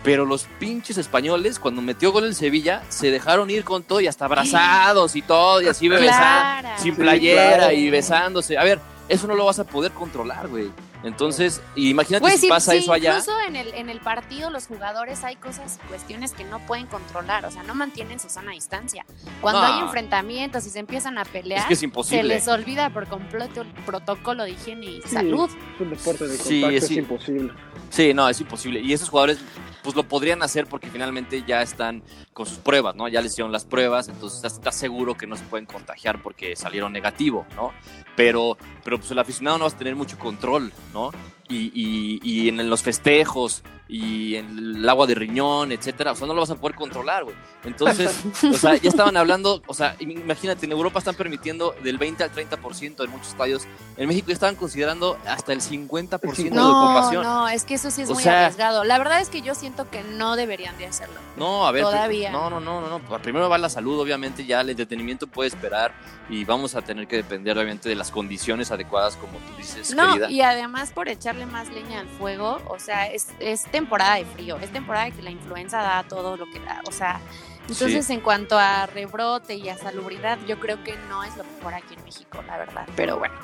Pero 0.03 0.25
los 0.25 0.45
pinches 0.59 0.97
españoles, 0.97 1.59
cuando 1.59 1.81
metió 1.81 2.11
gol 2.11 2.23
el 2.25 2.33
Sevilla, 2.33 2.81
se 2.89 3.11
dejaron 3.11 3.49
ir 3.51 3.63
con 3.63 3.83
todo 3.83 4.01
y 4.01 4.07
hasta 4.07 4.25
abrazados 4.25 5.15
y 5.15 5.21
todo, 5.21 5.61
y 5.61 5.67
así 5.67 5.87
besando, 5.89 6.69
sin 6.77 6.95
Sí, 6.95 7.01
playera 7.01 7.57
claro. 7.57 7.73
y 7.73 7.89
besándose. 7.91 8.57
A 8.57 8.63
ver, 8.63 8.79
eso 9.09 9.27
no 9.27 9.35
lo 9.35 9.45
vas 9.45 9.59
a 9.59 9.63
poder 9.65 9.91
controlar, 9.91 10.47
güey. 10.47 10.71
Entonces, 11.03 11.61
imagínate 11.75 12.21
Güey, 12.21 12.37
si 12.37 12.47
pasa 12.47 12.75
eso 12.75 12.93
allá. 12.93 13.17
Incluso 13.17 13.39
en 13.41 13.55
el, 13.55 13.73
en 13.73 13.89
el 13.89 13.99
partido, 13.99 14.49
los 14.49 14.67
jugadores 14.67 15.23
hay 15.23 15.35
cosas, 15.35 15.79
cuestiones 15.87 16.31
que 16.33 16.43
no 16.43 16.59
pueden 16.59 16.85
controlar, 16.87 17.45
o 17.45 17.51
sea, 17.51 17.63
no 17.63 17.73
mantienen 17.75 18.19
su 18.19 18.29
sana 18.29 18.51
distancia. 18.51 19.05
Cuando 19.41 19.61
No. 19.61 19.67
hay 19.67 19.79
enfrentamientos 19.81 20.65
y 20.65 20.69
se 20.69 20.79
empiezan 20.79 21.17
a 21.17 21.25
pelear, 21.25 21.61
Es 21.71 21.79
que 21.79 21.85
es 21.87 22.07
se 22.07 22.23
les 22.23 22.47
olvida 22.47 22.89
por 22.91 23.07
completo 23.07 23.61
el 23.61 23.67
protocolo 23.85 24.43
de 24.43 24.51
higiene 24.51 24.85
y 24.85 25.01
Sí, 25.01 25.09
salud. 25.09 25.49
Es 25.49 25.81
un 25.81 25.89
deporte 25.89 26.27
de 26.27 26.37
Sí, 26.37 26.61
contacto, 26.61 26.85
sí. 26.87 26.93
es 26.93 26.99
imposible. 26.99 27.53
Sí, 27.89 28.13
no, 28.13 28.29
es 28.29 28.39
imposible. 28.39 28.79
Y 28.79 28.93
esos 28.93 29.09
jugadores, 29.09 29.39
pues 29.83 29.95
lo 29.95 30.03
podrían 30.03 30.43
hacer 30.43 30.67
porque 30.67 30.89
finalmente 30.89 31.43
ya 31.45 31.61
están 31.61 32.03
con 32.33 32.45
sus 32.45 32.59
pruebas, 32.59 32.95
¿no? 32.95 33.07
Ya 33.07 33.21
les 33.21 33.33
hicieron 33.33 33.51
las 33.51 33.65
pruebas, 33.65 34.07
entonces 34.07 34.37
estás, 34.37 34.53
estás 34.53 34.75
seguro 34.75 35.15
que 35.15 35.27
no 35.27 35.35
se 35.35 35.43
pueden 35.45 35.65
contagiar 35.65 36.21
porque 36.21 36.55
salieron 36.55 36.93
negativo, 36.93 37.45
¿no? 37.55 37.73
Pero, 38.15 38.57
pero 38.83 38.97
pues 38.99 39.11
el 39.11 39.19
aficionado 39.19 39.57
no 39.57 39.63
vas 39.65 39.73
a 39.73 39.77
tener 39.77 39.95
mucho 39.95 40.17
control, 40.19 40.71
¿no? 40.93 41.11
Y, 41.51 41.71
y, 41.75 42.19
y 42.23 42.49
en 42.49 42.69
los 42.69 42.81
festejos 42.81 43.61
y 43.89 44.35
en 44.35 44.57
el 44.57 44.87
agua 44.89 45.05
de 45.05 45.15
riñón, 45.15 45.73
etcétera, 45.73 46.13
o 46.13 46.15
sea, 46.15 46.25
no 46.25 46.33
lo 46.33 46.39
vas 46.39 46.49
a 46.49 46.55
poder 46.55 46.77
controlar, 46.77 47.25
güey. 47.25 47.35
Entonces, 47.65 48.21
o 48.49 48.53
sea, 48.53 48.77
ya 48.77 48.89
estaban 48.89 49.17
hablando, 49.17 49.61
o 49.67 49.73
sea, 49.73 49.97
imagínate, 49.99 50.65
en 50.65 50.71
Europa 50.71 50.99
están 50.99 51.15
permitiendo 51.15 51.75
del 51.83 51.97
20 51.97 52.23
al 52.23 52.31
30% 52.31 53.03
en 53.03 53.09
muchos 53.11 53.27
estadios. 53.27 53.63
En 53.97 54.07
México 54.07 54.29
ya 54.29 54.33
estaban 54.35 54.55
considerando 54.55 55.17
hasta 55.27 55.51
el 55.51 55.59
50% 55.59 56.35
de 56.35 56.51
No, 56.51 56.85
ocupación. 56.85 57.23
no, 57.23 57.49
es 57.49 57.65
que 57.65 57.73
eso 57.73 57.91
sí 57.91 58.03
es 58.03 58.09
O 58.09 58.13
muy 58.13 58.23
sea- 58.23 58.45
arriesgado. 58.45 58.85
La 58.85 58.97
verdad 58.97 59.19
es 59.19 59.27
que 59.27 59.41
yo 59.41 59.55
siento 59.55 59.89
que 59.89 60.03
no 60.03 60.37
deberían 60.37 60.77
de 60.77 60.85
hacerlo. 60.87 61.15
No, 61.35 61.67
a 61.67 61.71
ver. 61.73 61.83
Todavía. 61.83 62.31
No, 62.31 62.49
no, 62.49 62.61
no, 62.61 62.79
no, 62.79 62.87
no. 62.87 62.99
Pues 62.99 63.21
Primero 63.21 63.49
va 63.49 63.57
la 63.57 63.69
salud, 63.69 63.99
obviamente, 63.99 64.45
ya 64.45 64.61
el 64.61 64.69
entretenimiento 64.69 65.27
puede 65.27 65.49
esperar 65.49 65.91
y 66.29 66.45
vamos 66.45 66.75
a 66.75 66.81
tener 66.81 67.07
que 67.09 67.17
depender, 67.17 67.57
obviamente, 67.57 67.89
de 67.89 67.95
las 67.95 68.09
condiciones 68.09 68.71
adecuadas, 68.71 69.17
como 69.17 69.33
tú 69.39 69.57
dices, 69.57 69.93
No, 69.93 70.13
querida. 70.13 70.31
y 70.31 70.41
además 70.41 70.91
por 70.93 71.09
echarle 71.09 71.40
más 71.45 71.69
leña 71.69 71.99
al 71.99 72.07
fuego, 72.07 72.61
o 72.67 72.79
sea, 72.79 73.07
es, 73.07 73.27
es 73.39 73.63
temporada 73.63 74.15
de 74.15 74.25
frío, 74.25 74.57
es 74.57 74.71
temporada 74.71 75.05
de 75.05 75.11
que 75.11 75.21
la 75.21 75.31
influenza 75.31 75.81
da 75.81 76.03
todo 76.03 76.37
lo 76.37 76.45
que 76.45 76.59
da, 76.59 76.81
o 76.87 76.91
sea, 76.91 77.19
entonces 77.67 78.09
en 78.09 78.19
cuanto 78.21 78.57
a 78.57 78.85
rebrote 78.85 79.55
y 79.55 79.69
a 79.69 79.77
salubridad, 79.77 80.39
yo 80.47 80.59
creo 80.59 80.83
que 80.83 80.95
no 81.09 81.23
es 81.23 81.35
lo 81.37 81.43
mejor 81.43 81.73
aquí 81.73 81.93
en 81.93 82.03
México, 82.03 82.43
la 82.47 82.57
verdad, 82.57 82.87
pero 82.95 83.17
bueno, 83.17 83.35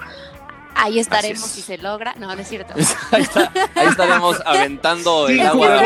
Ahí 0.79 0.99
estaremos 0.99 1.43
Así 1.43 1.59
es. 1.59 1.65
si 1.65 1.73
se 1.73 1.77
logra. 1.79 2.13
No, 2.17 2.33
no 2.35 2.41
es 2.41 2.47
cierto. 2.47 2.73
ahí, 3.11 3.21
está- 3.23 3.51
ahí 3.75 3.87
estaremos 3.87 4.37
aventando 4.45 5.27
el 5.27 5.39
agua, 5.41 5.81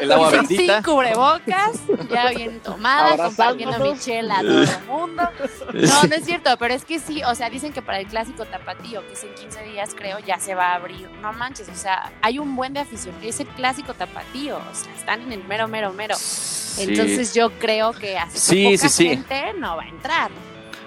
el 0.00 0.12
agua 0.12 0.30
Sin 0.30 0.38
bendita. 0.46 0.82
cubrebocas, 0.82 1.72
ya 2.10 2.28
bien 2.30 2.60
tomada, 2.60 3.16
compartiendo 3.16 3.74
Abrazándonos. 3.76 3.94
mi 3.94 3.98
chela 4.04 4.38
a 4.38 4.40
todo 4.42 4.62
el 4.62 4.84
mundo. 4.86 5.22
No, 5.72 6.02
no 6.04 6.14
es 6.14 6.24
cierto, 6.24 6.56
pero 6.58 6.74
es 6.74 6.84
que 6.84 6.98
sí, 6.98 7.22
o 7.24 7.34
sea, 7.34 7.48
dicen 7.50 7.72
que 7.72 7.82
para 7.82 7.98
el 8.00 8.06
clásico 8.06 8.44
tapatío, 8.44 9.06
que 9.06 9.14
es 9.14 9.24
en 9.24 9.34
15 9.34 9.62
días, 9.64 9.94
creo, 9.96 10.18
ya 10.20 10.38
se 10.38 10.54
va 10.54 10.72
a 10.72 10.74
abrir. 10.74 11.08
No 11.22 11.32
manches, 11.32 11.68
o 11.68 11.74
sea, 11.76 12.12
hay 12.22 12.38
un 12.38 12.54
buen 12.56 12.72
de 12.74 12.80
afición. 12.80 13.14
Es 13.22 13.40
el 13.40 13.48
clásico 13.48 13.94
tapatío, 13.94 14.56
o 14.58 14.74
sea, 14.74 14.92
están 14.94 15.22
en 15.22 15.32
el 15.32 15.44
mero, 15.44 15.66
mero, 15.68 15.92
mero. 15.92 16.14
Sí. 16.18 16.82
Entonces 16.82 17.32
yo 17.34 17.50
creo 17.58 17.92
que 17.92 18.18
así 18.18 18.38
Sí, 18.38 18.64
poca 18.64 18.76
sí, 18.78 18.88
sí. 18.88 19.08
gente 19.08 19.52
no 19.58 19.76
va 19.76 19.82
a 19.84 19.88
entrar. 19.88 20.30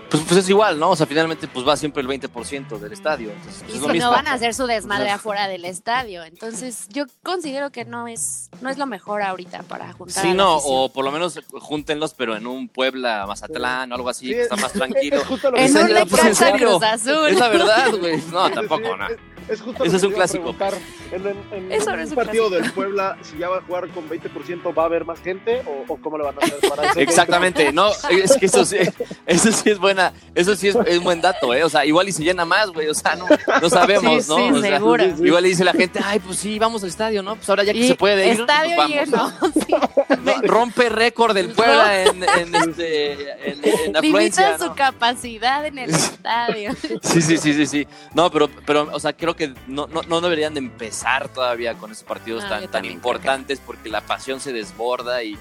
Pues, 0.09 0.23
pues 0.23 0.37
es 0.39 0.49
igual, 0.49 0.79
¿no? 0.79 0.91
O 0.91 0.95
sea, 0.95 1.05
finalmente 1.05 1.47
pues 1.47 1.67
va 1.67 1.75
siempre 1.75 2.01
el 2.01 2.07
20% 2.07 2.79
del 2.79 2.93
estadio. 2.93 3.31
Entonces, 3.31 3.61
pues, 3.63 3.73
Y 3.73 3.75
es 3.75 3.81
lo 3.81 3.87
si 3.87 3.93
mismo. 3.93 4.09
no 4.09 4.15
van 4.15 4.27
a 4.27 4.33
hacer 4.33 4.53
su 4.53 4.65
desmadre 4.65 5.05
Pues, 5.05 5.15
afuera 5.15 5.47
del 5.49 5.65
estadio. 5.65 6.23
Entonces, 6.23 6.87
yo 6.89 7.05
considero 7.23 7.71
que 7.71 7.83
no 7.83 8.07
es, 8.07 8.49
no 8.61 8.69
es 8.69 8.77
lo 8.77 8.85
mejor 8.85 9.21
ahorita 9.21 9.63
para 9.63 9.91
juntar. 9.93 10.19
a 10.19 10.21
Sí, 10.21 10.29
la 10.29 10.33
no, 10.35 10.53
afición. 10.55 10.73
o 10.77 10.89
por 10.93 11.03
lo 11.03 11.11
menos 11.11 11.39
júntenlos, 11.51 12.13
pero 12.13 12.35
en 12.37 12.47
un 12.47 12.69
Puebla, 12.69 13.25
Mazatlán 13.27 13.91
o 13.91 13.95
algo 13.95 14.09
así, 14.09 14.27
Sí, 14.27 14.33
que 14.33 14.41
está 14.43 14.55
más 14.55 14.71
tranquilo. 14.71 15.17
Es 15.17 15.25
justo 15.25 15.51
lo 15.51 15.57
que 15.57 15.65
En 15.65 15.71
un 15.77 15.87
pues, 15.87 15.89
en 15.89 15.93
Necaxa 16.05 16.33
serio. 16.51 16.67
Cruz 16.79 16.83
Azul. 16.83 17.27
Es 17.27 17.39
la 17.39 17.47
verdad, 17.49 17.91
güey. 17.99 18.21
No, 18.31 18.49
tampoco, 18.51 18.83
Sí, 18.85 18.91
no. 18.97 19.36
Es, 19.47 19.61
justo 19.61 19.83
Ese 19.83 19.91
lo 19.93 19.97
es 19.97 20.03
un 20.03 20.11
clásico. 20.13 20.53
preguntar. 20.53 20.73
En, 21.11 21.25
en- 21.27 21.37
en 21.65 21.71
Eso 21.71 21.91
un 21.91 21.99
es 21.99 22.09
un 22.09 22.15
partido 22.15 22.47
clásico. 22.49 22.63
del 22.63 22.71
Puebla, 22.73 23.17
si 23.21 23.37
ya 23.37 23.49
va 23.49 23.57
a 23.57 23.61
jugar 23.61 23.87
con 23.89 24.09
20%, 24.09 24.77
¿va 24.77 24.83
a 24.83 24.85
haber 24.85 25.05
más 25.05 25.19
gente 25.21 25.61
o, 25.65 25.93
o 25.93 25.97
cómo 25.97 26.17
le 26.17 26.25
van 26.25 26.35
a 26.35 26.45
hacer 26.45 26.59
para 26.69 26.83
eso? 26.91 26.99
Exactamente, 26.99 27.71
no, 27.71 27.89
es 28.09 28.35
que 28.37 28.45
eso 28.47 28.65
sí, 28.65 28.77
eso 29.25 29.51
sí 29.51 29.69
es 29.69 29.79
buena, 29.79 30.11
eso 30.35 30.55
sí 30.55 30.67
es, 30.67 30.75
es 30.85 31.01
buen 31.01 31.21
dato, 31.21 31.53
¿eh? 31.53 31.63
O 31.63 31.69
sea, 31.69 31.85
igual 31.85 32.09
y 32.09 32.11
se 32.11 32.23
llena 32.23 32.43
más, 32.45 32.71
güey, 32.71 32.87
o 32.89 32.93
sea, 32.93 33.15
no, 33.15 33.25
no 33.61 33.69
sabemos, 33.69 34.25
Sí, 34.25 34.29
¿no? 34.29 34.35
sí, 34.37 34.51
O 34.53 34.61
sea, 34.61 34.71
seguro. 34.77 35.03
Igual 35.23 35.43
le 35.43 35.49
dice 35.49 35.63
la 35.63 35.73
gente, 35.73 35.99
ay, 36.03 36.19
pues 36.19 36.37
sí, 36.37 36.59
vamos 36.59 36.83
al 36.83 36.89
estadio, 36.89 37.23
¿no? 37.23 37.35
Pues 37.35 37.49
ahora 37.49 37.63
ya 37.63 37.73
que 37.73 37.79
Y 37.79 37.87
se 37.87 37.95
puede 37.95 38.25
ir, 38.33 38.41
estadio 38.41 38.75
pues 38.75 39.09
vamos. 39.11 39.53
lleno. 39.53 39.65
sí. 39.65 39.75
No, 40.23 40.41
rompe 40.43 40.89
récord 40.89 41.33
del 41.33 41.49
Puebla 41.49 42.03
en, 42.03 42.23
en, 42.23 42.55
este, 42.55 43.11
en, 43.49 43.59
en 43.85 43.95
afluencia, 43.97 44.57
su 44.57 44.65
¿no? 44.65 44.75
capacidad 44.75 45.65
en 45.65 45.77
el 45.79 45.89
estadio. 45.91 46.71
Sí, 47.01 47.21
sí, 47.21 47.37
sí, 47.37 47.53
sí, 47.53 47.65
sí. 47.65 47.87
No, 48.13 48.29
pero, 48.31 48.49
pero, 48.65 48.89
o 48.91 48.99
sea, 48.99 49.13
creo 49.13 49.35
que 49.37 49.53
no, 49.67 49.87
no, 49.87 50.01
no 50.01 50.19
deberían 50.19 50.53
de 50.53 50.59
empezar 50.59 51.29
todavía 51.29 51.75
con 51.75 51.91
esos 51.91 52.03
partidos 52.03 52.43
No, 52.43 52.49
tan, 52.49 52.67
tan 52.67 52.85
importantes 52.85 53.61
porque 53.65 53.89
la 53.89 54.01
pasión 54.01 54.41
se 54.41 54.51
desborda 54.51 55.23
y, 55.23 55.37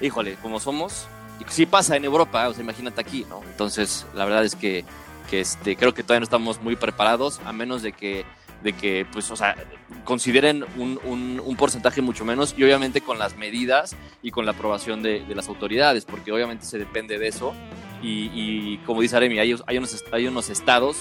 híjole, 0.00 0.36
como 0.36 0.60
somos, 0.60 1.08
y 1.40 1.44
sí 1.50 1.66
pasa 1.66 1.96
en 1.96 2.04
Europa, 2.04 2.48
o 2.48 2.54
sea, 2.54 2.62
imagínate 2.62 3.00
aquí, 3.00 3.26
¿no? 3.28 3.42
Entonces, 3.42 4.06
la 4.14 4.24
verdad 4.24 4.44
es 4.44 4.54
que, 4.54 4.84
que 5.30 5.40
este, 5.40 5.76
creo 5.76 5.94
que 5.94 6.02
todavía 6.02 6.20
no 6.20 6.24
estamos 6.24 6.62
muy 6.62 6.76
preparados, 6.76 7.40
a 7.44 7.52
menos 7.52 7.82
de 7.82 7.92
que, 7.92 8.24
de 8.62 8.72
que 8.72 9.06
pues, 9.12 9.30
o 9.30 9.36
sea, 9.36 9.56
consideren 10.04 10.64
un, 10.76 11.00
un, 11.04 11.42
un 11.44 11.56
porcentaje 11.56 12.02
mucho 12.02 12.24
menos 12.24 12.54
y 12.56 12.64
obviamente 12.64 13.00
con 13.00 13.18
las 13.18 13.36
medidas 13.36 13.96
y 14.22 14.30
con 14.30 14.46
la 14.46 14.52
aprobación 14.52 15.02
de, 15.02 15.24
de 15.24 15.34
las 15.34 15.48
autoridades, 15.48 16.04
porque 16.04 16.32
obviamente 16.32 16.64
se 16.64 16.78
depende 16.78 17.18
de 17.18 17.28
eso. 17.28 17.54
Y, 18.02 18.30
y 18.32 18.78
como 18.86 19.00
dice 19.00 19.16
Aremi, 19.16 19.38
hay, 19.38 19.56
hay, 19.66 19.78
unos, 19.78 20.04
hay 20.12 20.26
unos 20.26 20.50
estados 20.50 20.98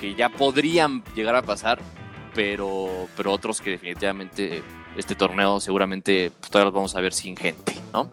que 0.00 0.14
ya 0.14 0.28
podrían 0.28 1.02
llegar 1.14 1.36
a 1.36 1.42
pasar, 1.42 1.80
pero, 2.34 3.08
pero 3.16 3.32
otros 3.32 3.60
que 3.60 3.70
definitivamente 3.70 4.62
este 4.96 5.14
torneo 5.14 5.60
seguramente 5.60 6.32
pues, 6.38 6.50
todavía 6.50 6.66
los 6.66 6.74
vamos 6.74 6.96
a 6.96 7.00
ver 7.00 7.12
sin 7.12 7.36
gente, 7.36 7.74
¿no? 7.92 8.10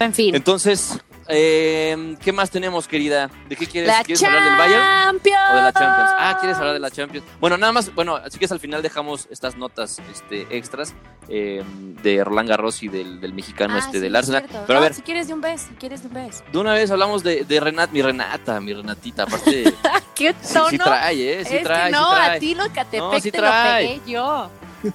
En 0.00 0.14
fin. 0.14 0.34
Entonces, 0.34 1.00
eh, 1.28 2.16
¿qué 2.20 2.32
más 2.32 2.50
tenemos, 2.50 2.88
querida? 2.88 3.30
¿De 3.48 3.56
qué 3.56 3.66
quieres? 3.66 3.88
La 3.88 4.02
¿Quieres 4.02 4.22
hablar 4.24 4.44
del 4.44 4.56
Bayern? 4.56 4.82
Champions. 4.82 5.38
O 5.52 5.56
de 5.56 5.62
la 5.62 5.72
Champions. 5.72 6.10
Ah, 6.18 6.36
¿quieres 6.40 6.56
hablar 6.58 6.72
de 6.74 6.80
la 6.80 6.90
Champions? 6.90 7.26
Bueno, 7.40 7.56
nada 7.58 7.72
más, 7.72 7.94
bueno, 7.94 8.16
así 8.16 8.38
que 8.38 8.46
al 8.50 8.60
final 8.60 8.82
dejamos 8.82 9.28
estas 9.30 9.56
notas 9.56 10.00
este, 10.12 10.46
extras 10.56 10.94
eh, 11.28 11.62
de 12.02 12.24
Roland 12.24 12.48
Garros 12.48 12.82
y 12.82 12.88
del, 12.88 13.20
del 13.20 13.32
mexicano 13.34 13.74
Ah, 13.76 13.78
este 13.80 13.92
sí, 13.92 13.98
del 14.00 14.16
Arsenal. 14.16 14.42
cierto. 14.48 14.64
Pero 14.66 14.78
a 14.78 14.80
No, 14.80 14.84
ver, 14.86 14.94
Si 14.94 15.02
quieres 15.02 15.28
de 15.28 15.34
un 15.34 15.40
beso, 15.40 15.66
si 15.68 15.74
quieres 15.74 16.02
de 16.02 16.08
un 16.08 16.14
beso. 16.14 16.42
de 16.50 16.58
una 16.58 16.72
vez 16.74 16.90
hablamos 16.90 17.22
de, 17.22 17.44
de 17.44 17.60
Renat, 17.60 17.90
mi 17.90 18.02
Renata, 18.02 18.60
mi 18.60 18.72
Renatita. 18.72 19.24
Aparte, 19.24 19.74
¿Qué 20.14 20.32
tono? 20.34 20.68
sí 20.70 20.78
trae, 20.78 21.40
¿eh? 21.40 21.44
Sí 21.44 21.58
trae, 21.62 21.90
que 21.90 21.96
sí 21.96 22.00
no, 22.00 22.10
trae. 22.10 22.36
a 22.36 22.38
ti 22.40 22.54
lo 22.54 22.64
Catepec 22.72 23.00
No, 23.00 23.20
sí 23.20 23.30
te 23.30 23.40
lo 23.40 23.50
pegué 23.50 24.00
yo. 24.06 24.50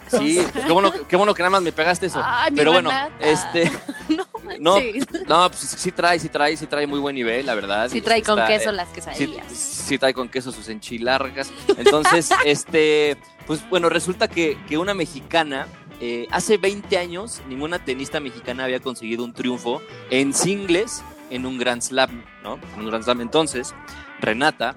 Sí, 0.08 0.42
qué 0.66 0.72
bueno, 0.72 0.94
qué 1.10 1.16
bueno 1.18 1.34
que 1.34 1.44
nada 1.44 1.50
más 1.50 1.62
me 1.62 1.74
pegaste 1.74 2.06
eso. 2.06 2.22
Ay, 2.24 2.52
mi 2.52 2.58
Pero 2.58 2.72
bueno, 2.72 2.90
Renata. 2.90 3.14
este, 3.20 3.70
No, 4.10 4.26
No, 4.60 4.78
no, 5.28 5.50
pues 5.50 5.60
sí 5.62 5.92
trae, 5.92 6.20
sí 6.20 6.30
trae, 6.30 6.56
sí 6.58 6.68
trae 6.68 6.88
muy 6.88 7.00
buen 7.00 7.16
nivel, 7.16 7.46
la 7.46 7.56
verdad. 7.56 7.90
Sí 7.90 8.02
trae 8.02 8.22
con 8.22 8.40
Está, 8.40 8.48
queso 8.52 8.70
eh, 8.70 8.74
las 8.74 8.88
sí, 8.90 8.96
quesadillas. 8.96 9.52
sí 9.54 9.98
trae 9.98 10.14
con 10.14 10.30
queso 10.30 10.52
sus 10.52 10.70
enchilargas. 10.70 11.52
Entonces, 11.78 12.30
este, 12.46 13.18
pues 13.48 13.68
bueno, 13.70 13.90
resulta 13.90 14.28
que, 14.28 14.58
que 14.68 14.78
una 14.78 14.94
mexicana, 14.94 15.68
eh, 16.00 16.28
hace 16.32 16.58
20 16.58 16.98
años, 16.98 17.42
ninguna 17.48 17.80
tenista 17.84 18.20
mexicana 18.20 18.66
había 18.66 18.80
conseguido 18.80 19.24
un 19.24 19.34
triunfo 19.34 19.82
en 20.10 20.34
singles 20.34 21.04
en 21.30 21.46
un 21.46 21.58
Grand 21.58 21.82
Slam, 21.82 22.24
¿no? 22.44 22.60
En 22.76 22.82
un 22.82 22.88
Grand 22.88 23.04
Slam. 23.04 23.22
Entonces, 23.22 23.74
Renata 24.20 24.76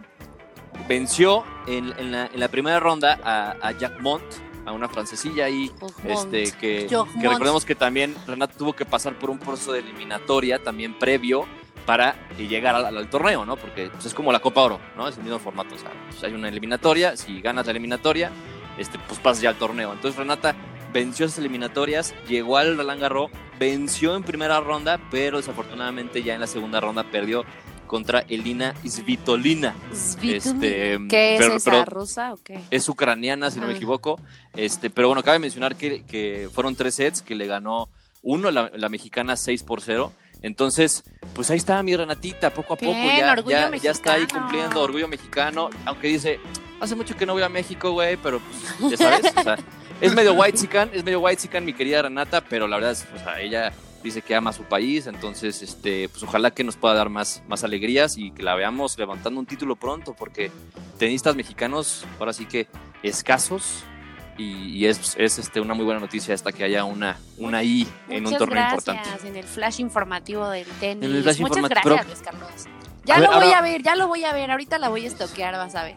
venció 0.88 1.44
en, 1.66 1.92
en 1.98 2.12
la, 2.12 2.26
en 2.26 2.40
la 2.40 2.48
primera 2.48 2.80
ronda 2.80 3.18
a, 3.24 3.56
a 3.60 3.72
Jack 3.72 4.00
Mont, 4.00 4.22
a 4.66 4.72
una 4.72 4.88
francesilla 4.88 5.46
ahí, 5.46 5.70
este, 6.04 6.52
que, 6.52 6.88
recordemos 7.20 7.64
que 7.64 7.74
también 7.74 8.14
Renata 8.26 8.54
tuvo 8.58 8.74
que 8.74 8.84
pasar 8.84 9.18
por 9.18 9.30
un 9.30 9.38
proceso 9.38 9.72
de 9.72 9.78
eliminatoria 9.78 10.62
también 10.62 10.98
previo 10.98 11.46
para 11.86 12.16
llegar 12.36 12.74
al, 12.74 12.96
al 12.96 13.08
torneo, 13.08 13.46
¿no? 13.46 13.56
Porque 13.56 13.88
pues, 13.90 14.06
es 14.06 14.14
como 14.14 14.32
la 14.32 14.40
Copa 14.40 14.62
Oro, 14.62 14.80
¿no? 14.96 15.06
Es 15.06 15.16
el 15.16 15.22
mismo 15.22 15.38
formato, 15.38 15.76
o 15.76 15.78
sea, 15.78 15.92
pues, 16.10 16.22
hay 16.24 16.32
una 16.32 16.48
eliminatoria, 16.48 17.16
si 17.16 17.40
ganas 17.40 17.66
la 17.66 17.70
eliminatoria, 17.70 18.32
este, 18.76 18.98
pues 18.98 19.20
pasas 19.20 19.40
ya 19.40 19.50
al 19.50 19.56
torneo. 19.56 19.92
Entonces 19.92 20.18
Renata 20.18 20.56
venció 20.92 21.26
esas 21.26 21.38
eliminatorias, 21.38 22.14
llegó 22.28 22.56
al 22.56 22.76
Roland 22.76 23.00
Garros, 23.00 23.30
venció 23.58 24.16
en 24.16 24.24
primera 24.24 24.60
ronda, 24.60 25.00
pero 25.10 25.36
desafortunadamente 25.36 26.22
ya 26.22 26.34
en 26.34 26.40
la 26.40 26.46
segunda 26.46 26.80
ronda 26.80 27.04
perdió 27.04 27.44
contra 27.86 28.20
Elina 28.28 28.74
Svitolina. 28.86 29.74
Este, 30.22 30.98
¿Qué 31.08 31.34
es 31.34 31.40
pero- 31.40 31.56
esa 31.56 31.70
pero- 31.70 31.84
rusa 31.84 32.32
o 32.34 32.36
qué? 32.36 32.60
es 32.70 32.88
ucraniana, 32.88 33.50
si 33.50 33.60
no 33.60 33.66
me 33.66 33.72
Ah. 33.72 33.76
equivoco. 33.76 34.20
Este, 34.54 34.90
pero 34.90 35.08
bueno, 35.08 35.22
cabe 35.22 35.38
mencionar 35.38 35.76
que, 35.76 36.04
que 36.04 36.48
fueron 36.52 36.74
tres 36.76 36.94
sets 36.96 37.22
que 37.22 37.34
le 37.34 37.46
ganó 37.46 37.88
uno, 38.22 38.50
la, 38.50 38.70
la 38.74 38.88
mexicana 38.88 39.36
6 39.36 39.62
por 39.62 39.80
0. 39.80 40.12
Entonces, 40.42 41.04
pues 41.34 41.50
ahí 41.50 41.56
está 41.56 41.82
mi 41.82 41.96
Renatita, 41.96 42.50
poco 42.50 42.74
a 42.74 42.76
poco 42.76 42.92
Bien, 42.92 43.16
ya, 43.18 43.70
ya, 43.70 43.76
ya 43.76 43.90
está 43.90 44.14
ahí 44.14 44.26
cumpliendo 44.26 44.82
orgullo 44.82 45.08
mexicano. 45.08 45.70
Aunque 45.84 46.08
dice, 46.08 46.38
hace 46.80 46.94
mucho 46.94 47.16
que 47.16 47.24
no 47.24 47.32
voy 47.32 47.42
a 47.42 47.48
México, 47.48 47.92
güey, 47.92 48.16
pero 48.16 48.40
pues, 48.78 48.90
ya 48.90 48.96
sabes, 48.96 49.32
o 49.36 49.42
sea, 49.42 49.56
es 50.00 50.14
medio 50.14 50.34
white 50.34 50.58
es 50.92 51.04
medio 51.04 51.20
white 51.20 51.60
mi 51.60 51.72
querida 51.72 52.02
Renata, 52.02 52.42
pero 52.42 52.68
la 52.68 52.76
verdad 52.76 52.92
es, 52.92 53.06
o 53.14 53.18
sea, 53.18 53.40
ella 53.40 53.72
dice 54.06 54.22
que 54.22 54.34
ama 54.34 54.52
su 54.52 54.62
país, 54.64 55.06
entonces, 55.06 55.62
este, 55.62 56.08
pues 56.08 56.22
ojalá 56.22 56.50
que 56.50 56.64
nos 56.64 56.76
pueda 56.76 56.94
dar 56.94 57.08
más, 57.10 57.42
más 57.48 57.62
alegrías 57.64 58.16
y 58.16 58.30
que 58.30 58.42
la 58.42 58.54
veamos 58.54 58.96
levantando 58.98 59.38
un 59.40 59.46
título 59.46 59.76
pronto, 59.76 60.14
porque 60.14 60.50
tenistas 60.98 61.36
mexicanos, 61.36 62.04
ahora 62.18 62.32
sí 62.32 62.46
que 62.46 62.66
escasos, 63.02 63.84
y, 64.38 64.68
y 64.76 64.86
es, 64.86 65.14
es 65.18 65.38
este, 65.38 65.60
una 65.60 65.72
muy 65.74 65.84
buena 65.84 66.00
noticia 66.00 66.34
esta 66.34 66.52
que 66.52 66.62
haya 66.64 66.84
una, 66.84 67.18
una 67.38 67.62
I 67.62 67.86
en 68.08 68.26
un 68.26 68.36
torneo 68.36 68.62
gracias, 68.62 68.86
importante. 68.88 69.28
en 69.28 69.36
el 69.36 69.44
flash 69.44 69.80
informativo 69.80 70.48
del 70.48 70.66
tenis. 70.80 71.04
En 71.08 71.16
el 71.16 71.22
flash 71.22 71.40
Muchas 71.40 71.56
gracias, 71.68 71.80
pero- 71.82 72.02
Luis 72.04 72.20
Carlos. 72.22 72.50
Ya 73.04 73.18
lo 73.18 73.20
ver, 73.30 73.30
voy 73.38 73.44
ahora- 73.46 73.58
a 73.58 73.62
ver, 73.62 73.82
ya 73.82 73.94
lo 73.96 74.08
voy 74.08 74.24
a 74.24 74.32
ver. 74.32 74.50
Ahorita 74.50 74.78
la 74.78 74.88
voy 74.88 75.04
a 75.04 75.08
estoquear, 75.08 75.54
vas 75.54 75.74
a 75.74 75.84
ver. 75.84 75.94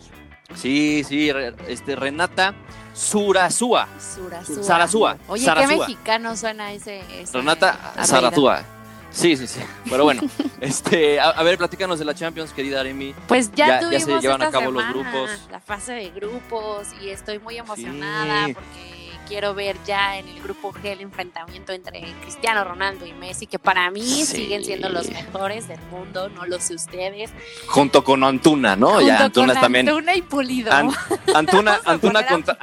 Sí, 0.55 1.03
sí, 1.03 1.29
este, 1.67 1.95
Renata 1.95 2.53
Surazúa. 2.99 3.87
Surazúa. 3.97 4.63
Sarazúa, 4.63 5.17
Oye, 5.27 5.45
Sarazúa. 5.45 5.69
qué 5.69 5.77
mexicano 5.79 6.35
suena 6.35 6.73
ese. 6.73 7.01
ese 7.21 7.37
Renata. 7.37 7.93
Sarazúa. 8.03 8.63
Sí, 9.11 9.35
sí, 9.37 9.47
sí. 9.47 9.59
Pero 9.89 10.03
bueno, 10.03 10.21
este, 10.61 11.19
a, 11.19 11.29
a 11.29 11.41
ver, 11.43 11.57
platícanos 11.57 11.97
de 11.97 12.05
la 12.05 12.13
Champions, 12.13 12.51
querida 12.51 12.81
Aremi. 12.81 13.15
Pues 13.27 13.51
ya, 13.55 13.79
Ya- 13.81 13.89
ya 13.91 13.99
se 14.01 14.19
llevan 14.19 14.41
a 14.43 14.51
cabo 14.51 14.69
los 14.69 14.87
grupos. 14.89 15.31
la 15.49 15.59
fase 15.59 15.93
de 15.93 16.09
grupos 16.11 16.87
y 17.01 17.09
estoy 17.09 17.39
muy 17.39 17.57
emocionada 17.57 18.45
Sí. 18.47 18.53
porque 18.53 18.99
quiero 19.27 19.53
ver 19.55 19.77
ya 19.85 20.17
en 20.17 20.27
el 20.27 20.41
grupo 20.41 20.71
G 20.73 20.85
el 20.91 21.01
enfrentamiento 21.01 21.71
entre 21.71 22.01
Cristiano 22.21 22.63
Ronaldo 22.63 23.05
y 23.07 23.13
Messi, 23.13 23.47
que 23.47 23.57
para 23.59 23.89
mí 23.89 24.01
Sí. 24.03 24.25
siguen 24.25 24.63
siendo 24.63 24.89
los 24.89 25.09
mejores 25.09 25.67
del 25.67 25.79
mundo, 25.91 26.29
no 26.29 26.45
lo 26.45 26.59
sé 26.59 26.75
ustedes. 26.75 27.31
Junto 27.67 28.03
con 28.03 28.23
Antuna, 28.23 28.75
¿no? 28.75 29.01
ya 29.01 29.23
Antuna 29.25 29.53
con 29.53 29.61
también. 29.61 29.87
Antuna 29.89 30.15
y 30.15 30.21
Pulido. 30.21 30.71
An- 30.71 30.91
Antuna, 31.33 31.79
Antuna 31.85 32.27
contra. 32.27 32.57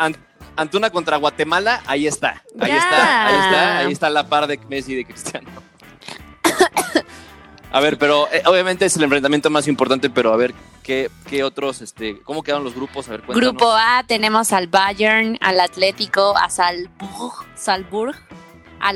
Antuna 0.57 0.90
contra 0.90 1.16
Guatemala, 1.16 1.82
ahí 1.86 2.07
está, 2.07 2.42
ahí 2.59 2.72
está, 2.72 3.26
ahí 3.26 3.34
está, 3.34 3.78
ahí 3.78 3.92
está 3.92 4.11
la 4.11 4.28
par 4.28 4.46
de 4.46 4.59
Messi 4.68 4.92
y 4.92 4.96
de 4.96 5.04
Cristiano. 5.04 5.48
A 7.72 7.80
ver, 7.80 7.98
pero 7.98 8.26
eh, 8.32 8.42
obviamente 8.46 8.86
es 8.86 8.96
el 8.96 9.02
enfrentamiento 9.02 9.50
más 9.50 9.68
importante, 9.68 10.09
pero 10.09 10.32
a 10.32 10.36
ver, 10.36 10.54
¿qué, 10.82 11.11
qué 11.28 11.44
otros, 11.44 11.82
este, 11.82 12.22
cómo 12.22 12.42
quedaron 12.42 12.64
los 12.64 12.74
grupos? 12.74 13.07
A 13.09 13.11
ver, 13.11 13.22
cuéntanos. 13.22 13.52
Grupo 13.52 13.70
A 13.70 14.02
tenemos 14.07 14.52
al 14.52 14.68
Bayern, 14.68 15.36
al 15.42 15.61
Atlético, 15.61 16.34
a 16.38 16.48
Salzburg, 16.48 17.44
Salzburg 17.54 18.16
a 18.80 18.90
A 18.90 18.92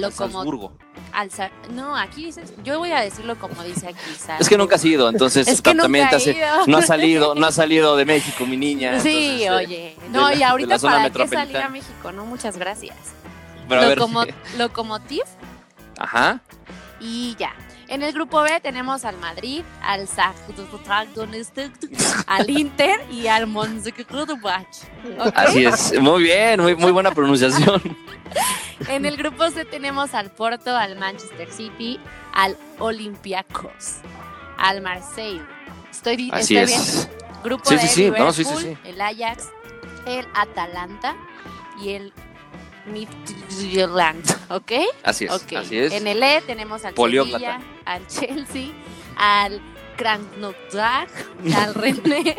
No, 1.73 1.97
aquí 1.97 2.27
dices, 2.27 2.53
yo 2.65 2.79
voy 2.79 2.93
a 2.93 3.01
decirlo 3.01 3.39
como 3.39 3.63
dice 3.63 3.89
aquí. 3.89 3.99
Es 4.39 4.49
que 4.49 4.57
nunca 4.57 4.77
has 4.77 4.85
ido, 4.85 5.09
entonces 5.09 5.47
Es 5.49 5.61
que 5.63 5.75
nunca 5.75 6.09
hace- 6.17 6.41
no 6.67 6.79
ha 6.79 6.83
salido, 6.83 7.35
no 7.35 7.47
ha 7.47 7.53
salido 7.53 7.97
de 7.97 8.05
México, 8.05 8.47
mi 8.47 8.57
niña. 8.57 8.99
Sí, 9.01 9.43
entonces, 9.43 9.43
eh, 9.43 9.51
oye. 9.51 9.97
No, 10.11 10.31
la- 10.31 10.35
y 10.37 10.43
ahorita 10.43 10.79
para 10.79 11.11
qué 11.11 11.29
salir 11.29 11.57
a 11.59 11.69
México, 11.69 12.13
¿no? 12.13 12.25
Muchas 12.27 12.57
gracias. 12.57 12.97
Pero 13.69 13.83
Locomotiv 14.59 15.25
ajá, 15.99 16.41
y 17.01 17.37
ya. 17.39 17.53
En 17.91 18.05
el 18.05 18.13
grupo 18.13 18.41
B 18.43 18.61
tenemos 18.61 19.05
al 19.05 19.17
Madrid, 19.19 19.65
al 19.83 20.09
al 22.29 22.49
Inter 22.51 23.01
y 23.11 23.27
al 23.27 23.49
Mönchengladbach. 23.49 24.65
¿ok? 25.19 25.33
así 25.35 25.65
es, 25.67 26.01
muy 26.01 26.23
bien, 26.23 26.61
muy, 26.61 26.77
muy 26.77 26.93
buena 26.93 27.11
pronunciación. 27.11 27.83
En 28.89 29.05
el 29.07 29.17
grupo 29.17 29.51
C 29.51 29.65
tenemos 29.65 30.15
al 30.15 30.31
Porto, 30.31 30.75
al 30.77 30.97
Manchester 30.97 31.51
City, 31.51 31.99
al 32.33 32.57
Olympiacos, 32.79 33.97
al 34.57 34.81
Marseille. 34.83 35.43
Estoy, 35.91 36.31
Así 36.33 36.57
estoy 36.57 36.77
es. 36.77 37.09
bien. 37.09 37.43
Grupo 37.43 37.65
Sí, 37.69 37.75
D, 37.75 37.81
sí, 37.83 37.89
sí, 37.89 38.01
Liverpool, 38.05 38.27
no, 38.27 38.33
sí, 38.33 38.45
sí, 38.45 38.55
sí. 38.57 38.79
el 38.85 39.01
Ajax, 39.01 39.49
el 40.07 40.27
Atalanta 40.35 41.17
y 41.83 41.91
el 41.95 42.13
Midtjylland, 42.93 44.25
¿ok? 44.51 44.73
Así 45.03 45.25
es, 45.25 45.33
así 45.33 45.79
es. 45.79 45.93
En 45.93 46.07
el 46.07 46.23
E 46.23 46.41
tenemos 46.43 46.85
al. 46.85 46.95
Sevilla, 46.95 47.61
al 47.85 48.07
Chelsea, 48.07 48.69
al 49.17 49.61
Krasnodar, 49.97 51.09
al 51.57 51.75
Rennes. 51.75 52.37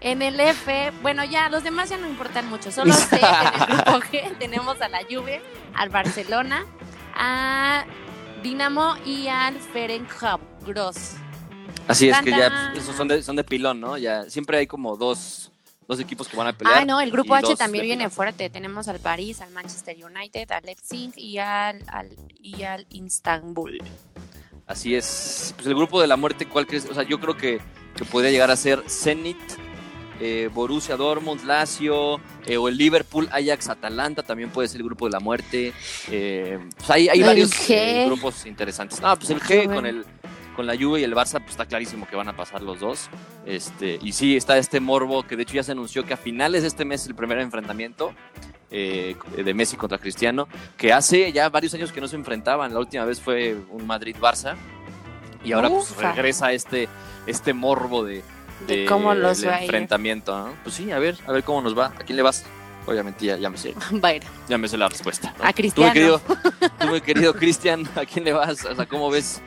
En 0.00 0.22
el 0.22 0.38
F, 0.38 0.92
bueno, 1.02 1.24
ya 1.24 1.48
los 1.48 1.64
demás 1.64 1.90
ya 1.90 1.96
no 1.96 2.06
importan 2.08 2.48
mucho. 2.48 2.70
Solo 2.70 2.94
que 3.10 3.16
en 3.16 3.24
el 3.24 3.66
grupo 3.66 4.00
G 4.12 4.38
tenemos 4.38 4.80
a 4.80 4.88
la 4.88 5.00
Juve, 5.10 5.42
al 5.74 5.88
Barcelona, 5.88 6.64
a 7.16 7.84
Dinamo 8.42 8.94
y 9.04 9.26
al 9.26 9.58
Ferencváros. 9.58 11.14
Así 11.88 12.08
es 12.08 12.20
que 12.20 12.30
ya 12.30 12.72
esos 12.76 12.94
son 12.94 13.08
de, 13.08 13.22
son 13.22 13.34
de 13.34 13.44
pilón, 13.44 13.80
¿no? 13.80 13.96
Ya 13.98 14.28
siempre 14.30 14.58
hay 14.58 14.66
como 14.66 14.96
dos, 14.96 15.50
dos 15.88 15.98
equipos 15.98 16.28
que 16.28 16.36
van 16.36 16.46
a 16.46 16.52
pelear. 16.52 16.82
Ah, 16.82 16.84
no, 16.84 17.00
el 17.00 17.10
grupo 17.10 17.34
H 17.34 17.56
también 17.56 17.84
viene 17.84 18.10
fuerte. 18.10 18.50
Tenemos 18.50 18.86
al 18.88 19.00
París, 19.00 19.40
al 19.40 19.50
Manchester 19.50 19.96
United, 19.96 20.52
al 20.52 20.64
Leipzig 20.64 21.12
y 21.16 21.38
al, 21.38 21.82
al, 21.88 22.14
y 22.40 22.62
al 22.62 22.86
Istanbul. 22.90 23.82
Así 24.66 24.94
es. 24.94 25.54
Pues 25.56 25.66
el 25.66 25.74
grupo 25.74 26.00
de 26.00 26.06
la 26.06 26.16
muerte, 26.18 26.46
¿cuál 26.46 26.66
crees? 26.66 26.84
O 26.90 26.94
sea, 26.94 27.02
yo 27.04 27.18
creo 27.18 27.36
que, 27.36 27.58
que 27.96 28.04
podría 28.04 28.30
llegar 28.30 28.50
a 28.50 28.56
ser 28.56 28.84
Zenit, 28.86 29.38
eh, 30.20 30.50
Borussia 30.52 30.94
Dortmund, 30.96 31.44
Lazio, 31.44 32.20
eh, 32.44 32.58
o 32.58 32.68
el 32.68 32.76
Liverpool, 32.76 33.26
Ajax, 33.32 33.70
Atalanta, 33.70 34.22
también 34.22 34.50
puede 34.50 34.68
ser 34.68 34.82
el 34.82 34.86
grupo 34.86 35.06
de 35.06 35.12
la 35.12 35.20
muerte. 35.20 35.72
Eh, 36.10 36.58
pues 36.76 36.90
hay, 36.90 37.08
hay 37.08 37.22
varios 37.22 37.50
grupos 38.04 38.44
interesantes. 38.44 39.00
No, 39.00 39.16
pues 39.16 39.30
el 39.30 39.40
G 39.40 39.72
con 39.72 39.86
el 39.86 40.04
con 40.58 40.66
la 40.66 40.76
Juve 40.76 40.98
y 40.98 41.04
el 41.04 41.14
Barça, 41.14 41.38
pues 41.38 41.50
está 41.50 41.66
clarísimo 41.66 42.04
que 42.08 42.16
van 42.16 42.28
a 42.28 42.34
pasar 42.34 42.62
los 42.62 42.80
dos. 42.80 43.08
Este, 43.46 43.96
y 44.02 44.12
sí, 44.12 44.36
está 44.36 44.58
este 44.58 44.80
morbo 44.80 45.22
que 45.22 45.36
de 45.36 45.44
hecho 45.44 45.54
ya 45.54 45.62
se 45.62 45.70
anunció 45.70 46.04
que 46.04 46.14
a 46.14 46.16
finales 46.16 46.62
de 46.62 46.68
este 46.68 46.84
mes 46.84 47.06
el 47.06 47.14
primer 47.14 47.38
enfrentamiento 47.38 48.12
eh, 48.72 49.14
de 49.36 49.54
Messi 49.54 49.76
contra 49.76 49.98
Cristiano, 49.98 50.48
que 50.76 50.92
hace 50.92 51.30
ya 51.30 51.48
varios 51.48 51.74
años 51.74 51.92
que 51.92 52.00
no 52.00 52.08
se 52.08 52.16
enfrentaban. 52.16 52.74
La 52.74 52.80
última 52.80 53.04
vez 53.04 53.20
fue 53.20 53.56
un 53.70 53.86
Madrid-Barça. 53.86 54.56
Y 55.44 55.52
ahora 55.52 55.68
pues, 55.68 55.96
regresa 55.96 56.50
este, 56.50 56.88
este 57.28 57.54
morbo 57.54 58.02
de, 58.04 58.24
De 58.66 58.84
cómo 58.86 59.14
los 59.14 59.46
va 59.46 59.54
a 59.54 59.56
ir. 59.58 59.62
enfrentamiento. 59.62 60.36
¿no? 60.36 60.54
Pues 60.64 60.74
sí, 60.74 60.90
a 60.90 60.98
ver, 60.98 61.16
a 61.24 61.30
ver 61.30 61.44
cómo 61.44 61.62
nos 61.62 61.78
va. 61.78 61.86
¿A 61.86 62.02
quién 62.04 62.16
le 62.16 62.22
vas? 62.24 62.44
Obviamente 62.84 63.26
ya, 63.26 63.36
ya 63.36 63.48
me 63.48 63.58
sé, 63.58 63.74
Bueno, 63.92 64.26
ya 64.48 64.58
me 64.58 64.66
sé 64.66 64.76
la 64.76 64.88
respuesta. 64.88 65.32
¿no? 65.38 65.44
a 65.44 65.52
Tú, 65.52 65.56
Cristiano. 65.58 65.88
mi 65.88 65.94
querido, 65.94 66.20
tú, 66.80 66.86
mi 66.88 67.00
querido 67.00 67.34
Cristian, 67.34 67.88
¿a 67.94 68.04
quién 68.04 68.24
le 68.24 68.32
vas? 68.32 68.64
O 68.64 68.74
sea, 68.74 68.86
¿cómo 68.86 69.08
ves? 69.08 69.40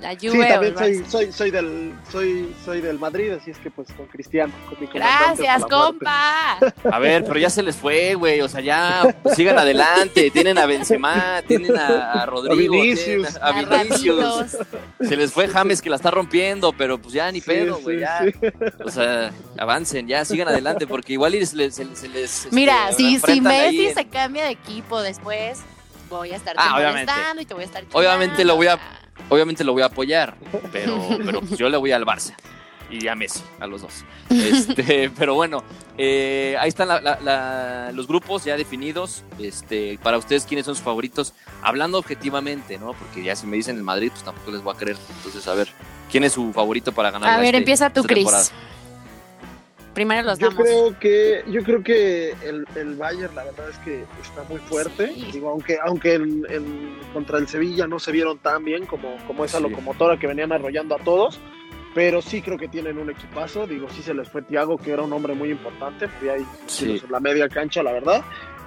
La 0.00 0.12
Sí, 0.18 0.28
Juve 0.28 0.42
el 0.46 0.48
también 0.48 0.78
soy, 0.78 1.04
soy, 1.10 1.32
soy, 1.32 1.50
del, 1.50 1.92
soy, 2.10 2.54
soy 2.64 2.80
del 2.80 2.98
Madrid, 3.00 3.32
así 3.32 3.50
es 3.50 3.58
que 3.58 3.68
pues 3.70 3.88
con 3.96 4.06
Cristiano, 4.06 4.52
con 4.68 4.78
mi 4.80 4.86
Gracias, 4.86 5.64
compa. 5.64 6.56
A 6.90 6.98
ver, 7.00 7.24
pero 7.24 7.38
ya 7.40 7.50
se 7.50 7.62
les 7.64 7.74
fue, 7.74 8.14
güey. 8.14 8.40
O 8.40 8.48
sea, 8.48 8.60
ya 8.60 9.12
pues, 9.22 9.34
sigan 9.34 9.58
adelante. 9.58 10.30
Tienen 10.30 10.56
a 10.58 10.66
Benzema, 10.66 11.42
tienen 11.48 11.76
a, 11.76 12.12
a 12.12 12.26
Rodrigo, 12.26 12.74
A 12.74 12.76
Vinicius. 12.82 13.36
a, 13.38 13.46
A 13.48 13.52
Vinicius. 13.82 14.56
Se 15.00 15.16
les 15.16 15.32
fue 15.32 15.48
James 15.48 15.82
que 15.82 15.90
la 15.90 15.96
está 15.96 16.10
rompiendo, 16.12 16.72
pero 16.72 16.98
pues 16.98 17.14
ya 17.14 17.32
ni 17.32 17.40
Sí, 17.40 17.46
pedo, 17.46 17.76
sí, 17.78 17.82
güey. 17.82 17.98
ya. 18.00 18.20
sí. 18.22 18.32
O 18.84 18.90
sea, 18.90 19.32
avancen, 19.58 20.06
ya 20.06 20.24
sigan 20.24 20.46
adelante, 20.48 20.86
porque 20.86 21.14
igual 21.14 21.32
se 21.44 21.56
les. 21.56 21.74
se 21.74 21.84
les- 21.84 21.98
se 21.98 22.08
les, 22.08 22.44
este, 22.44 22.54
Mira, 22.54 22.92
si, 22.96 23.18
si 23.18 23.40
Messi 23.40 23.86
en- 23.88 23.94
se 23.94 24.06
cambia 24.06 24.44
de 24.44 24.50
equipo 24.50 25.00
después, 25.02 25.58
voy 26.08 26.30
a 26.32 26.36
estar 26.36 26.54
Ah, 26.56 26.76
obviamente. 26.76 27.12
y 27.40 27.44
te 27.44 27.54
voy 27.54 27.64
a 27.64 27.66
estar 27.66 27.84
Obviamente 27.92 28.44
lo 28.44 28.54
voy 28.56 28.68
a-. 28.68 28.78
Obviamente 29.28 29.64
lo 29.64 29.72
voy 29.72 29.82
a 29.82 29.86
apoyar, 29.86 30.36
pero, 30.72 31.06
pero 31.24 31.40
pues 31.40 31.58
yo 31.58 31.68
le 31.68 31.76
voy 31.76 31.92
al 31.92 32.04
Barça. 32.04 32.34
Y 32.90 33.06
a 33.06 33.14
Messi, 33.14 33.42
a 33.60 33.66
los 33.66 33.82
dos. 33.82 34.02
Este, 34.30 35.10
pero 35.18 35.34
bueno, 35.34 35.62
eh, 35.98 36.56
ahí 36.58 36.70
están 36.70 36.88
la- 36.88 37.02
la- 37.02 37.18
la- 37.20 37.92
los 37.92 38.06
grupos 38.06 38.44
ya 38.46 38.56
definidos. 38.56 39.24
Este, 39.38 39.98
para 40.02 40.16
ustedes, 40.16 40.46
¿quiénes 40.46 40.64
son 40.64 40.74
sus 40.74 40.82
favoritos? 40.84 41.34
Hablando 41.62 41.98
objetivamente, 41.98 42.78
¿no? 42.78 42.94
Porque 42.94 43.22
ya 43.22 43.36
si 43.36 43.46
me 43.46 43.56
dicen 43.58 43.76
el 43.76 43.82
Madrid, 43.82 44.08
pues 44.10 44.24
tampoco 44.24 44.52
les 44.52 44.62
voy 44.62 44.74
a 44.74 44.78
creer. 44.78 44.96
Entonces, 45.18 45.46
a 45.48 45.52
ver, 45.54 45.68
¿quién 46.10 46.24
es 46.24 46.32
su 46.32 46.50
favorito 46.54 46.92
para 46.92 47.10
ganar? 47.10 47.28
A 47.28 47.36
ver, 47.36 47.46
este- 47.48 47.58
empieza 47.58 47.90
tú, 47.92 48.02
Cris. 48.04 48.24
Primero 49.98 50.22
los 50.28 50.38
Yo 50.38 50.50
damos. 50.50 50.62
creo 50.62 50.98
que, 51.00 51.42
yo 51.50 51.60
creo 51.64 51.82
que 51.82 52.30
el, 52.44 52.64
el 52.76 52.94
Bayern 52.94 53.34
la 53.34 53.42
verdad 53.42 53.68
es 53.68 53.78
que 53.78 54.04
está 54.22 54.44
muy 54.48 54.60
fuerte. 54.60 55.08
Sí. 55.12 55.28
Digo, 55.32 55.50
aunque, 55.50 55.76
aunque 55.84 56.14
en- 56.14 56.44
en- 56.48 56.94
contra 57.12 57.38
el 57.38 57.48
Sevilla 57.48 57.88
no 57.88 57.98
se 57.98 58.12
vieron 58.12 58.38
tan 58.38 58.62
bien 58.64 58.86
como, 58.86 59.16
como 59.26 59.44
esa 59.44 59.56
Sí. 59.58 59.64
locomotora 59.64 60.16
que 60.16 60.28
venían 60.28 60.52
arrollando 60.52 60.94
a 60.94 60.98
todos. 60.98 61.40
Pero 61.96 62.22
sí 62.22 62.42
creo 62.42 62.56
que 62.56 62.68
tienen 62.68 62.96
un 62.96 63.10
equipazo. 63.10 63.66
Digo, 63.66 63.88
sí 63.90 64.02
se 64.02 64.14
les 64.14 64.28
fue 64.28 64.42
Thiago, 64.42 64.78
que 64.78 64.92
era 64.92 65.02
un 65.02 65.12
hombre 65.12 65.34
muy 65.34 65.50
importante. 65.50 66.06
Fui 66.06 66.28
ahí 66.28 66.46
Sí. 66.66 67.02
en 67.04 67.10
la 67.10 67.18
media 67.18 67.48
cancha, 67.48 67.82
la 67.82 67.90
verdad. 67.90 68.22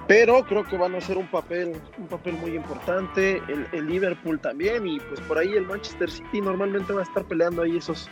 Pero 0.06 0.44
creo 0.44 0.64
que 0.64 0.76
van 0.76 0.94
a 0.96 0.98
hacer 0.98 1.16
un 1.16 1.28
papel, 1.28 1.72
un 1.96 2.08
papel 2.08 2.34
muy 2.34 2.54
importante. 2.54 3.40
El, 3.48 3.66
el 3.72 3.86
Liverpool 3.86 4.38
también. 4.38 4.86
Y 4.86 5.00
pues 5.00 5.18
por 5.22 5.38
ahí 5.38 5.54
el 5.54 5.64
Manchester 5.64 6.10
City 6.10 6.42
normalmente 6.42 6.92
va 6.92 7.00
a 7.00 7.04
estar 7.04 7.24
peleando 7.24 7.62
ahí 7.62 7.78
esos, 7.78 8.10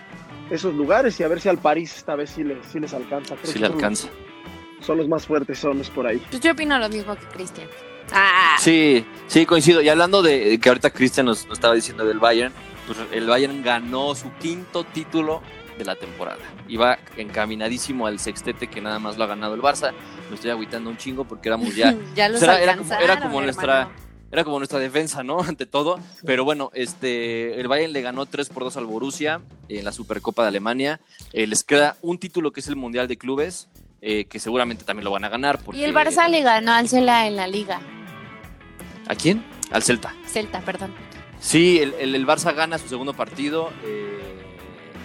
esos 0.51 0.75
lugares. 0.75 1.19
Y 1.21 1.23
a 1.23 1.29
ver 1.29 1.41
si 1.41 1.49
al 1.49 1.59
París 1.59 1.95
esta 1.97 2.15
vez 2.17 2.31
sí 2.31 2.45
les, 2.45 2.59
sí 2.67 2.81
les 2.81 2.93
alcanza. 2.95 3.37
Creo 3.37 3.53
Sí 3.53 3.59
le 3.59 3.67
los- 3.69 3.75
alcanza. 3.77 4.09
son 4.81 4.99
los 4.99 5.09
más 5.09 5.27
fuertes, 5.27 5.59
son 5.59 5.79
los 5.79 5.91
por 5.91 6.07
ahí. 6.07 6.19
Pues 6.31 6.41
yo 6.43 6.53
opino 6.53 6.79
lo 6.79 6.89
mismo 6.89 7.15
que 7.17 7.25
Cristian. 7.27 7.69
Ah, 8.13 8.57
Sí, 8.59 9.05
sí, 9.29 9.47
coincido. 9.47 9.81
Y 9.83 9.89
hablando 9.89 10.23
de 10.23 10.59
que 10.59 10.69
ahorita 10.69 10.91
Cristian 10.91 11.27
nos, 11.27 11.47
nos 11.47 11.59
estaba 11.59 11.75
diciendo 11.75 12.05
del 12.05 12.19
Bayern, 12.19 12.53
pues 12.87 12.99
el 13.13 13.27
Bayern 13.27 13.63
ganó 13.63 14.15
su 14.15 14.33
quinto 14.41 14.83
título 14.85 15.43
de 15.79 15.85
la 15.85 15.95
temporada. 15.97 16.41
Iba 16.69 16.99
encaminadísimo 17.17 18.07
al 18.07 18.19
sextete 18.19 18.67
que 18.67 18.81
nada 18.81 18.99
más 18.99 19.17
lo 19.17 19.25
ha 19.25 19.27
ganado 19.29 19.55
el 19.55 19.63
Barça. 19.63 19.93
Me 20.29 20.35
estoy 20.35 20.51
agüitando 20.51 20.91
un 20.91 20.97
chingo 20.97 21.25
porque 21.25 21.49
éramos 21.49 21.75
ya 21.77 21.95
ya 22.17 22.29
los 22.29 22.41
Pues 22.41 22.43
era- 22.51 22.61
era 22.61 22.77
como- 22.77 22.87
era 22.93 22.99
alcanzaron, 23.01 23.23
como 23.31 23.43
nuestra- 23.43 23.81
hermano. 23.83 24.10
Era 24.33 24.45
como 24.45 24.59
nuestra 24.59 24.79
defensa, 24.79 25.23
¿no? 25.23 25.41
Ante 25.49 25.67
todo. 25.67 25.99
Pero 26.25 26.45
bueno, 26.45 26.71
este, 26.75 27.61
el 27.61 27.69
Bayern 27.69 27.93
le 27.93 28.03
ganó 28.03 28.27
3 28.27 28.49
por 28.51 28.65
2 28.65 28.77
al 28.77 28.87
Borussia 28.87 29.41
en 29.69 29.85
la 29.85 29.93
Supercopa 29.93 30.43
de 30.43 30.49
Alemania. 30.49 31.01
Eh, 31.33 31.47
les 31.47 31.65
queda 31.65 31.97
un 32.03 32.19
título 32.19 32.53
que 32.53 32.61
es 32.61 32.69
el 32.69 32.77
Mundial 32.77 33.09
de 33.09 33.17
Clubes, 33.19 33.69
eh, 34.03 34.25
que 34.27 34.39
seguramente 34.39 34.85
también 34.85 35.05
lo 35.05 35.11
van 35.11 35.25
a 35.25 35.29
ganar. 35.29 35.59
Porque, 35.63 35.81
Y 35.81 35.85
el 35.85 35.95
Barça 35.95 36.29
le 36.29 36.43
ganó 36.43 36.73
al 36.73 36.89
Cela 36.89 37.27
en 37.27 37.37
la 37.37 37.47
liga. 37.47 37.81
¿A 39.09 39.15
quién? 39.15 39.45
Al 39.71 39.83
Celta. 39.83 40.15
Celta, 40.27 40.61
perdón. 40.61 40.95
Sí, 41.41 41.79
el, 41.81 41.95
el- 41.95 42.15
el 42.15 42.27
Barça 42.27 42.55
gana 42.55 42.79
su 42.79 42.89
segundo 42.89 43.15
partido. 43.15 43.71
eh, 43.85 44.19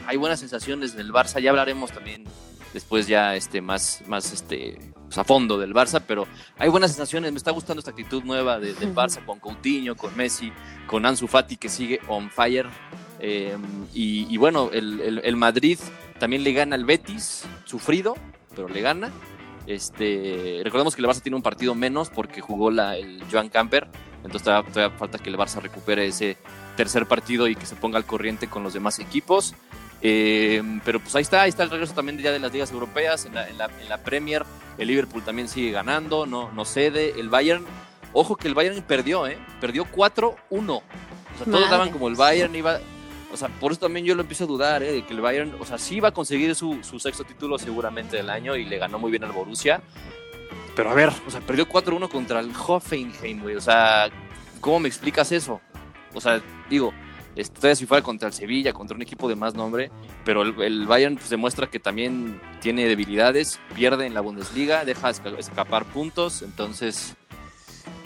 hay 0.07 0.17
buenas 0.17 0.39
sensaciones 0.39 0.93
en 0.93 0.99
el 0.99 1.11
Barça. 1.11 1.39
Ya 1.39 1.49
hablaremos 1.49 1.91
también 1.91 2.26
después 2.73 3.07
ya 3.07 3.36
este 3.36 3.61
más 3.61 4.03
más 4.05 4.32
este 4.34 4.78
pues, 5.06 5.18
a 5.18 5.24
fondo 5.24 5.58
del 5.58 5.74
Barça, 5.74 6.01
pero 6.06 6.28
hay 6.58 6.70
buenas 6.70 6.91
sensaciones. 6.91 7.32
Me 7.32 7.38
está 7.38 7.51
gustando 7.51 7.80
esta 7.80 7.91
actitud 7.91 8.24
nueva 8.24 8.60
de- 8.60 8.74
del 8.74 8.93
Barça 8.93 9.24
con 9.26 9.39
Coutinho, 9.39 9.95
con 9.95 10.16
Messi, 10.18 10.51
con 10.88 11.06
Ansu 11.06 11.28
Fati 11.28 11.58
que 11.58 11.70
sigue 11.70 11.99
on 12.08 12.30
fire. 12.30 12.68
eh, 13.20 13.56
y, 13.93 14.28
y 14.34 14.38
bueno, 14.38 14.70
el, 14.74 14.99
el- 15.01 15.22
el 15.24 15.36
Madrid 15.38 15.80
también 16.20 16.43
le 16.43 16.51
gana 16.53 16.76
al 16.76 16.86
Betis, 16.86 17.43
sufrido, 17.64 18.16
pero 18.56 18.68
le 18.68 18.82
gana. 18.82 19.10
Este, 19.68 20.62
recordemos 20.64 20.95
que 20.95 21.01
el 21.01 21.08
Barça 21.08 21.22
tiene 21.22 21.36
un 21.36 21.41
partido 21.41 21.74
menos 21.76 22.10
porque 22.10 22.39
jugó 22.41 22.70
la, 22.72 22.97
el 22.97 23.24
Joan 23.32 23.49
Camper, 23.49 23.88
entonces 24.18 24.43
todavía, 24.43 24.72
todavía 24.72 24.97
falta 24.97 25.18
que 25.18 25.30
el 25.30 25.38
Barça 25.38 25.60
recupere 25.62 26.06
ese 26.06 26.38
tercer 26.78 27.08
partido 27.08 27.47
y 27.47 27.56
que 27.56 27.66
se 27.66 27.76
ponga 27.76 27.97
al 27.97 28.06
corriente 28.06 28.47
con 28.47 28.64
los 28.64 28.74
demás 28.74 28.99
equipos. 28.99 29.56
Eh, 30.02 30.62
pero 30.84 31.00
pues 31.00 31.16
ahí 31.16 31.22
está, 31.24 31.41
ahí 31.43 31.50
está 31.50 31.64
el 31.64 31.70
regreso 31.70 31.93
también 31.93 32.18
ya 32.20 32.32
de 32.32 32.39
las 32.39 32.52
ligas 32.52 32.72
europeas, 32.72 33.26
en 33.26 33.34
la, 33.36 33.48
en 33.50 33.58
la- 33.58 33.70
en 33.82 33.89
la 33.89 33.98
Premier, 33.98 34.43
el 34.78 34.88
Liverpool 34.88 35.24
también 35.24 35.48
sigue 35.48 35.72
ganando, 35.72 36.26
no, 36.26 36.52
no 36.52 36.66
cede, 36.66 37.20
el 37.20 37.30
Bayern, 37.30 37.66
ojo 38.14 38.36
que 38.36 38.48
el 38.48 38.54
Bayern 38.54 38.82
perdió, 38.84 39.26
¿eh? 39.28 39.38
perdió 39.62 39.86
4-1, 39.86 40.36
o 40.52 40.84
sea, 41.38 41.46
todos 41.46 41.70
daban 41.70 41.91
como 41.91 42.08
el 42.08 42.16
Bayern 42.16 42.54
iba, 42.56 42.80
o 43.34 43.38
sea, 43.38 43.48
por 43.48 43.72
eso 43.72 43.82
también 43.82 44.06
yo 44.06 44.14
lo 44.16 44.22
empiezo 44.22 44.43
a 44.43 44.48
dudar, 44.48 44.84
¿eh? 44.84 44.91
de 44.91 45.06
que 45.06 45.14
el 45.14 45.22
Bayern, 45.22 45.56
o 45.60 45.66
sea, 45.66 45.78
sí 45.78 46.00
va 46.00 46.10
a 46.10 46.14
conseguir 46.14 46.54
su, 46.56 46.84
su 46.84 47.00
sexto 47.00 47.24
título 47.24 47.58
seguramente 47.58 48.18
del 48.18 48.30
año 48.30 48.56
y 48.56 48.66
le 48.66 48.78
ganó 48.78 49.00
muy 49.00 49.10
bien 49.12 49.24
al 49.24 49.32
Borussia, 49.32 49.82
pero 50.76 50.91
a 50.91 50.93
ver, 50.93 51.10
o 51.26 51.32
sea, 51.32 51.39
perdió 51.41 51.68
4-1 51.68 52.10
contra 52.10 52.41
el 52.41 52.52
Hoffenheim, 52.56 53.41
güey, 53.41 53.56
o 53.56 53.62
sea, 53.62 54.10
¿cómo 54.62 54.82
me 54.82 54.88
explicas 54.89 55.32
eso? 55.32 55.62
O 56.14 56.22
sea, 56.22 56.41
digo, 56.70 56.93
todavía 57.43 57.75
si 57.75 57.86
fuera 57.86 58.01
contra 58.01 58.27
el 58.27 58.33
Sevilla, 58.33 58.73
contra 58.73 58.95
un 58.95 59.01
equipo 59.01 59.27
de 59.27 59.36
más 59.36 59.53
nombre, 59.53 59.91
pero 60.23 60.41
el, 60.41 60.86
Bayern 60.86 61.15
pues, 61.15 61.29
demuestra 61.29 61.67
que 61.67 61.79
también 61.79 62.39
tiene 62.61 62.86
debilidades, 62.86 63.59
pierde 63.75 64.05
en 64.05 64.13
la 64.13 64.21
Bundesliga, 64.21 64.86
deja 64.86 65.09
escapar 65.09 65.86
puntos, 65.86 66.41
entonces, 66.41 67.15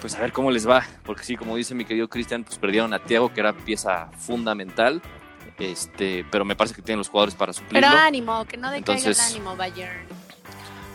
pues 0.01 0.15
a 0.15 0.21
ver 0.21 0.31
cómo 0.31 0.49
les 0.49 0.67
va, 0.67 0.85
porque 1.05 1.23
sí, 1.23 1.35
como 1.35 1.55
dice 1.55 1.75
mi 1.75 1.85
querido 1.85 2.07
Cristian, 2.07 2.43
pues 2.43 2.57
perdieron 2.57 2.93
a 2.93 2.99
Thiago, 2.99 3.33
que 3.33 3.41
era 3.41 3.53
pieza 3.53 4.09
fundamental, 4.17 5.01
este, 5.59 6.25
pero 6.31 6.43
me 6.43 6.55
parece 6.55 6.75
que 6.75 6.81
tienen 6.81 6.99
los 6.99 7.09
jugadores 7.09 7.35
para 7.35 7.53
suplirlo. 7.53 7.87
Pero 7.87 8.01
ánimo, 8.01 8.45
que 8.45 8.57
no 8.57 8.71
decaiga 8.71 9.09
el 9.09 9.19
ánimo 9.19 9.55
Bayern. 9.55 10.07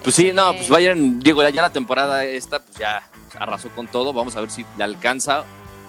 Pues 0.03 0.17
sí, 0.17 0.33
no, 0.35 0.53
pues 0.55 0.69
Bayern, 0.69 1.21
digo, 1.21 1.43
ya, 1.43 1.51
ya 1.51 1.63
la 1.63 1.73
temporada 1.73 2.25
esta, 2.25 2.59
pues 2.59 2.77
ya 2.79 3.09
arrasó 3.39 3.69
con 3.71 3.87
todo, 3.87 4.13
vamos 4.13 4.37
a 4.37 4.41
ver 4.41 4.51
si 4.51 4.65
le 4.77 4.85
alcanza 4.85 5.45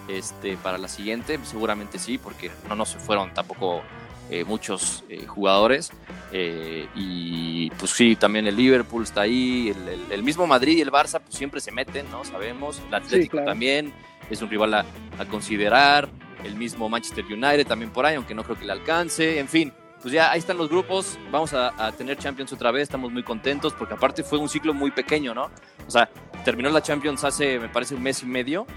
este, 0.07 0.57
para 0.57 0.77
la 0.77 0.87
siguiente, 0.87 1.39
seguramente 1.43 1.99
sí, 1.99 2.17
porque 2.17 2.51
no 2.69 2.75
nos 2.75 2.95
fueron 2.95 3.33
tampoco 3.33 3.81
eh, 4.29 4.43
muchos 4.43 5.03
eh, 5.09 5.25
jugadores. 5.25 5.91
Eh, 6.31 6.87
y 6.95 7.69
pues 7.71 7.91
sí, 7.91 8.15
también 8.15 8.47
el 8.47 8.55
Liverpool 8.55 9.03
está 9.03 9.21
ahí, 9.21 9.73
el, 10.09 10.23
mismo 10.23 10.47
Madrid 10.47 10.77
y 10.77 10.81
el 10.81 10.91
Barça 10.91 11.19
pues 11.19 11.35
siempre 11.35 11.61
se 11.61 11.71
meten, 11.71 12.09
¿no? 12.09 12.25
Sabemos, 12.25 12.81
el 12.87 12.93
Atlético 12.93 13.43
también 13.43 13.93
es 14.29 14.41
un 14.41 14.49
rival 14.49 14.73
a, 14.73 14.85
considerar, 15.29 16.09
el 16.43 16.55
mismo 16.55 16.89
Manchester 16.89 17.25
United 17.25 17.67
también 17.67 17.91
por 17.91 18.05
ahí, 18.05 18.15
aunque 18.15 18.33
no 18.33 18.43
creo 18.43 18.57
que 18.57 18.65
le 18.65 18.71
alcance, 18.71 19.39
en 19.39 19.47
fin. 19.47 19.71
Pues 20.01 20.13
ya 20.13 20.31
ahí 20.31 20.39
están 20.39 20.57
los 20.57 20.69
grupos, 20.69 21.17
vamos 21.31 21.53
a, 21.53 21.73
a 21.83 21.91
tener 21.91 22.17
Champions 22.17 22.51
otra 22.53 22.69
vez, 22.71 22.83
estamos 22.83 23.11
muy 23.11 23.23
contentos 23.23 23.73
porque 23.73 23.95
aparte 23.95 24.23
fue 24.23 24.37
un 24.37 24.49
ciclo 24.49 24.73
muy 24.73 24.91
pequeño, 24.91 25.33
¿no? 25.33 25.49
O 25.87 25.91
sea, 25.91 26.09
terminó 26.43 26.69
la 26.69 26.81
Champions 26.81 27.23
hace, 27.23 27.59
me 27.59 27.69
parece, 27.69 27.95
un 27.95 28.03
mes 28.03 28.21
y 28.21 28.25
medio 28.25 28.67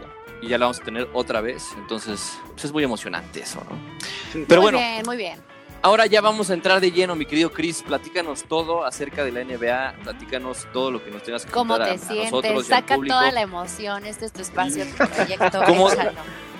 y 0.40 0.48
ya 0.48 0.58
la 0.58 0.66
vamos 0.66 0.80
a 0.80 0.84
tener 0.84 1.08
otra 1.12 1.40
vez. 1.40 1.72
Entonces, 1.76 2.38
pues 2.52 2.64
es 2.66 2.72
muy 2.72 2.84
emocionante 2.84 3.40
eso, 3.40 3.60
¿no? 3.68 4.44
Pero 4.46 4.62
muy 4.62 4.72
bien, 4.72 5.02
muy 5.04 5.16
bien. 5.16 5.40
Ahora 5.80 6.06
ya 6.06 6.20
vamos 6.20 6.50
a 6.50 6.54
entrar 6.54 6.80
de 6.80 6.90
lleno, 6.90 7.14
mi 7.14 7.24
querido 7.24 7.52
Chris. 7.52 7.82
Platícanos 7.82 8.44
todo 8.44 8.84
acerca 8.84 9.24
de 9.24 9.30
la 9.30 9.44
NBA. 9.44 10.02
Platícanos 10.02 10.66
todo 10.72 10.90
lo 10.90 11.04
que 11.04 11.10
nos 11.10 11.22
tengas 11.22 11.46
que 11.46 11.52
¿Cómo 11.52 11.74
contar 11.74 11.92
te 11.92 11.98
sientes? 11.98 12.66
Saca 12.66 12.96
toda 12.96 13.30
la 13.30 13.42
emoción. 13.42 14.04
Este 14.04 14.24
es 14.26 14.32
tu 14.32 14.42
espacio, 14.42 14.84
tu 14.84 15.06
proyecto. 15.06 15.60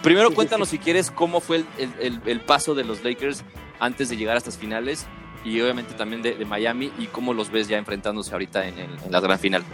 Primero 0.03 0.33
cuéntanos 0.33 0.69
si 0.69 0.79
quieres 0.79 1.11
cómo 1.11 1.41
fue 1.41 1.65
el, 1.79 2.21
el, 2.25 2.41
paso 2.41 2.77
de 2.77 2.85
los 2.85 3.03
Lakers 3.03 3.43
antes 3.81 4.09
de 4.09 4.17
llegar 4.17 4.37
a 4.37 4.39
estas 4.39 4.57
finales 4.57 5.07
y 5.45 5.61
obviamente 5.61 5.95
también 5.95 6.23
de, 6.23 6.45
Miami 6.45 6.93
y 6.99 7.07
cómo 7.07 7.35
los 7.35 7.51
ves 7.51 7.67
ya 7.67 7.79
enfrentándose 7.79 8.33
ahorita 8.33 8.69
en, 8.69 8.79
en 8.79 9.11
la 9.11 9.21
gran 9.21 9.41
final. 9.41 9.65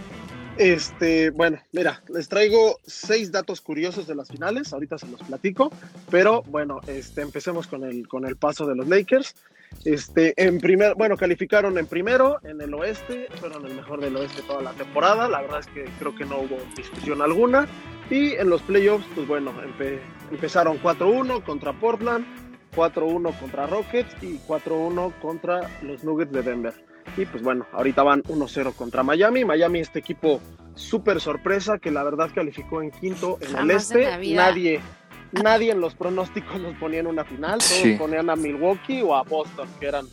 Este, 0.56 1.30
bueno, 1.30 1.58
mira, 1.72 2.00
les 2.08 2.28
traigo 2.28 2.78
seis 2.86 3.32
datos 3.32 3.60
curiosos 3.60 4.06
de 4.06 4.14
las 4.14 4.28
finales, 4.28 4.72
ahorita 4.72 4.98
se 4.98 5.08
los 5.08 5.20
platico, 5.22 5.72
pero 6.10 6.42
bueno, 6.42 6.80
este, 6.86 7.22
empecemos 7.22 7.66
con 7.66 7.82
el, 7.82 8.06
con 8.06 8.24
el 8.24 8.36
paso 8.36 8.64
de 8.64 8.76
los 8.76 8.86
Lakers. 8.86 9.34
Este, 9.84 10.32
en 10.36 10.58
primer, 10.58 10.94
bueno, 10.94 11.16
calificaron 11.16 11.76
en 11.76 11.86
primero 11.86 12.38
en 12.44 12.60
el 12.60 12.72
oeste, 12.74 13.26
fueron 13.40 13.66
el 13.66 13.74
mejor 13.74 14.00
del 14.00 14.14
oeste 14.16 14.42
toda 14.42 14.62
la 14.62 14.72
temporada, 14.74 15.28
la 15.28 15.42
verdad 15.42 15.58
es 15.58 15.66
que 15.66 15.86
creo 15.98 16.14
que 16.14 16.24
no 16.24 16.38
hubo 16.38 16.58
discusión 16.76 17.20
alguna. 17.20 17.66
Y 18.08 18.34
en 18.34 18.48
los 18.48 18.62
playoffs, 18.62 19.06
pues 19.16 19.26
bueno, 19.26 19.52
empezaron 20.30 20.80
4-1 20.80 21.42
contra 21.42 21.72
Portland, 21.72 22.24
4-1 22.76 23.36
contra 23.40 23.66
Rockets 23.66 24.22
y 24.22 24.38
4-1 24.46 25.18
contra 25.20 25.68
los 25.82 26.04
Nuggets 26.04 26.30
de 26.30 26.42
Denver. 26.42 26.93
Y 27.16 27.26
pues 27.26 27.42
bueno, 27.42 27.66
ahorita 27.72 28.02
van 28.02 28.22
1-0 28.24 28.74
contra 28.74 29.02
Miami. 29.02 29.44
Miami, 29.44 29.80
este 29.80 29.98
equipo 29.98 30.40
súper 30.74 31.20
sorpresa 31.20 31.78
que 31.78 31.90
la 31.90 32.02
verdad 32.02 32.30
calificó 32.34 32.82
en 32.82 32.90
quinto 32.90 33.38
en 33.40 33.56
el 33.56 33.70
este. 33.70 34.34
nadie, 34.34 34.80
nadie 35.32 35.72
en 35.72 35.80
los 35.80 35.94
pronósticos 35.94 36.60
los 36.60 36.74
ponía 36.76 37.00
en 37.00 37.06
una 37.06 37.24
final. 37.24 37.58
Todos 37.58 37.98
ponían 37.98 38.30
a 38.30 38.36
Milwaukee 38.36 39.02
o 39.02 39.14
a 39.14 39.22
Boston, 39.22 39.68
que 39.78 39.86
eran 39.86 40.06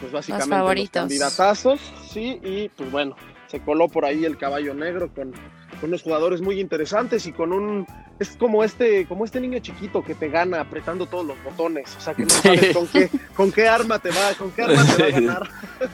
pues 0.00 0.12
básicamente 0.12 0.74
los, 0.74 0.90
candidatazos. 0.90 1.80
Sí, 2.08 2.40
y 2.42 2.68
pues 2.68 2.90
bueno, 2.90 3.16
se 3.46 3.60
coló 3.60 3.88
por 3.88 4.04
ahí 4.04 4.24
el 4.24 4.36
caballo 4.36 4.74
negro 4.74 5.12
con, 5.12 5.32
con 5.80 5.90
unos 5.90 6.02
jugadores 6.02 6.40
muy 6.40 6.60
interesantes 6.60 7.26
y 7.26 7.32
con 7.32 7.52
un 7.52 7.86
es 8.18 8.36
como 8.36 8.62
este, 8.62 9.06
como 9.06 9.24
este 9.24 9.40
niño 9.40 9.58
chiquito 9.58 10.02
que 10.02 10.14
te 10.14 10.28
gana 10.28 10.60
apretando 10.60 11.06
todos 11.06 11.26
los 11.26 11.42
botones, 11.42 11.94
o 11.96 12.00
sea 12.00 12.14
que 12.14 12.24
no 12.24 12.30
sabes 12.30 12.74
con 12.74 12.86
qué, 12.86 13.10
con 13.34 13.52
qué 13.52 13.68
arma 13.68 13.98
te 13.98 14.10
va, 14.10 14.34
con 14.38 14.52
qué 14.52 14.62
arma 14.62 14.84
te 14.96 15.02
va 15.02 15.08
a 15.08 15.10
ganar. 15.20 15.50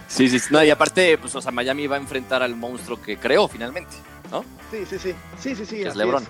Sí, 0.07 0.29
sí, 0.29 0.39
no, 0.51 0.63
y 0.63 0.71
aparte, 0.71 1.17
pues, 1.19 1.35
o 1.35 1.41
sea, 1.41 1.51
Miami 1.51 1.87
va 1.87 1.97
a 1.97 2.01
enfrentar 2.01 2.43
al 2.43 2.57
monstruo 2.57 3.01
que 3.01 3.17
creó 3.17 3.49
finalmente, 3.49 3.97
¿no? 4.31 4.45
Sí, 4.71 4.85
sí, 4.89 4.99
sí, 4.99 5.15
sí, 5.39 5.55
sí, 5.55 5.67
sí. 5.67 5.83
es 5.83 5.97
LeBron. 5.97 6.25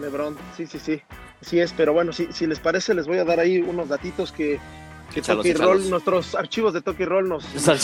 LeBron, 0.00 0.36
sí, 0.56 0.66
sí, 0.66 0.78
sí. 0.78 1.00
Así 1.40 1.60
es, 1.60 1.72
pero 1.72 1.92
bueno, 1.92 2.12
si, 2.12 2.32
si 2.32 2.46
les 2.46 2.58
parece, 2.58 2.94
les 2.94 3.06
voy 3.06 3.18
a 3.18 3.24
dar 3.24 3.38
ahí 3.40 3.58
unos 3.58 3.88
datitos 3.88 4.32
que, 4.32 4.58
que 5.14 5.54
Roll, 5.54 5.88
nuestros 5.88 6.34
archivos 6.34 6.72
de 6.74 6.82
Toki 6.82 7.04
Roll 7.04 7.28
nos, 7.28 7.44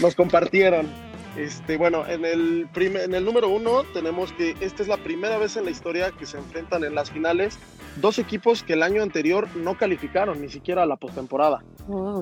nos 0.00 0.14
compartieron. 0.14 1.09
Este, 1.36 1.76
bueno, 1.76 2.06
en 2.06 2.24
el, 2.24 2.68
en 2.74 3.14
el 3.14 3.24
número 3.24 3.48
uno 3.48 3.84
tenemos 3.94 4.32
que 4.32 4.56
esta 4.60 4.82
es 4.82 4.88
la 4.88 4.96
primera 4.96 5.38
vez 5.38 5.56
en 5.56 5.64
la 5.64 5.70
historia 5.70 6.10
que 6.10 6.26
se 6.26 6.38
enfrentan 6.38 6.84
en 6.84 6.94
las 6.94 7.10
finales 7.10 7.58
dos 7.96 8.18
equipos 8.18 8.62
que 8.62 8.74
el 8.74 8.82
año 8.82 9.02
anterior 9.02 9.48
no 9.56 9.76
calificaron 9.76 10.40
ni 10.40 10.48
siquiera 10.48 10.82
a 10.82 10.86
la 10.86 10.96
postemporada. 10.96 11.62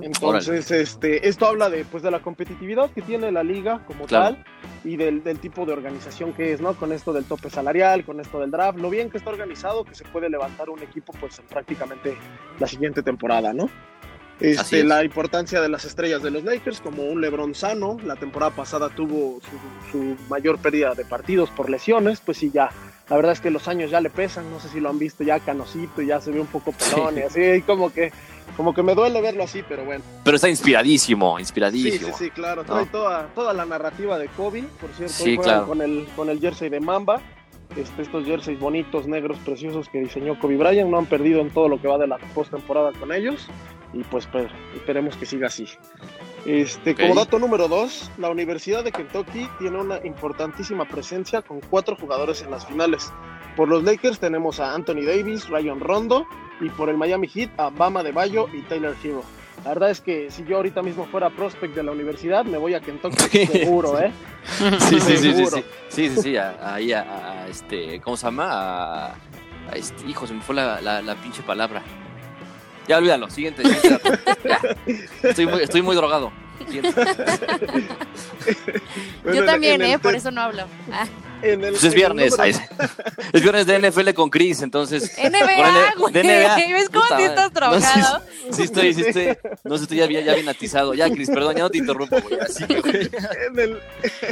Entonces, 0.02 0.70
este, 0.70 1.28
esto 1.28 1.46
habla 1.46 1.68
de, 1.68 1.84
pues, 1.84 2.02
de 2.02 2.10
la 2.10 2.20
competitividad 2.20 2.90
que 2.90 3.02
tiene 3.02 3.30
la 3.32 3.42
liga 3.42 3.84
como 3.86 4.06
tal 4.06 4.44
y 4.84 4.96
del, 4.96 5.22
del, 5.22 5.38
tipo 5.38 5.66
de 5.66 5.72
organización 5.72 6.32
que 6.32 6.52
es, 6.52 6.60
¿no? 6.60 6.74
Con 6.74 6.92
esto 6.92 7.12
del 7.12 7.24
tope 7.24 7.50
salarial, 7.50 8.04
con 8.04 8.20
esto 8.20 8.40
del 8.40 8.50
draft, 8.50 8.78
lo 8.78 8.88
bien 8.88 9.10
que 9.10 9.18
está 9.18 9.30
organizado, 9.30 9.84
que 9.84 9.94
se 9.94 10.04
puede 10.04 10.30
levantar 10.30 10.70
un 10.70 10.82
equipo 10.82 11.12
pues 11.20 11.38
en 11.38 11.46
prácticamente 11.46 12.16
la 12.58 12.66
siguiente 12.66 13.02
temporada, 13.02 13.52
¿no? 13.52 13.68
Este, 14.40 14.84
la 14.84 15.02
importancia 15.02 15.60
de 15.60 15.68
las 15.68 15.84
estrellas 15.84 16.22
de 16.22 16.30
los 16.30 16.44
Lakers, 16.44 16.80
como 16.80 17.02
un 17.04 17.20
LeBron 17.20 17.54
sano, 17.54 17.96
la 18.04 18.14
temporada 18.14 18.54
pasada 18.54 18.88
tuvo 18.88 19.40
su, 19.90 20.16
mayor 20.28 20.58
pérdida 20.58 20.94
de 20.94 21.04
partidos 21.04 21.50
por 21.50 21.68
lesiones, 21.68 22.20
pues 22.20 22.38
sí, 22.38 22.50
ya, 22.52 22.70
la 23.08 23.16
verdad 23.16 23.32
es 23.32 23.40
que 23.40 23.50
los 23.50 23.66
años 23.66 23.90
ya 23.90 24.00
le 24.00 24.10
pesan, 24.10 24.48
no 24.50 24.60
sé 24.60 24.68
si 24.68 24.78
lo 24.78 24.90
han 24.90 24.98
visto 24.98 25.24
ya 25.24 25.40
canosito, 25.40 26.02
ya 26.02 26.20
se 26.20 26.30
ve 26.30 26.40
un 26.40 26.46
poco 26.46 26.72
pelón 26.72 27.18
y 27.18 27.22
así, 27.26 27.62
como 27.62 27.92
que, 27.92 28.12
como 28.56 28.72
que 28.74 28.84
me 28.84 28.94
duele 28.94 29.20
verlo 29.20 29.42
así, 29.42 29.64
pero 29.68 29.84
bueno. 29.84 30.04
Pero 30.22 30.36
está 30.36 30.48
inspiradísimo, 30.48 31.40
inspiradísimo. 31.40 32.06
Sí, 32.08 32.12
sí, 32.16 32.24
sí, 32.26 32.30
claro, 32.30 32.62
trae 32.62 32.86
toda, 32.86 33.26
toda 33.34 33.52
la 33.52 33.66
narrativa 33.66 34.18
de 34.18 34.28
Kobe, 34.28 34.62
por 34.80 34.90
cierto, 34.90 35.14
sí, 35.14 35.36
claro. 35.36 35.66
con, 35.66 35.82
el, 35.82 36.06
con 36.14 36.30
el 36.30 36.38
jersey 36.38 36.68
de 36.68 36.78
Mamba, 36.78 37.20
este, 37.76 38.02
estos 38.02 38.24
jerseys 38.24 38.60
bonitos, 38.60 39.08
negros, 39.08 39.36
preciosos 39.38 39.88
que 39.88 39.98
diseñó 39.98 40.38
Kobe 40.38 40.56
Bryant, 40.56 40.88
no 40.88 40.96
han 40.96 41.06
perdido 41.06 41.40
en 41.40 41.50
todo 41.50 41.68
lo 41.68 41.80
que 41.82 41.88
va 41.88 41.98
de 41.98 42.06
la 42.06 42.18
postemporada 42.34 42.92
con 42.92 43.12
ellos 43.12 43.48
y 43.92 44.02
pues, 44.04 44.28
esperemos 44.74 45.16
que 45.16 45.26
siga 45.26 45.46
así. 45.46 45.66
Este, 46.46 46.94
Como 46.94 47.14
dato 47.14 47.38
número 47.38 47.68
dos, 47.68 48.10
la 48.18 48.30
Universidad 48.30 48.84
de 48.84 48.92
Kentucky 48.92 49.48
tiene 49.58 49.78
una 49.78 50.04
importantísima 50.04 50.86
presencia 50.86 51.42
con 51.42 51.60
cuatro 51.60 51.96
jugadores 51.96 52.42
en 52.42 52.50
las 52.50 52.66
finales. 52.66 53.12
Por 53.56 53.68
los 53.68 53.82
Lakers 53.82 54.18
tenemos 54.18 54.60
a 54.60 54.74
Anthony 54.74 55.04
Davis, 55.04 55.48
Ryan 55.48 55.80
Rondo 55.80 56.26
y 56.60 56.68
por 56.70 56.88
el 56.88 56.96
Miami 56.96 57.28
Heat 57.28 57.50
a 57.58 57.70
Bama 57.70 58.02
de 58.02 58.12
Bayo 58.12 58.46
y 58.52 58.62
Taylor 58.62 58.94
Hero. 59.02 59.22
La 59.64 59.70
verdad 59.70 59.90
es 59.90 60.00
que 60.00 60.30
si 60.30 60.44
yo 60.44 60.56
ahorita 60.56 60.82
mismo 60.82 61.04
fuera 61.06 61.30
prospect 61.30 61.74
de 61.74 61.82
la 61.82 61.90
universidad, 61.90 62.44
me 62.44 62.58
voy 62.58 62.74
a 62.74 62.80
Kentucky 62.80 63.46
seguro, 63.46 63.98
¿eh? 63.98 64.12
Sí, 64.78 65.00
sí, 65.00 65.00
sí, 65.00 65.16
sí, 65.16 65.34
sí, 65.34 65.46
sí, 65.88 66.08
sí, 66.08 66.22
sí, 66.22 66.36
ahí 66.36 66.92
a, 66.92 67.46
este, 67.48 68.00
¿cómo 68.00 68.16
se 68.16 68.26
llama? 68.26 68.48
A, 68.48 69.14
este, 69.74 70.06
hijo, 70.06 70.26
se 70.26 70.34
me 70.34 70.40
fue 70.40 70.54
la, 70.54 70.80
la, 70.80 71.02
la 71.02 71.14
pinche 71.16 71.42
palabra. 71.42 71.82
Ya 72.88 72.98
olvídalo, 72.98 73.30
siguiente. 73.30 73.62
Estoy, 75.22 75.46
muy, 75.46 75.62
estoy 75.62 75.82
muy 75.82 75.94
drogado. 75.94 76.32
Yo 79.24 79.44
también, 79.44 79.82
¿eh? 79.82 79.98
Por 79.98 80.14
eso 80.14 80.30
no 80.30 80.40
hablo. 80.40 80.64
Ah. 80.90 81.06
pues 81.40 81.84
es 81.84 81.92
viernes. 81.94 82.34
Es 83.32 83.42
viernes 83.42 83.66
de 83.66 83.78
NFL 83.78 84.12
con 84.14 84.30
Chris, 84.30 84.62
entonces. 84.62 85.14
NBA, 85.22 85.94
güey. 85.98 86.14
¿Ves 86.14 86.88
cómo 86.88 87.04
si 87.16 87.24
estás 87.24 87.52
drogado? 87.52 88.22
sí, 88.50 88.62
estoy, 88.62 88.94
sí 88.94 89.02
estoy. 89.06 89.36
No 89.64 89.76
sé, 89.76 89.82
estoy 89.84 89.98
ya, 89.98 90.06
ya 90.06 90.34
bien 90.34 90.48
atizado. 90.48 90.94
Ya, 90.94 91.10
Chris, 91.10 91.28
perdón, 91.28 91.56
ya 91.56 91.64
no 91.64 91.70
te 91.70 91.76
interrumpo, 91.78 92.18
güey. 92.20 92.40
Así, 92.40 92.64
güey. 92.64 93.10
En, 93.48 93.58
el, 93.58 93.80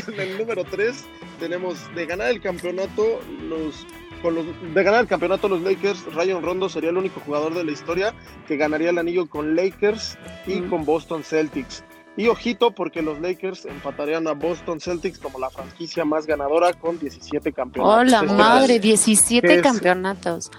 en 0.08 0.20
el 0.20 0.38
número 0.38 0.64
3 0.64 0.96
tenemos 1.38 1.78
de 1.94 2.06
ganar 2.06 2.30
el 2.30 2.40
campeonato 2.40 3.20
los 3.42 3.86
de 4.22 4.82
ganar 4.82 5.00
el 5.02 5.06
campeonato 5.06 5.48
los 5.48 5.62
Lakers, 5.62 6.04
Ryan 6.14 6.42
Rondo 6.42 6.68
sería 6.68 6.90
el 6.90 6.96
único 6.96 7.20
jugador 7.20 7.54
de 7.54 7.64
la 7.64 7.72
historia 7.72 8.14
que 8.46 8.56
ganaría 8.56 8.90
el 8.90 8.98
anillo 8.98 9.28
con 9.28 9.54
Lakers 9.54 10.18
y 10.46 10.60
con 10.62 10.84
Boston 10.84 11.22
Celtics. 11.22 11.84
Y 12.16 12.28
ojito 12.28 12.70
porque 12.70 13.02
los 13.02 13.20
Lakers 13.20 13.66
empatarían 13.66 14.26
a 14.26 14.32
Boston 14.32 14.80
Celtics 14.80 15.18
como 15.18 15.38
la 15.38 15.50
franquicia 15.50 16.04
más 16.04 16.26
ganadora 16.26 16.72
con 16.72 16.98
17 16.98 17.52
campeonatos. 17.52 18.00
¡Hola 18.00 18.22
madre! 18.22 18.78
17 18.78 19.60
campeonatos. 19.60 20.50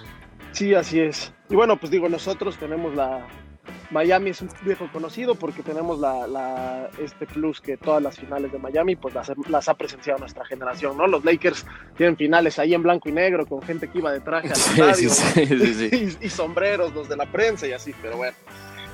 Sí, 0.51 0.75
así 0.75 0.99
es. 0.99 1.33
Y 1.49 1.55
bueno, 1.55 1.77
pues 1.77 1.91
digo, 1.91 2.09
nosotros 2.09 2.57
tenemos 2.57 2.93
la, 2.93 3.27
Miami 3.91 4.31
es 4.31 4.41
un 4.41 4.49
viejo 4.63 4.89
conocido 4.91 5.35
porque 5.35 5.63
tenemos 5.63 5.99
la, 5.99 6.27
la, 6.27 6.89
este 7.01 7.25
plus 7.25 7.61
que 7.61 7.77
todas 7.77 8.03
las 8.03 8.17
finales 8.17 8.51
de 8.51 8.59
Miami 8.59 8.95
pues 8.95 9.13
las, 9.13 9.31
las, 9.49 9.69
ha 9.69 9.75
presenciado 9.75 10.19
nuestra 10.19 10.45
generación, 10.45 10.97
¿no? 10.97 11.07
Los 11.07 11.23
Lakers 11.23 11.65
tienen 11.95 12.17
finales 12.17 12.59
ahí 12.59 12.73
en 12.73 12.83
blanco 12.83 13.09
y 13.09 13.13
negro 13.13 13.45
con 13.45 13.61
gente 13.61 13.89
que 13.89 13.99
iba 13.99 14.11
de 14.11 14.19
traje 14.19 14.47
al 14.47 14.53
estadio 14.53 15.09
sí, 15.09 15.45
sí, 15.45 16.17
y, 16.21 16.25
y, 16.25 16.29
sombreros, 16.29 16.93
los 16.93 17.07
de 17.07 17.15
la 17.15 17.25
prensa 17.25 17.67
y 17.67 17.73
así, 17.73 17.93
pero 18.01 18.17
bueno. 18.17 18.35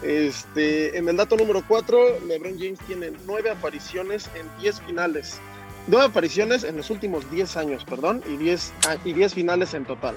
Este, 0.04 0.98
en 0.98 1.08
el 1.08 1.16
dato 1.16 1.38
número 1.38 1.64
4, 1.66 2.20
LeBron 2.28 2.60
James 2.60 2.80
tiene 2.88 3.14
nueve 3.26 3.50
apariciones 3.50 4.30
en 4.36 4.46
10 4.62 4.82
finales. 4.82 5.40
Nueve 5.88 6.08
apariciones 6.08 6.64
en 6.64 6.78
los 6.78 6.90
últimos 6.90 7.30
10 7.32 7.58
años, 7.58 7.86
perdón, 7.86 8.22
y 8.30 8.38
10, 8.38 8.74
y 9.06 9.14
10 9.14 9.34
finales 9.34 9.74
en 9.74 9.86
total. 9.86 10.16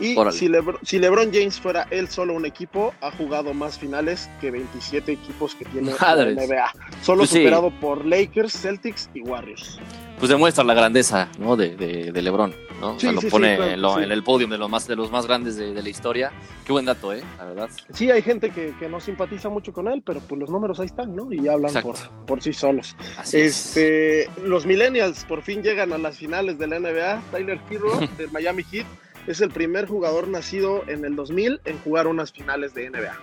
Y 0.00 0.16
si 0.32 0.48
Lebron, 0.48 0.78
si 0.82 0.98
LeBron, 0.98 1.30
James 1.32 1.60
fuera 1.60 1.86
él 1.90 2.08
solo 2.08 2.34
un 2.34 2.44
equipo, 2.46 2.92
ha 3.00 3.10
jugado 3.12 3.54
más 3.54 3.78
finales 3.78 4.28
que 4.40 4.50
27 4.50 5.12
equipos 5.12 5.54
que 5.54 5.64
tiene 5.66 5.92
Madres. 6.00 6.34
la 6.36 6.46
NBA. 6.46 6.72
Solo 7.02 7.18
Pues 7.20 7.30
sí. 7.30 7.38
superado 7.38 7.70
por 7.80 8.04
Lakers, 8.04 8.52
Celtics 8.60 9.08
y 9.14 9.20
Warriors. 9.20 9.78
Pues 10.18 10.28
demuestra 10.30 10.64
la 10.64 10.74
grandeza 10.74 11.28
¿no? 11.38 11.56
de, 11.56 11.76
de, 11.76 12.12
de 12.12 12.22
LeBron, 12.22 12.54
¿no? 12.80 12.94
O 12.94 13.00
sea, 13.00 13.10
Sí, 13.10 13.14
lo 13.14 13.20
sí, 13.20 13.26
pone 13.28 13.50
sí, 13.52 13.56
claro, 13.56 13.72
en, 13.72 13.82
lo- 13.82 13.96
sí. 13.96 14.02
en 14.04 14.12
el 14.12 14.22
podio 14.22 14.46
de 14.46 14.58
los 14.58 14.70
más, 14.70 14.86
de 14.86 14.96
los 14.96 15.10
más 15.10 15.26
grandes 15.26 15.56
de, 15.56 15.72
de 15.74 15.82
la 15.82 15.88
historia. 15.88 16.32
Qué 16.64 16.72
buen 16.72 16.84
dato, 16.84 17.12
¿eh? 17.12 17.22
La 17.38 17.44
verdad. 17.44 17.68
Sí, 17.92 18.10
hay 18.10 18.22
gente 18.22 18.50
que, 18.50 18.74
que 18.78 18.88
no 18.88 19.00
simpatiza 19.00 19.48
mucho 19.48 19.72
con 19.72 19.88
él, 19.88 20.02
pero 20.04 20.20
pues 20.20 20.40
los 20.40 20.50
números 20.50 20.78
ahí 20.80 20.86
están, 20.86 21.14
¿no? 21.14 21.32
Y 21.32 21.46
hablan 21.48 21.72
por, 21.82 21.96
por 22.26 22.42
sí 22.42 22.52
solos. 22.52 22.96
Así 23.18 23.40
es. 23.40 23.76
Este, 23.76 24.30
los 24.44 24.66
Millennials 24.66 25.24
por 25.24 25.42
fin 25.42 25.62
llegan 25.62 25.92
a 25.92 25.98
las 25.98 26.16
finales 26.18 26.58
de 26.58 26.66
la 26.68 26.78
NBA. 26.78 27.22
Tyler 27.32 27.60
Hero 27.70 27.90
del 28.18 28.30
Miami 28.30 28.64
Heat 28.70 28.86
es 29.26 29.40
el 29.40 29.50
primer 29.50 29.86
jugador 29.86 30.28
nacido 30.28 30.82
en 30.88 31.04
el 31.04 31.16
2000 31.16 31.60
en 31.64 31.78
jugar 31.78 32.06
unas 32.06 32.32
finales 32.32 32.74
de 32.74 32.90
NBA. 32.90 33.16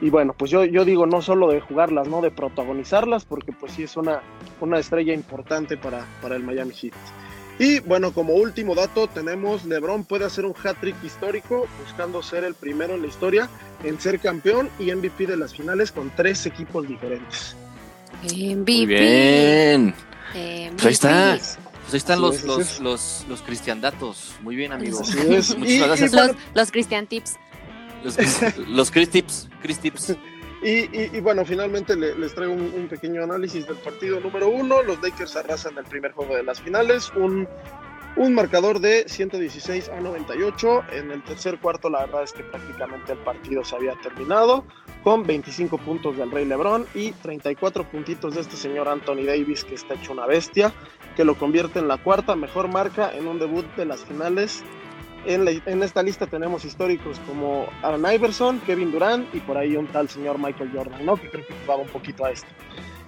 Y 0.00 0.10
bueno, 0.10 0.34
pues 0.36 0.50
yo, 0.50 0.64
yo 0.64 0.84
digo 0.84 1.06
no 1.06 1.22
solo 1.22 1.48
de 1.48 1.60
jugarlas, 1.60 2.08
no 2.08 2.20
de 2.20 2.30
protagonizarlas, 2.30 3.24
porque 3.24 3.52
pues 3.52 3.72
sí 3.72 3.84
es 3.84 3.96
una, 3.96 4.20
una 4.60 4.78
estrella 4.78 5.14
importante 5.14 5.76
para, 5.76 6.04
para 6.20 6.36
el 6.36 6.42
Miami 6.42 6.74
Heat. 6.74 6.92
Y 7.58 7.80
bueno, 7.80 8.12
como 8.12 8.34
último 8.34 8.74
dato 8.74 9.06
tenemos 9.06 9.64
LeBron 9.64 10.04
puede 10.04 10.26
hacer 10.26 10.44
un 10.44 10.54
hat-trick 10.62 10.96
histórico 11.02 11.66
buscando 11.82 12.22
ser 12.22 12.44
el 12.44 12.54
primero 12.54 12.94
en 12.94 13.00
la 13.00 13.08
historia 13.08 13.48
en 13.82 13.98
ser 13.98 14.20
campeón 14.20 14.68
y 14.78 14.92
MVP 14.92 15.26
de 15.26 15.38
las 15.38 15.54
finales 15.54 15.90
con 15.90 16.10
tres 16.14 16.44
equipos 16.44 16.86
diferentes. 16.86 17.56
MVP. 18.24 18.72
Muy 18.72 18.86
bien. 18.86 19.94
MVP. 20.34 20.82
Pues 20.82 21.04
ahí 21.04 21.38
está. 21.38 21.65
Pues 21.88 21.94
ahí 21.94 21.98
están 21.98 22.16
Sí, 22.18 22.22
los, 22.22 22.36
sí, 22.36 22.46
los, 22.46 22.80
los, 22.80 23.26
los 23.28 23.42
cristiandatos. 23.42 24.34
Muy 24.42 24.56
bien, 24.56 24.72
amigo. 24.72 25.00
Es. 25.00 25.50
Y- 25.58 25.74
y 25.74 25.78
gracias. 25.78 26.12
bueno, 26.12 26.32
Los, 26.32 26.36
los 26.54 26.70
Christian 26.72 27.06
Tips. 27.06 27.36
Los, 28.04 28.16
los 28.68 28.90
Chris 28.90 29.10
Tips. 29.10 29.48
Chris 29.62 29.78
Tips. 29.78 30.16
Y, 30.62 30.70
y- 30.70 31.10
y 31.12 31.20
bueno, 31.20 31.44
finalmente 31.44 31.94
le- 31.94 32.16
les 32.18 32.34
traigo 32.34 32.54
un, 32.54 32.72
un 32.74 32.88
pequeño 32.88 33.22
análisis 33.22 33.66
del 33.68 33.76
partido 33.76 34.18
número 34.20 34.48
uno. 34.48 34.82
Los 34.82 35.00
Lakers 35.02 35.36
arrasan 35.36 35.76
el 35.76 35.84
primer 35.84 36.12
juego 36.12 36.34
de 36.34 36.42
las 36.42 36.60
finales. 36.62 37.12
Un, 37.14 37.46
un 38.16 38.34
marcador 38.34 38.80
de 38.80 39.04
116 39.06 39.90
a 39.90 40.00
98. 40.00 40.84
En 40.92 41.10
el 41.10 41.22
tercer 41.22 41.58
cuarto, 41.58 41.90
la 41.90 42.00
verdad 42.06 42.22
es 42.24 42.32
que 42.32 42.42
prácticamente 42.42 43.12
el 43.12 43.18
partido 43.18 43.64
se 43.64 43.76
había 43.76 43.94
terminado. 44.02 44.64
Con 45.04 45.22
25 45.22 45.78
puntos 45.78 46.16
del 46.16 46.30
Rey 46.30 46.44
Lebron 46.44 46.86
y 46.94 47.12
34 47.12 47.84
puntitos 47.84 48.34
de 48.34 48.40
este 48.40 48.56
señor 48.56 48.88
Anthony 48.88 49.24
Davis, 49.24 49.62
que 49.62 49.76
está 49.76 49.94
hecho 49.94 50.12
una 50.12 50.26
bestia, 50.26 50.72
que 51.14 51.24
lo 51.24 51.36
convierte 51.36 51.78
en 51.78 51.86
la 51.86 51.98
cuarta 51.98 52.34
mejor 52.34 52.68
marca 52.68 53.12
en 53.14 53.28
un 53.28 53.38
debut 53.38 53.66
de 53.76 53.84
las 53.84 54.04
finales 54.04 54.64
en 55.26 55.82
esta 55.82 56.02
lista 56.02 56.26
tenemos 56.26 56.64
históricos 56.64 57.20
como 57.26 57.66
Aaron 57.82 58.04
Iverson, 58.12 58.60
Kevin 58.60 58.92
Durant 58.92 59.34
y 59.34 59.40
por 59.40 59.56
ahí 59.56 59.76
un 59.76 59.86
tal 59.88 60.08
señor 60.08 60.38
Michael 60.38 60.70
Jordan, 60.72 61.04
¿no? 61.04 61.16
Que 61.16 61.28
creo 61.28 61.46
que 61.46 61.54
jugaba 61.62 61.82
un 61.82 61.88
poquito 61.88 62.24
a 62.24 62.30
esto. 62.30 62.48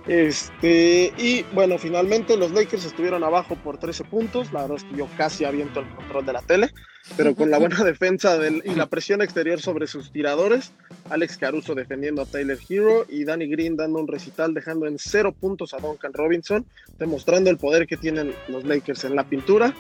Este, 0.09 1.13
y 1.19 1.43
bueno, 1.53 1.77
finalmente 1.79 2.37
los 2.37 2.51
Lakers 2.53 2.87
estuvieron 2.87 3.23
abajo 3.23 3.57
por 3.57 3.79
13 3.79 4.05
puntos. 4.05 4.53
La 4.53 4.63
verdad 4.63 4.79
es 4.79 4.85
que 4.85 4.97
yo 4.97 5.07
casi 5.19 5.45
aviento 5.45 5.81
el 5.81 5.89
control 5.95 6.25
de 6.25 6.33
la 6.33 6.41
tele, 6.43 6.71
pero 7.17 7.35
con 7.35 7.51
la 7.51 7.59
buena 7.77 7.85
defensa 7.85 8.39
del- 8.39 8.63
y 8.65 8.75
la 8.75 8.87
presión 8.87 9.21
exterior 9.21 9.61
sobre 9.61 9.87
sus 9.87 10.11
tiradores, 10.11 10.73
Alex 11.11 11.37
Caruso 11.37 11.75
defendiendo 11.75 12.23
a 12.23 12.27
Tyler 12.27 12.59
Hero 12.69 13.05
y 13.09 13.25
Danny 13.25 13.49
Green 13.49 13.77
dando 13.77 13.99
un 14.01 14.09
recital, 14.09 14.55
dejando 14.55 14.87
en 14.87 14.99
cero 14.99 15.35
puntos 15.39 15.75
a 15.75 15.79
Duncan 15.79 16.13
Robinson, 16.15 16.67
demostrando 16.99 17.51
el 17.51 17.59
poder 17.59 17.87
que 17.87 17.97
tienen 17.99 18.35
los 18.49 18.65
Lakers 18.65 19.05
en 19.05 19.15
la 19.15 19.25
pintura. 19.25 19.75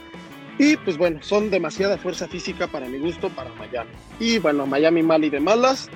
Y 0.61 0.76
pues 0.79 0.99
bueno, 0.99 1.22
son 1.22 1.51
demasiada 1.51 1.97
fuerza 1.99 2.26
física 2.26 2.66
para 2.66 2.89
mi 2.89 2.99
gusto 2.99 3.31
para 3.31 3.51
Miami. 3.55 3.91
Y 4.18 4.39
bueno, 4.41 4.66
Miami 4.66 5.03
mal 5.05 5.24
y 5.24 5.31
de 5.31 5.39
malas. 5.39 5.89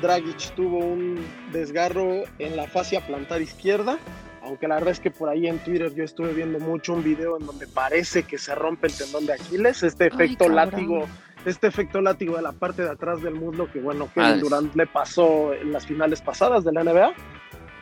Dragic 0.00 0.54
tuvo 0.54 0.78
un 0.78 1.24
desgarro 1.52 2.22
en 2.38 2.56
la 2.56 2.66
fascia 2.66 3.06
plantar 3.06 3.42
izquierda. 3.42 3.98
Aunque 4.42 4.66
la 4.66 4.76
verdad 4.76 4.90
es 4.92 5.00
que 5.00 5.10
por 5.10 5.28
ahí 5.28 5.46
en 5.46 5.58
Twitter 5.58 5.94
yo 5.94 6.02
estuve 6.02 6.32
viendo 6.32 6.58
mucho 6.58 6.94
un 6.94 7.04
video 7.04 7.38
en 7.38 7.46
donde 7.46 7.66
parece 7.66 8.22
que 8.22 8.38
se 8.38 8.54
rompe 8.54 8.86
el 8.86 8.96
tendón 8.96 9.26
de 9.26 9.34
Aquiles. 9.34 9.82
Este 9.82 10.06
efecto 10.06 10.48
látigo, 10.48 11.06
este 11.44 11.66
efecto 11.66 12.00
látigo 12.00 12.36
de 12.36 12.42
la 12.42 12.52
parte 12.52 12.82
de 12.82 12.90
atrás 12.90 13.22
del 13.22 13.34
muslo 13.34 13.70
que 13.70 13.80
bueno, 13.80 14.08
Kevin 14.14 14.30
Madres. 14.30 14.42
Durant 14.42 14.74
le 14.74 14.86
pasó 14.86 15.52
en 15.52 15.72
las 15.72 15.86
finales 15.86 16.22
pasadas 16.22 16.64
de 16.64 16.72
la 16.72 16.84
NBA. 16.84 17.12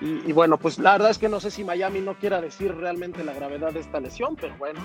Y, 0.00 0.30
y 0.30 0.32
bueno, 0.32 0.58
pues 0.58 0.78
la 0.78 0.92
verdad 0.92 1.10
es 1.10 1.18
que 1.18 1.28
no 1.28 1.40
sé 1.40 1.50
si 1.50 1.64
Miami 1.64 2.00
no 2.00 2.14
quiera 2.14 2.40
decir 2.40 2.74
realmente 2.74 3.24
la 3.24 3.32
gravedad 3.32 3.72
de 3.72 3.80
esta 3.80 4.00
lesión, 4.00 4.36
pero 4.36 4.56
bueno, 4.56 4.80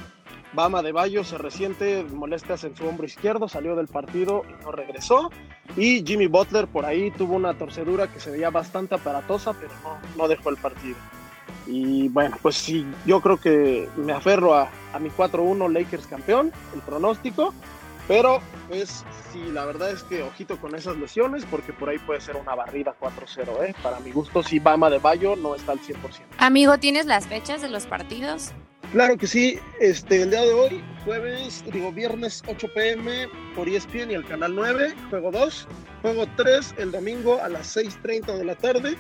Bama 0.53 0.83
de 0.83 0.91
Bayo 0.91 1.23
se 1.23 1.37
resiente 1.37 2.03
molestias 2.03 2.63
en 2.63 2.75
su 2.75 2.87
hombro 2.87 3.05
izquierdo, 3.05 3.47
salió 3.47 3.75
del 3.75 3.87
partido 3.87 4.43
y 4.47 4.63
no 4.63 4.71
regresó. 4.71 5.31
Y 5.75 6.03
Jimmy 6.05 6.27
Butler 6.27 6.67
por 6.67 6.85
ahí 6.85 7.09
tuvo 7.11 7.35
una 7.35 7.55
torcedura 7.55 8.07
que 8.07 8.19
se 8.19 8.29
veía 8.29 8.51
bastante 8.51 8.95
aparatosa, 8.95 9.53
pero 9.53 9.71
no, 9.83 9.97
no 10.15 10.27
dejó 10.27 10.49
el 10.49 10.57
partido. 10.57 10.97
Y 11.65 12.09
bueno, 12.09 12.37
pues 12.41 12.55
sí, 12.55 12.85
yo 13.05 13.21
creo 13.21 13.37
que 13.37 13.89
me 13.95 14.13
aferro 14.13 14.53
a, 14.53 14.69
a 14.93 14.99
mi 14.99 15.09
4-1 15.09 15.71
Lakers 15.71 16.05
campeón, 16.07 16.51
el 16.75 16.81
pronóstico. 16.81 17.53
Pero 18.07 18.41
pues 18.67 19.05
sí, 19.31 19.41
la 19.53 19.65
verdad 19.65 19.91
es 19.91 20.03
que 20.03 20.23
ojito 20.23 20.57
con 20.57 20.75
esas 20.75 20.97
lesiones, 20.97 21.45
porque 21.45 21.71
por 21.71 21.89
ahí 21.89 21.97
puede 21.99 22.19
ser 22.19 22.35
una 22.35 22.53
barrida 22.53 22.93
4-0, 22.99 23.63
¿eh? 23.63 23.75
Para 23.81 23.99
mi 24.01 24.11
gusto, 24.11 24.43
si 24.43 24.59
Bama 24.59 24.89
de 24.89 24.99
Bayo 24.99 25.35
no 25.35 25.55
está 25.55 25.71
al 25.71 25.79
100%. 25.79 25.95
Amigo, 26.37 26.77
¿tienes 26.77 27.05
las 27.05 27.27
fechas 27.27 27.61
de 27.61 27.69
los 27.69 27.87
partidos? 27.87 28.51
Claro 28.93 29.17
que 29.17 29.25
sí, 29.25 29.59
este, 29.79 30.21
el 30.21 30.29
día 30.29 30.41
de 30.41 30.53
hoy, 30.53 30.83
jueves, 31.03 31.63
digo 31.73 31.91
viernes 31.91 32.43
8 32.47 32.67
pm 32.75 33.27
por 33.55 33.67
ESPN 33.67 34.11
y 34.11 34.13
el 34.13 34.23
canal 34.23 34.53
9, 34.53 34.93
juego 35.09 35.31
2, 35.31 35.67
juego 36.03 36.25
3 36.37 36.75
el 36.77 36.91
domingo 36.91 37.41
a 37.41 37.49
las 37.49 37.75
6.30 37.75 38.37
de 38.37 38.45
la 38.45 38.53
tarde 38.53 38.95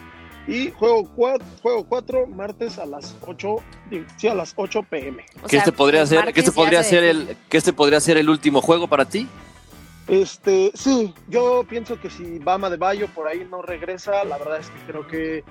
y 0.47 0.71
juego 0.71 1.07
4, 1.15 1.45
juego 1.61 1.83
4 1.83 2.25
martes 2.25 2.79
a 2.79 2.87
las 2.87 3.15
8, 3.21 3.57
digo, 3.91 4.05
sí, 4.17 4.27
a 4.27 4.33
las 4.33 4.53
8 4.55 4.81
pm. 4.89 5.23
O 5.37 5.43
¿Qué 5.43 5.49
sea, 5.49 5.59
este 5.59 5.71
podría 5.71 6.07
ser, 6.07 6.33
que 6.33 6.39
este 6.39 6.51
podría 6.51 6.81
se 6.81 6.89
ser 6.89 7.03
el, 7.03 7.37
que 7.47 7.57
este 7.57 7.71
podría 7.71 7.99
ser 7.99 8.17
el 8.17 8.31
último 8.31 8.61
juego 8.63 8.87
para 8.87 9.05
ti? 9.05 9.27
Este, 10.07 10.71
sí, 10.73 11.13
yo 11.29 11.67
pienso 11.69 12.01
que 12.01 12.09
si 12.09 12.39
Bama 12.39 12.71
de 12.71 12.77
Bayo 12.77 13.09
por 13.09 13.27
ahí 13.27 13.47
no 13.47 13.61
regresa, 13.61 14.23
la 14.23 14.39
verdad 14.39 14.57
es 14.57 14.69
que 14.69 14.91
creo 14.91 15.07
que 15.07 15.43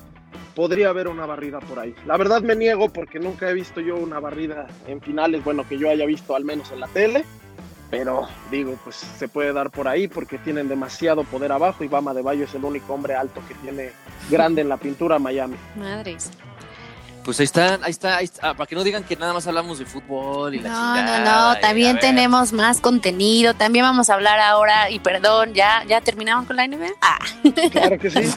podría 0.54 0.88
haber 0.88 1.08
una 1.08 1.26
barrida 1.26 1.60
por 1.60 1.78
ahí. 1.78 1.94
La 2.06 2.16
verdad 2.16 2.42
me 2.42 2.56
niego 2.56 2.88
porque 2.88 3.18
nunca 3.18 3.48
he 3.50 3.54
visto 3.54 3.80
yo 3.80 3.96
una 3.96 4.20
barrida 4.20 4.66
en 4.86 5.00
finales, 5.00 5.42
bueno, 5.44 5.66
que 5.68 5.78
yo 5.78 5.90
haya 5.90 6.06
visto 6.06 6.36
al 6.36 6.44
menos 6.44 6.70
en 6.72 6.80
la 6.80 6.88
tele, 6.88 7.24
pero 7.90 8.26
digo, 8.50 8.78
pues 8.82 8.96
se 8.96 9.28
puede 9.28 9.52
dar 9.52 9.70
por 9.70 9.86
ahí 9.88 10.08
porque 10.08 10.38
tienen 10.38 10.68
demasiado 10.68 11.24
poder 11.24 11.52
abajo 11.52 11.84
y 11.84 11.88
Bama 11.88 12.14
de 12.14 12.22
Bayo 12.22 12.44
es 12.44 12.54
el 12.54 12.64
único 12.64 12.94
hombre 12.94 13.14
alto 13.14 13.42
que 13.46 13.54
tiene 13.56 13.90
grande 14.30 14.62
en 14.62 14.68
la 14.68 14.78
pintura 14.78 15.18
Miami. 15.18 15.56
Madres. 15.76 16.30
Pues 17.24 17.38
ahí 17.38 17.44
están, 17.44 17.84
ahí 17.84 17.90
está, 17.92 18.16
ahí 18.16 18.24
está. 18.24 18.50
Ah, 18.50 18.54
para 18.54 18.66
que 18.66 18.74
no 18.74 18.82
digan 18.82 19.04
que 19.04 19.14
nada 19.16 19.32
más 19.32 19.46
hablamos 19.46 19.78
de 19.78 19.84
fútbol 19.86 20.54
y 20.54 20.58
la 20.58 20.68
No, 20.70 20.74
chingada. 20.96 21.18
no, 21.20 21.54
no, 21.54 21.60
también 21.60 22.00
tenemos 22.00 22.52
más 22.52 22.80
contenido, 22.80 23.54
también 23.54 23.84
vamos 23.84 24.10
a 24.10 24.14
hablar 24.14 24.40
ahora, 24.40 24.90
y 24.90 24.98
perdón, 24.98 25.54
¿ya, 25.54 25.84
ya 25.86 26.00
terminaron 26.00 26.44
con 26.46 26.56
la 26.56 26.66
NBA? 26.66 26.88
Ah, 27.00 27.18
Claro 27.70 27.98
que 27.98 28.10
sí. 28.10 28.34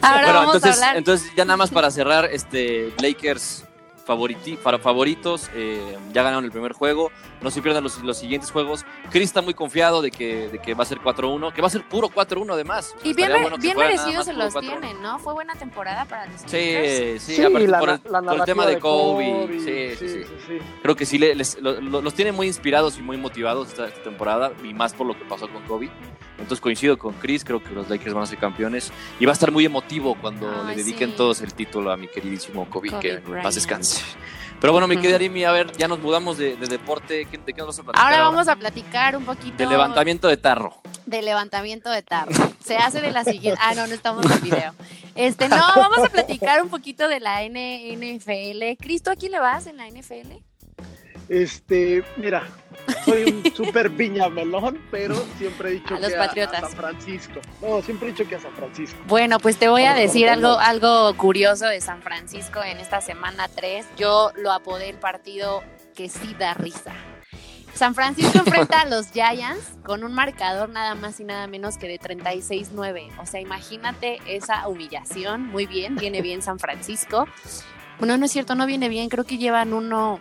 ahora 0.00 0.22
Bueno, 0.24 0.38
vamos 0.40 0.54
entonces, 0.56 0.70
a 0.70 0.84
hablar. 0.86 0.96
entonces 0.96 1.30
ya 1.36 1.44
nada 1.44 1.56
más 1.58 1.70
para 1.70 1.90
cerrar, 1.90 2.24
este 2.32 2.92
Lakers 3.02 3.64
favoriti, 4.04 4.56
para 4.56 4.78
favoritos, 4.78 5.48
eh, 5.54 5.96
ya 6.12 6.22
ganaron 6.22 6.44
el 6.44 6.50
primer 6.50 6.72
juego, 6.72 7.10
no 7.40 7.50
se 7.50 7.62
pierdan 7.62 7.84
los, 7.84 8.02
los 8.02 8.18
siguientes 8.18 8.50
juegos. 8.50 8.84
Chris 9.10 9.24
está 9.24 9.42
muy 9.42 9.54
confiado 9.54 10.02
de 10.02 10.10
que, 10.10 10.48
de 10.48 10.58
que 10.58 10.74
va 10.74 10.82
a 10.82 10.86
ser 10.86 10.98
4-1, 10.98 11.52
que 11.52 11.60
va 11.62 11.68
a 11.68 11.70
ser 11.70 11.86
puro 11.88 12.08
4-1 12.08 12.52
además. 12.52 12.94
y 13.04 13.14
bien, 13.14 13.30
bueno 13.42 13.56
bien 13.58 13.76
merecidos 13.76 14.24
se 14.26 14.32
los 14.32 14.54
4-1. 14.54 14.60
tienen, 14.60 15.02
¿no? 15.02 15.18
Fue 15.18 15.32
buena 15.34 15.54
temporada 15.54 16.04
para 16.04 16.26
los 16.26 16.42
Lakers. 16.42 16.52
Sí, 16.52 17.18
sí, 17.18 17.36
Sí, 17.36 17.42
aparte 17.44 17.68
la- 17.68 17.78
por, 17.80 17.88
el, 17.90 18.00
la 18.10 18.22
por 18.22 18.34
el 18.40 18.44
tema 18.44 18.66
de 18.66 18.78
Kobe. 18.78 19.24
Kobe, 19.46 19.58
Sí, 19.60 19.96
sí, 19.96 20.08
sí. 20.08 20.24
sí, 20.24 20.34
sí. 20.46 20.58
Creo 20.82 20.96
que 20.96 21.06
sí 21.06 21.18
le- 21.18 21.34
les- 21.34 21.60
lo- 21.60 21.80
lo- 21.80 22.02
los 22.02 22.14
tiene 22.14 22.32
muy 22.32 22.46
inspirados 22.46 22.98
y 22.98 23.02
muy 23.02 23.16
motivados 23.16 23.68
esta, 23.68 23.86
esta 23.88 24.02
temporada, 24.02 24.52
y 24.64 24.74
más 24.74 24.92
por 24.94 25.06
lo 25.06 25.16
que 25.16 25.24
pasó 25.24 25.48
con 25.48 25.62
Kobe. 25.64 25.90
Entonces 26.38 26.60
coincido 26.60 26.98
con 26.98 27.14
Chris, 27.14 27.44
creo 27.44 27.62
que 27.62 27.70
los 27.70 27.88
Lakers 27.88 28.14
van 28.14 28.24
a 28.24 28.26
ser 28.26 28.38
campeones. 28.38 28.92
Y 29.20 29.26
va 29.26 29.32
a 29.32 29.34
estar 29.34 29.52
muy 29.52 29.64
emotivo 29.64 30.16
cuando 30.20 30.50
Ay, 30.66 30.76
le 30.76 30.82
dediquen 30.82 31.10
sí. 31.10 31.16
todos 31.16 31.40
el 31.40 31.54
título 31.54 31.92
a 31.92 31.96
mi 31.96 32.08
queridísimo 32.08 32.68
Kobe, 32.68 32.88
Kobe 32.90 33.00
que 33.00 33.16
Bryant. 33.18 33.42
paz 33.44 33.54
descanse. 33.54 34.02
Pero 34.60 34.72
bueno, 34.72 34.86
mi 34.86 34.94
Ujú. 34.94 35.02
querida 35.02 35.16
Arimi, 35.16 35.44
a 35.44 35.50
ver, 35.52 35.72
ya 35.76 35.88
nos 35.88 35.98
mudamos 36.00 36.38
de, 36.38 36.56
de 36.56 36.66
deporte. 36.68 37.26
¿Qué- 37.30 37.38
¿De 37.38 37.52
qué 37.52 37.58
nos 37.58 37.68
vas 37.68 37.78
a 37.80 37.82
platicar? 37.82 38.04
Ahora 38.12 38.22
vamos 38.22 38.46
a 38.48 38.54
platicar 38.56 39.16
un 39.16 39.24
poquito 39.24 39.56
De 39.56 39.66
levantamiento 39.66 40.28
de 40.28 40.36
tarro. 40.36 40.76
de 41.06 41.20
levantamiento 41.22 41.90
de 41.90 42.02
tarro. 42.02 42.30
Se 42.64 42.76
hace 42.76 43.00
de 43.00 43.10
la 43.10 43.24
siguiente. 43.24 43.60
Ah, 43.62 43.74
no, 43.74 43.86
no 43.88 43.94
estamos 43.94 44.24
en 44.30 44.40
video. 44.40 44.72
Este, 45.16 45.48
no, 45.48 45.56
vamos 45.56 45.98
a 45.98 46.08
platicar 46.08 46.62
un 46.62 46.68
poquito 46.70 47.08
de 47.08 47.18
la 47.20 47.42
NFL. 47.42 48.76
Cristo, 48.80 49.10
¿a 49.10 49.16
quién 49.16 49.32
le 49.32 49.40
vas 49.40 49.66
en 49.66 49.76
la 49.76 49.88
NFL? 49.88 50.32
Este, 51.32 52.04
mira, 52.18 52.46
soy 53.06 53.22
un 53.22 53.42
súper 53.56 53.88
viñamelón, 53.88 54.78
pero 54.90 55.16
siempre 55.38 55.70
he 55.70 55.72
dicho 55.72 55.94
A 55.94 55.98
los 55.98 56.10
que 56.10 56.18
Patriotas. 56.18 56.62
A, 56.62 56.66
San 56.66 56.76
Francisco. 56.76 57.40
No, 57.62 57.80
siempre 57.80 58.08
he 58.08 58.12
dicho 58.12 58.28
que 58.28 58.34
a 58.34 58.40
San 58.40 58.52
Francisco. 58.52 58.98
Bueno, 59.06 59.38
pues 59.38 59.56
te 59.56 59.70
voy 59.70 59.84
a 59.84 59.94
decir 59.94 60.28
algo, 60.28 60.58
algo 60.58 61.16
curioso 61.16 61.64
de 61.64 61.80
San 61.80 62.02
Francisco 62.02 62.62
en 62.62 62.76
esta 62.76 63.00
semana 63.00 63.48
3. 63.48 63.86
Yo 63.96 64.30
lo 64.36 64.52
apodé 64.52 64.90
el 64.90 64.98
partido 64.98 65.62
que 65.94 66.10
sí 66.10 66.36
da 66.38 66.52
risa. 66.52 66.92
San 67.72 67.94
Francisco 67.94 68.38
enfrenta 68.44 68.82
a 68.82 68.84
los 68.84 69.10
Giants 69.10 69.78
con 69.84 70.04
un 70.04 70.12
marcador 70.12 70.68
nada 70.68 70.94
más 70.94 71.18
y 71.18 71.24
nada 71.24 71.46
menos 71.46 71.78
que 71.78 71.88
de 71.88 71.98
36-9. 71.98 73.10
O 73.18 73.24
sea, 73.24 73.40
imagínate 73.40 74.18
esa 74.26 74.68
humillación. 74.68 75.46
Muy 75.46 75.64
bien, 75.64 75.96
viene 75.96 76.20
bien 76.20 76.42
San 76.42 76.58
Francisco. 76.58 77.26
Bueno, 77.98 78.18
no 78.18 78.26
es 78.26 78.32
cierto, 78.32 78.54
no 78.54 78.66
viene 78.66 78.90
bien. 78.90 79.08
Creo 79.08 79.24
que 79.24 79.38
llevan 79.38 79.72
uno, 79.72 80.20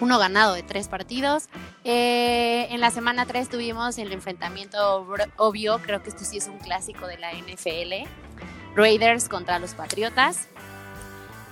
uno 0.00 0.18
ganado 0.18 0.54
de 0.54 0.62
tres 0.62 0.88
partidos. 0.88 1.44
Eh, 1.84 2.66
en 2.70 2.80
la 2.80 2.90
semana 2.90 3.26
3 3.26 3.48
tuvimos 3.48 3.98
el 3.98 4.12
enfrentamiento 4.12 5.06
obvio. 5.36 5.78
Creo 5.78 6.02
que 6.02 6.10
esto 6.10 6.24
sí 6.24 6.38
es 6.38 6.48
un 6.48 6.58
clásico 6.58 7.06
de 7.06 7.18
la 7.18 7.32
NFL. 7.32 8.08
Raiders 8.74 9.28
contra 9.28 9.58
los 9.58 9.74
Patriotas. 9.74 10.48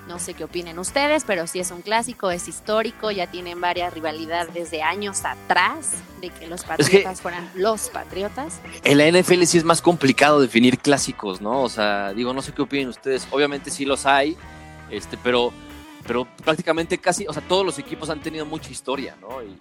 No 0.07 0.19
sé 0.19 0.35
qué 0.35 0.45
opinen 0.45 0.79
ustedes, 0.79 1.25
pero 1.25 1.47
sí 1.47 1.61
es 1.61 1.71
un 1.71 1.81
clásico, 1.81 2.31
es 2.31 2.47
histórico, 2.47 3.11
ya 3.11 3.27
tienen 3.27 3.59
varias 3.59 3.95
rivalidades 3.95 4.53
desde 4.53 4.83
años 4.83 5.25
atrás 5.25 5.93
de 6.21 6.29
que 6.29 6.47
los 6.47 6.63
Patriotas 6.65 7.23
fueran 7.23 7.51
los 7.55 7.89
Patriotas. 7.89 8.61
En 8.83 8.99
la 8.99 9.11
NFL 9.11 9.45
sí 9.45 9.57
es 9.57 9.65
más 9.65 9.81
complicado 9.81 10.43
definir 10.43 10.79
clásicos, 10.79 11.41
¿no? 11.41 11.63
O 11.63 11.71
sea, 11.71 12.13
digo, 12.13 12.35
no 12.35 12.43
sé 12.43 12.53
qué 12.53 12.61
opinen 12.61 12.89
ustedes. 12.89 13.27
Obviamente 13.31 13.71
sí 13.71 13.87
los 13.87 14.05
hay, 14.05 14.37
este, 14.91 15.17
pero, 15.17 15.55
pero 16.07 16.27
prácticamente 16.45 16.99
casi, 16.99 17.27
o 17.27 17.33
sea, 17.33 17.43
todos 17.47 17.65
los 17.65 17.79
equipos 17.79 18.11
han 18.11 18.21
tenido 18.21 18.47
mucha 18.47 18.71
historia, 18.71 19.17
¿no? 19.21 19.43
Y, 19.43 19.59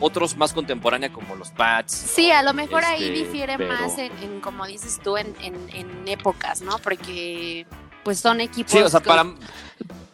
otros 0.00 0.34
más 0.38 0.52
contemporánea 0.54 1.12
como 1.12 1.36
los 1.36 1.50
Pats. 1.50 1.92
Sí, 1.92 2.30
a 2.30 2.42
lo 2.42 2.54
mejor 2.54 2.84
ahí 2.86 3.04
Este, 3.04 3.14
difiere 3.24 3.58
pero- 3.58 3.74
más 3.74 3.98
en, 3.98 4.10
en, 4.22 4.40
como 4.40 4.66
dices 4.66 4.98
tú, 5.04 5.18
en, 5.18 5.36
en- 5.42 5.68
en 5.74 6.08
épocas, 6.08 6.62
¿no? 6.62 6.78
Porque 6.78 7.66
pues 8.02 8.18
son 8.18 8.40
equipos 8.40 8.72
Sí, 8.72 8.78
o 8.78 8.88
sea, 8.88 9.00
que- 9.00 9.08
para, 9.08 9.24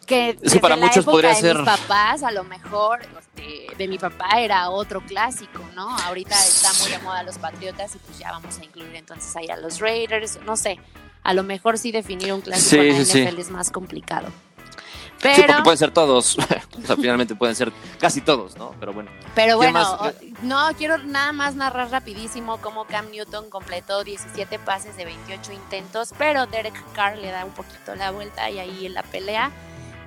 que, 0.05 0.29
Es 0.31 0.35
que 0.35 0.39
desde 0.41 0.59
para 0.59 0.75
la 0.75 0.81
muchos 0.87 0.97
época 1.03 1.11
podría 1.11 1.29
de 1.29 1.35
ser- 1.37 1.55
mis 1.57 1.65
papás, 1.65 2.23
a 2.23 2.31
lo 2.31 2.43
mejor 2.43 2.99
este, 3.01 3.67
de 3.77 3.87
mi 3.87 3.97
papá 3.97 4.41
era 4.41 4.69
otro 4.69 4.99
clásico, 5.01 5.63
¿no? 5.73 5.87
Ahorita 5.99 6.35
está 6.35 6.73
muy 6.81 6.91
de 6.91 6.99
moda 6.99 7.23
los 7.23 7.37
Patriotas 7.37 7.95
y 7.95 7.99
pues 7.99 8.19
ya 8.19 8.31
vamos 8.31 8.59
a 8.59 8.63
incluir 8.65 8.93
entonces 8.95 9.33
ahí 9.37 9.47
a 9.49 9.55
los 9.55 9.79
Raiders, 9.79 10.37
no 10.45 10.57
sé. 10.57 10.79
A 11.23 11.33
lo 11.33 11.43
mejor 11.43 11.77
sí 11.77 11.91
definir 11.91 12.33
un 12.33 12.41
clásico 12.41 12.81
Sí, 12.81 12.89
en 12.89 12.97
la 12.99 13.05
sí. 13.05 13.21
NFL 13.23 13.39
es 13.41 13.49
más 13.51 13.71
complicado. 13.71 14.27
Sí, 15.21 15.29
Pero, 15.35 15.47
porque 15.47 15.63
pueden 15.63 15.77
ser 15.77 15.91
todos. 15.91 16.37
o 16.77 16.81
sea, 16.85 16.95
finalmente 16.95 17.35
pueden 17.35 17.55
ser 17.55 17.71
casi 17.99 18.21
todos, 18.21 18.55
¿no? 18.57 18.71
Pero 18.79 18.93
bueno. 18.93 19.11
pero 19.35 19.59
¿Qué 19.59 19.71
bueno, 19.71 19.93
o- 19.99 20.11
no, 20.43 20.67
quiero 20.77 20.97
nada 20.99 21.31
más 21.33 21.55
narrar 21.55 21.89
rapidísimo 21.91 22.57
cómo 22.57 22.85
Cam 22.85 23.09
Newton 23.11 23.49
completó 23.49 24.03
17 24.03 24.59
pases 24.59 24.95
de 24.95 25.05
28 25.05 25.51
intentos, 25.53 26.13
pero 26.17 26.45
Derek 26.47 26.81
Carr 26.93 27.17
le 27.17 27.31
da 27.31 27.45
un 27.45 27.51
poquito 27.51 27.95
la 27.95 28.11
vuelta 28.11 28.49
y 28.49 28.59
ahí 28.59 28.85
en 28.85 28.93
la 28.93 29.03
pelea. 29.03 29.51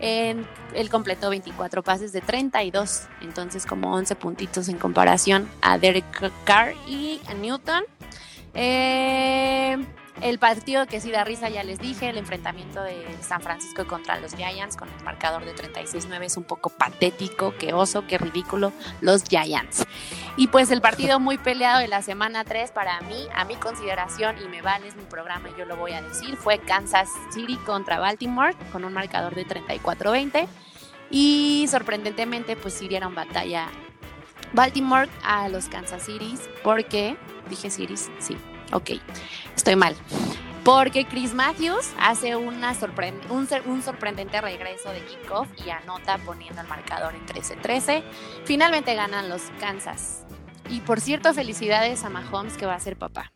él 0.00 0.46
completó 0.90 1.30
24 1.30 1.82
pases 1.82 2.12
de 2.12 2.20
32, 2.22 3.02
entonces 3.20 3.66
como 3.66 3.92
11 3.94 4.16
puntitos 4.16 4.68
en 4.68 4.78
comparación 4.78 5.48
a 5.60 5.78
Derek 5.78 6.32
Carr 6.44 6.74
y 6.88 7.20
a 7.28 7.34
Newton. 7.34 7.84
Eh, 8.54 9.78
el 10.22 10.38
partido 10.38 10.86
que 10.86 11.00
sí 11.00 11.10
da 11.10 11.24
risa, 11.24 11.48
ya 11.48 11.64
les 11.64 11.80
dije, 11.80 12.08
el 12.08 12.16
enfrentamiento 12.16 12.82
de 12.82 13.04
San 13.22 13.40
Francisco 13.40 13.86
contra 13.86 14.18
los 14.20 14.34
Giants 14.36 14.76
con 14.76 14.88
el 14.88 15.04
marcador 15.04 15.44
de 15.44 15.52
36-9 15.54 16.22
es 16.22 16.36
un 16.36 16.44
poco 16.44 16.70
patético, 16.70 17.54
qué 17.58 17.74
oso, 17.74 18.06
qué 18.06 18.18
ridículo, 18.18 18.72
los 19.00 19.24
Giants. 19.24 19.84
Y 20.36 20.46
pues 20.46 20.70
el 20.70 20.80
partido 20.80 21.18
muy 21.18 21.38
peleado 21.38 21.80
de 21.80 21.88
la 21.88 22.02
semana 22.02 22.44
3 22.44 22.70
para 22.70 23.00
mí, 23.00 23.26
a 23.34 23.44
mi 23.44 23.56
consideración, 23.56 24.36
y 24.42 24.48
me 24.48 24.62
vale, 24.62 24.88
es 24.88 24.96
mi 24.96 25.02
programa 25.02 25.48
yo 25.58 25.64
lo 25.64 25.76
voy 25.76 25.92
a 25.92 26.00
decir, 26.00 26.36
fue 26.36 26.58
Kansas 26.58 27.08
City 27.32 27.56
contra 27.66 27.98
Baltimore 27.98 28.54
con 28.70 28.84
un 28.84 28.92
marcador 28.92 29.34
de 29.34 29.44
34-20. 29.44 30.46
Y 31.10 31.66
sorprendentemente, 31.68 32.56
pues 32.56 32.74
sí 32.74 32.88
dieron 32.88 33.14
batalla 33.14 33.68
Baltimore 34.52 35.08
a 35.24 35.48
los 35.48 35.66
Kansas 35.68 36.04
City 36.04 36.38
porque, 36.62 37.16
dije 37.50 37.70
Cities, 37.70 38.10
sí, 38.18 38.36
ok, 38.72 38.90
estoy 39.56 39.76
mal. 39.76 39.96
Porque 40.64 41.04
Chris 41.06 41.34
Matthews 41.34 41.92
hace 41.98 42.36
una 42.36 42.72
un, 43.30 43.48
un 43.66 43.82
sorprendente 43.82 44.40
regreso 44.40 44.90
de 44.90 45.04
kickoff 45.04 45.48
y 45.66 45.70
anota 45.70 46.18
poniendo 46.18 46.60
el 46.60 46.68
marcador 46.68 47.14
en 47.14 47.26
13-13. 47.26 48.04
Finalmente 48.44 48.94
ganan 48.94 49.28
los 49.28 49.42
Kansas. 49.58 50.24
Y 50.70 50.80
por 50.80 51.00
cierto, 51.00 51.34
felicidades 51.34 52.04
a 52.04 52.10
Mahomes 52.10 52.56
que 52.56 52.66
va 52.66 52.74
a 52.74 52.80
ser 52.80 52.96
papá. 52.96 53.32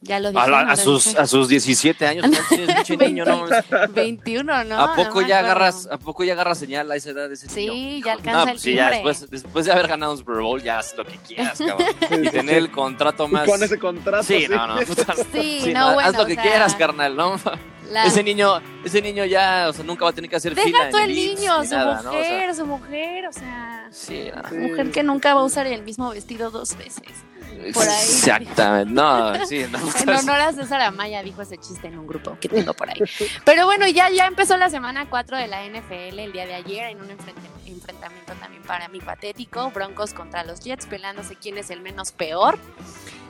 Ya 0.00 0.20
lo 0.20 0.30
dije. 0.30 0.40
A, 0.42 0.46
la- 0.46 0.64
¿no? 0.64 0.70
a 0.72 0.76
sus, 0.76 1.16
a 1.16 1.26
sus 1.26 1.48
17 1.48 2.06
años. 2.06 2.24
No, 3.26 3.46
mames. 3.46 3.64
21, 3.94 4.64
¿no? 4.64 4.78
¿A 4.80 4.94
poco 4.94 5.20
No 5.22 5.26
ya 5.26 5.40
agarras, 5.40 5.88
a 5.90 5.98
poco 5.98 6.24
ya 6.24 6.32
agarras 6.34 6.58
señal 6.58 6.90
a 6.90 6.96
esa 6.96 7.10
edad 7.10 7.28
de 7.28 7.34
ese 7.34 7.48
Sí, 7.48 7.68
niño? 7.68 8.06
ya 8.06 8.12
alcanza 8.12 8.32
No, 8.38 8.42
el 8.44 8.48
pues 8.50 8.62
sí, 8.62 8.74
ya 8.74 8.90
después, 8.90 9.30
después 9.30 9.66
de 9.66 9.72
haber 9.72 9.88
ganado 9.88 10.12
un 10.12 10.18
Super 10.18 10.36
Bowl, 10.36 10.62
ya 10.62 10.78
haz 10.78 10.94
lo 10.96 11.04
que 11.04 11.16
quieras, 11.18 11.58
cabrón. 11.58 11.88
Y 12.24 12.28
tener 12.30 12.56
el 12.56 12.70
contrato 12.70 13.26
Y 13.26 13.32
más. 13.32 13.46
con 13.48 13.62
ese 13.62 13.78
contrato. 13.78 14.22
Sí, 14.22 14.46
no, 14.48 14.66
no. 14.68 14.80
puta, 14.82 15.14
Sí, 15.32 15.72
no, 15.72 15.80
no, 15.88 15.94
bueno, 15.94 16.08
haz 16.10 16.16
lo 16.16 16.26
que 16.26 16.32
o 16.32 16.34
sea, 16.36 16.42
quieras, 16.44 16.74
carnal, 16.76 17.16
¿no? 17.16 17.40
La- 17.90 18.04
Ese 18.04 18.22
niño, 18.22 18.60
ese 18.84 19.00
niño 19.02 19.24
ya, 19.24 19.66
o 19.68 19.72
sea, 19.72 19.84
nunca 19.84 20.04
va 20.04 20.10
a 20.10 20.14
tener 20.14 20.28
que 20.30 20.36
hacer 20.36 20.54
fila. 20.54 20.78
Deja 20.78 20.90
tú 20.90 20.98
en 20.98 21.04
el 21.10 21.14
niño, 21.16 21.60
ni 21.62 21.66
su 21.66 21.74
nada, 21.74 22.02
¿no? 22.02 22.10
O 22.10 22.12
sea, 22.12 22.20
mujer, 22.22 22.54
su 22.54 22.66
mujer, 22.66 23.26
o 23.26 23.32
sea, 23.32 23.88
sí, 23.90 24.30
no. 24.34 24.48
Sí. 24.48 24.56
mujer 24.56 24.90
que 24.90 25.02
nunca 25.02 25.34
va 25.34 25.40
a 25.40 25.44
usar 25.44 25.66
el 25.66 25.82
mismo 25.82 26.10
vestido 26.10 26.50
dos 26.50 26.76
veces. 26.76 27.02
Por 27.72 27.88
ahí. 27.88 28.02
Exactamente. 28.02 28.92
No, 28.92 29.46
sí, 29.46 29.64
no. 29.70 29.78
En 30.00 30.08
honor 30.10 30.40
a 30.40 30.52
César 30.52 30.80
Amaya 30.80 31.22
dijo 31.22 31.42
ese 31.42 31.58
chiste 31.58 31.88
en 31.88 31.98
un 31.98 32.06
grupo 32.06 32.36
que 32.40 32.48
tengo 32.48 32.74
por 32.74 32.88
ahí. 32.88 33.00
Pero 33.44 33.66
bueno, 33.66 33.86
ya, 33.88 34.10
ya 34.10 34.26
empezó 34.26 34.56
la 34.56 34.70
semana 34.70 35.08
4 35.08 35.36
de 35.36 35.48
la 35.48 35.66
NFL 35.66 36.18
el 36.18 36.32
día 36.32 36.46
de 36.46 36.54
ayer 36.54 36.90
en 36.90 37.00
un 37.00 37.10
enfrentamiento 37.10 38.32
también 38.40 38.62
para 38.62 38.88
mí 38.88 39.00
patético. 39.00 39.70
Broncos 39.70 40.14
contra 40.14 40.44
los 40.44 40.60
Jets 40.60 40.86
peleándose 40.86 41.36
quién 41.36 41.58
es 41.58 41.70
el 41.70 41.80
menos 41.80 42.12
peor. 42.12 42.58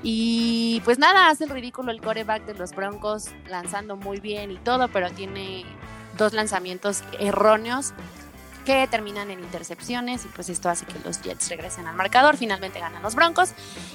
Y 0.03 0.81
pues 0.85 0.99
nada, 0.99 1.29
hace 1.29 1.45
el 1.45 1.51
ridículo 1.51 1.91
el 1.91 2.01
coreback 2.01 2.45
de 2.45 2.55
los 2.55 2.73
Broncos 2.73 3.27
lanzando 3.49 3.97
muy 3.97 4.21
bien 4.21 4.51
y 4.51 4.57
todo, 4.57 4.89
pero 4.89 5.11
tiene 5.11 5.65
dos 6.17 6.33
lanzamientos 6.33 7.03
erróneos 7.19 7.93
que 8.69 8.87
terminan 8.87 9.31
en 9.31 9.41
intercepciones 9.41 10.27
y 10.27 10.29
pues 10.29 10.51
esto 10.51 10.69
hace 10.69 10.85
que 10.85 10.99
los 11.03 11.23
Jets 11.23 11.49
regresen 11.49 11.87
al 11.87 11.97
marcador, 11.97 12.37
finalmente 12.37 12.79
ganan 12.79 13.03
los 13.03 13.15
Broncos 13.15 13.53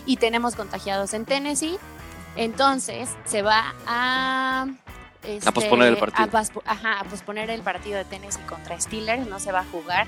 y 0.07 0.17
tenemos 0.17 0.55
contagiados 0.55 1.13
en 1.13 1.26
Tennessee, 1.26 1.78
entonces 2.36 3.07
se 3.26 3.43
va 3.43 3.76
a... 3.86 4.65
este, 5.24 5.51
posponer 5.51 5.89
el 5.89 5.97
partido. 5.97 6.24
a 6.28 6.32
paspo- 6.32 6.63
ajá, 6.65 6.99
a 7.01 7.03
posponer 7.03 7.51
el 7.51 7.61
partido 7.61 7.97
de 7.99 8.05
Tennessee 8.05 8.41
contra 8.49 8.80
Steelers, 8.82 9.28
no 9.28 9.39
se 9.39 9.51
va 9.51 9.59
a 9.59 9.65
jugar. 9.65 10.07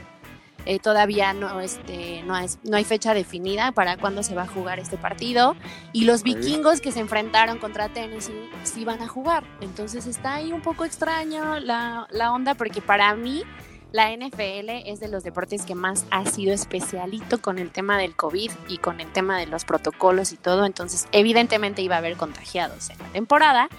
Eh, 0.65 0.79
todavía 0.79 1.31
no, 1.33 1.59
este, 1.59 2.23
no, 2.23 2.35
es, 2.39 2.57
no 2.63 2.75
hay 2.77 2.85
fecha 2.85 3.13
definida 3.13 3.71
para 3.71 3.97
cuándo 3.97 4.23
se 4.23 4.33
va 4.33 4.43
a 4.43 4.47
jugar 4.47 4.79
este 4.79 4.97
partido. 4.97 5.55
Y 5.93 6.05
los 6.05 6.23
vikingos 6.23 6.81
que 6.81 6.91
se 6.91 7.01
enfrentaron 7.01 7.59
contra 7.59 7.89
Tennessee 7.89 8.49
sí 8.63 8.83
van 8.83 9.03
a 9.03 9.07
jugar. 9.07 9.43
Entonces 9.61 10.07
está 10.07 10.33
ahí 10.33 10.51
un 10.51 10.61
poco 10.61 10.83
extraño 10.83 11.59
la, 11.59 12.07
la 12.09 12.31
onda 12.31 12.55
porque 12.55 12.81
para 12.81 13.13
mí 13.13 13.43
la 13.91 14.11
NFL 14.11 14.69
es 14.85 14.99
de 14.99 15.07
los 15.07 15.23
deportes 15.23 15.63
que 15.65 15.73
más 15.75 16.05
ha 16.11 16.25
sido 16.25 16.53
especialito 16.53 17.41
con 17.41 17.59
el 17.59 17.71
tema 17.71 17.97
del 17.97 18.15
COVID 18.15 18.51
y 18.67 18.77
con 18.79 18.99
el 18.99 19.11
tema 19.13 19.37
de 19.39 19.45
los 19.47 19.63
protocolos 19.65 20.31
y 20.33 20.37
todo. 20.37 20.65
Entonces 20.65 21.07
evidentemente 21.13 21.81
iba 21.81 21.95
a 21.95 21.99
haber 21.99 22.17
contagiados 22.17 22.89
en 22.89 22.97
la 22.99 23.07
temporada. 23.09 23.69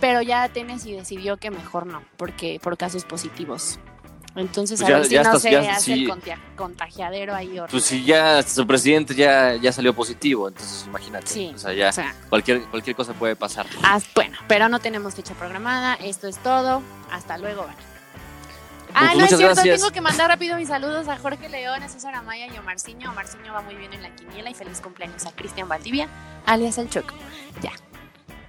Pero 0.00 0.22
ya 0.22 0.48
Tennessee 0.48 0.92
decidió 0.92 1.36
que 1.36 1.50
mejor 1.50 1.84
no, 1.86 2.02
porque 2.16 2.58
por 2.62 2.76
casos 2.78 3.04
positivos. 3.04 3.78
Entonces, 4.36 4.78
Pues 4.80 4.86
a 4.88 4.92
ya- 4.92 4.96
ver 4.98 5.06
si 5.08 5.14
ya 5.14 5.22
no 5.24 5.28
estás- 5.30 5.42
se 5.42 5.50
ya- 5.50 5.72
hace 5.72 5.94
sí. 5.96 6.04
el 6.04 6.40
contagiadero 6.56 7.34
ahí. 7.34 7.48
horrible. 7.58 7.66
Pues 7.72 7.84
si 7.84 8.04
ya 8.04 8.40
su 8.44 8.64
presidente 8.64 9.16
ya, 9.16 9.56
ya 9.56 9.72
salió 9.72 9.92
positivo, 9.92 10.46
entonces 10.46 10.84
imagínate. 10.86 11.26
Sí, 11.26 11.50
O 11.52 11.58
sea, 11.58 11.72
ya 11.72 11.88
o 11.88 11.92
sea, 11.92 12.14
cualquier, 12.28 12.62
cualquier 12.66 12.94
cosa 12.94 13.12
puede 13.12 13.34
pasar. 13.34 13.66
ah, 13.82 13.98
bueno, 14.14 14.38
pero 14.46 14.68
no 14.68 14.78
tenemos 14.78 15.16
fecha 15.16 15.34
programada. 15.34 15.94
Esto 15.96 16.28
es 16.28 16.38
todo. 16.38 16.80
Hasta 17.10 17.36
luego. 17.38 17.66
Ah, 19.00 19.12
no 19.16 19.24
es 19.24 19.28
cierto, 19.28 19.46
gracias. 19.46 19.80
tengo 19.80 19.90
que 19.92 20.00
mandar 20.00 20.28
rápido 20.28 20.56
mis 20.56 20.68
saludos 20.68 21.08
a 21.08 21.16
Jorge 21.16 21.48
León, 21.48 21.82
a 21.82 21.88
César 21.88 22.14
Amaya 22.14 22.46
y 22.46 22.56
a 22.56 22.60
Omarciño. 22.60 23.10
Omarciño 23.10 23.52
va 23.52 23.62
muy 23.62 23.74
bien 23.74 23.92
en 23.92 24.02
la 24.02 24.14
quiniela 24.14 24.50
y 24.50 24.54
feliz 24.54 24.80
cumpleaños 24.80 25.26
a 25.26 25.32
Cristian 25.32 25.68
Valdivia, 25.68 26.08
alias 26.46 26.78
El 26.78 26.88
Choco. 26.90 27.14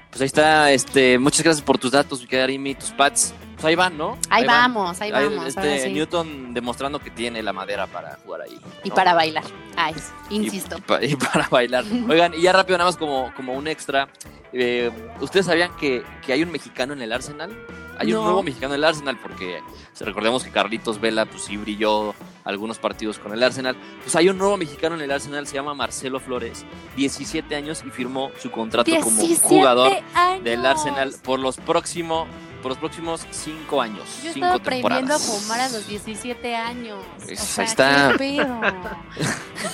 Pues 0.10 0.20
ahí 0.20 0.26
está, 0.28 0.72
este, 0.72 1.18
muchas 1.18 1.41
gracias 1.41 1.64
por 1.64 1.78
tus 1.78 1.91
datos, 1.91 2.20
mi 2.20 2.28
querida 2.28 2.43
Arimi, 2.43 2.76
tus 2.76 2.91
pads. 2.91 3.34
pues 3.54 3.64
ahí 3.64 3.76
van, 3.76 3.97
¿no? 3.97 4.18
Ahí, 4.30 4.45
vamos, 4.45 4.99
ahí 4.99 5.10
Ahí 5.14 5.24
vamos. 5.30 5.47
Este 5.47 5.84
sí. 5.86 5.93
Newton 5.93 6.54
demostrando 6.54 6.99
que 6.99 7.10
tiene 7.12 7.41
la 7.41 7.54
madera 7.54 7.88
para 7.88 8.18
jugar 8.26 8.41
ahí. 8.41 8.60
Y 8.84 8.91
para 8.91 9.14
bailar. 9.14 9.45
Ay, 9.78 9.95
insisto. 10.30 10.78
Y, 10.80 10.82
pa- 10.82 11.02
y 11.02 11.16
para 11.16 11.47
bailar. 11.47 11.86
Oigan, 12.10 12.34
y 12.34 12.41
ya 12.41 12.52
rápido, 12.52 12.78
nada 12.78 12.89
más 12.89 12.97
como, 12.97 13.34
como 13.38 13.54
un 13.54 13.70
extra. 13.70 14.10
eh, 14.52 14.91
¿Ustedes 15.22 15.45
sabían 15.45 15.74
que, 15.78 16.04
que 16.26 16.34
hay 16.34 16.43
un 16.43 16.52
mexicano 16.52 16.91
en 16.91 17.02
el 17.02 17.14
Arsenal? 17.14 17.56
Hay 18.02 18.12
No. 18.12 18.20
un 18.20 18.26
nuevo 18.26 18.43
mexicano 18.43 18.74
en 18.74 18.80
el 18.80 18.84
Arsenal 18.84 19.18
porque 19.22 19.62
recordemos 19.99 20.43
que 20.43 20.49
Carlitos 20.49 20.99
Vela 20.99 21.26
pues 21.26 21.43
sí 21.43 21.56
brilló 21.58 22.16
algunos 22.43 22.80
partidos 22.80 23.20
con 23.20 23.32
el 23.34 23.43
Arsenal. 23.43 23.76
Pues 24.04 24.16
hay 24.16 24.30
un 24.30 24.38
nuevo 24.38 24.58
mexicano 24.58 24.95
en 24.95 25.02
el 25.02 25.12
Arsenal, 25.12 25.45
se 25.45 25.54
llama 25.56 25.74
Marcelo 25.76 26.20
Flores, 26.20 26.66
17 26.95 27.56
años 27.56 27.84
y 27.86 27.91
firmó 27.91 28.32
su 28.41 28.49
contrato 28.49 28.89
como 29.02 29.22
17 29.22 29.47
jugador 29.47 29.91
años. 30.16 30.43
del 30.43 30.66
Arsenal 30.66 31.14
por 31.24 31.39
los 31.39 31.58
próximos 31.58 32.28
por 32.62 32.70
los 32.70 32.78
próximos 32.78 33.26
cinco 33.32 33.82
años. 33.82 34.04
Yo 34.24 34.34
cinco 34.34 34.45
estaba 34.47 34.54
aprendiendo 34.56 35.16
a 35.16 35.18
fumar 35.20 35.60
a 35.62 35.70
los 35.70 35.88
17 35.88 36.56
años. 36.56 36.99
Pues 37.26 37.41
o 37.41 37.43
sea, 37.43 37.64
ahí 37.64 37.70
está. 37.70 38.14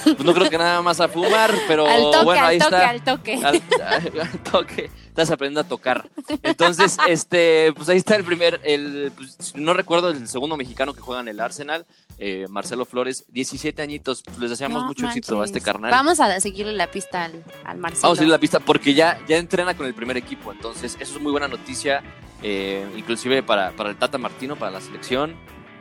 Pues 0.04 0.24
no 0.24 0.34
creo 0.34 0.50
que 0.50 0.58
nada 0.58 0.82
más 0.82 1.00
a 1.00 1.08
fumar, 1.08 1.52
pero 1.68 1.86
al 1.88 2.02
toque, 2.12 2.24
bueno, 2.24 2.42
al 2.44 2.48
ahí 2.48 2.60
toque, 2.60 2.76
está. 2.76 2.90
al 2.90 3.04
toque. 3.04 3.36
al, 3.44 3.62
al 4.22 4.40
toque. 4.40 4.92
Estás 5.18 5.32
aprendiendo 5.32 5.62
a 5.62 5.64
tocar. 5.64 6.08
Entonces, 6.44 6.96
este, 7.08 7.74
pues 7.76 7.90
ahí 7.90 7.98
está 7.98 8.16
el 8.16 8.24
primer, 8.24 8.62
el, 8.64 9.12
pues, 9.16 9.56
no 9.56 9.74
recuerdo 9.74 10.12
el 10.12 10.28
segundo 10.28 10.58
mexicano 10.58 10.94
que 10.94 11.02
juega 11.02 11.22
en 11.22 11.28
el 11.28 11.40
Arsenal, 11.40 11.88
eh, 12.20 12.46
Marcelo 12.52 12.86
Flores, 12.86 13.26
17 13.30 13.82
añitos. 13.82 14.22
Pues 14.22 14.38
les 14.38 14.52
deseamos 14.52 14.84
No 14.84 14.88
mucho 14.90 15.08
éxito 15.08 15.42
a 15.42 15.46
este 15.46 15.60
carnal. 15.60 15.90
Vamos 15.90 16.20
a 16.20 16.40
seguirle 16.40 16.74
la 16.74 16.92
pista 16.92 17.24
al, 17.24 17.44
al 17.66 17.80
Marcelo. 17.80 18.04
Vamos 18.04 18.20
a 18.20 18.22
ir 18.22 18.30
a 18.30 18.32
la 18.34 18.38
pista 18.38 18.60
porque 18.60 18.94
ya, 18.94 19.20
ya 19.28 19.38
entrena 19.38 19.76
con 19.76 19.88
el 19.88 19.96
primer 19.96 20.18
equipo. 20.18 20.52
Entonces, 20.52 20.96
eso 21.00 21.16
es 21.16 21.20
muy 21.20 21.32
buena 21.32 21.48
noticia, 21.48 22.04
eh, 22.44 22.88
inclusive 22.96 23.42
para, 23.42 23.72
para 23.72 23.90
el 23.90 23.98
Tata 23.98 24.20
Martino, 24.20 24.56
para 24.56 24.70
la 24.70 24.82
selección. 24.82 25.36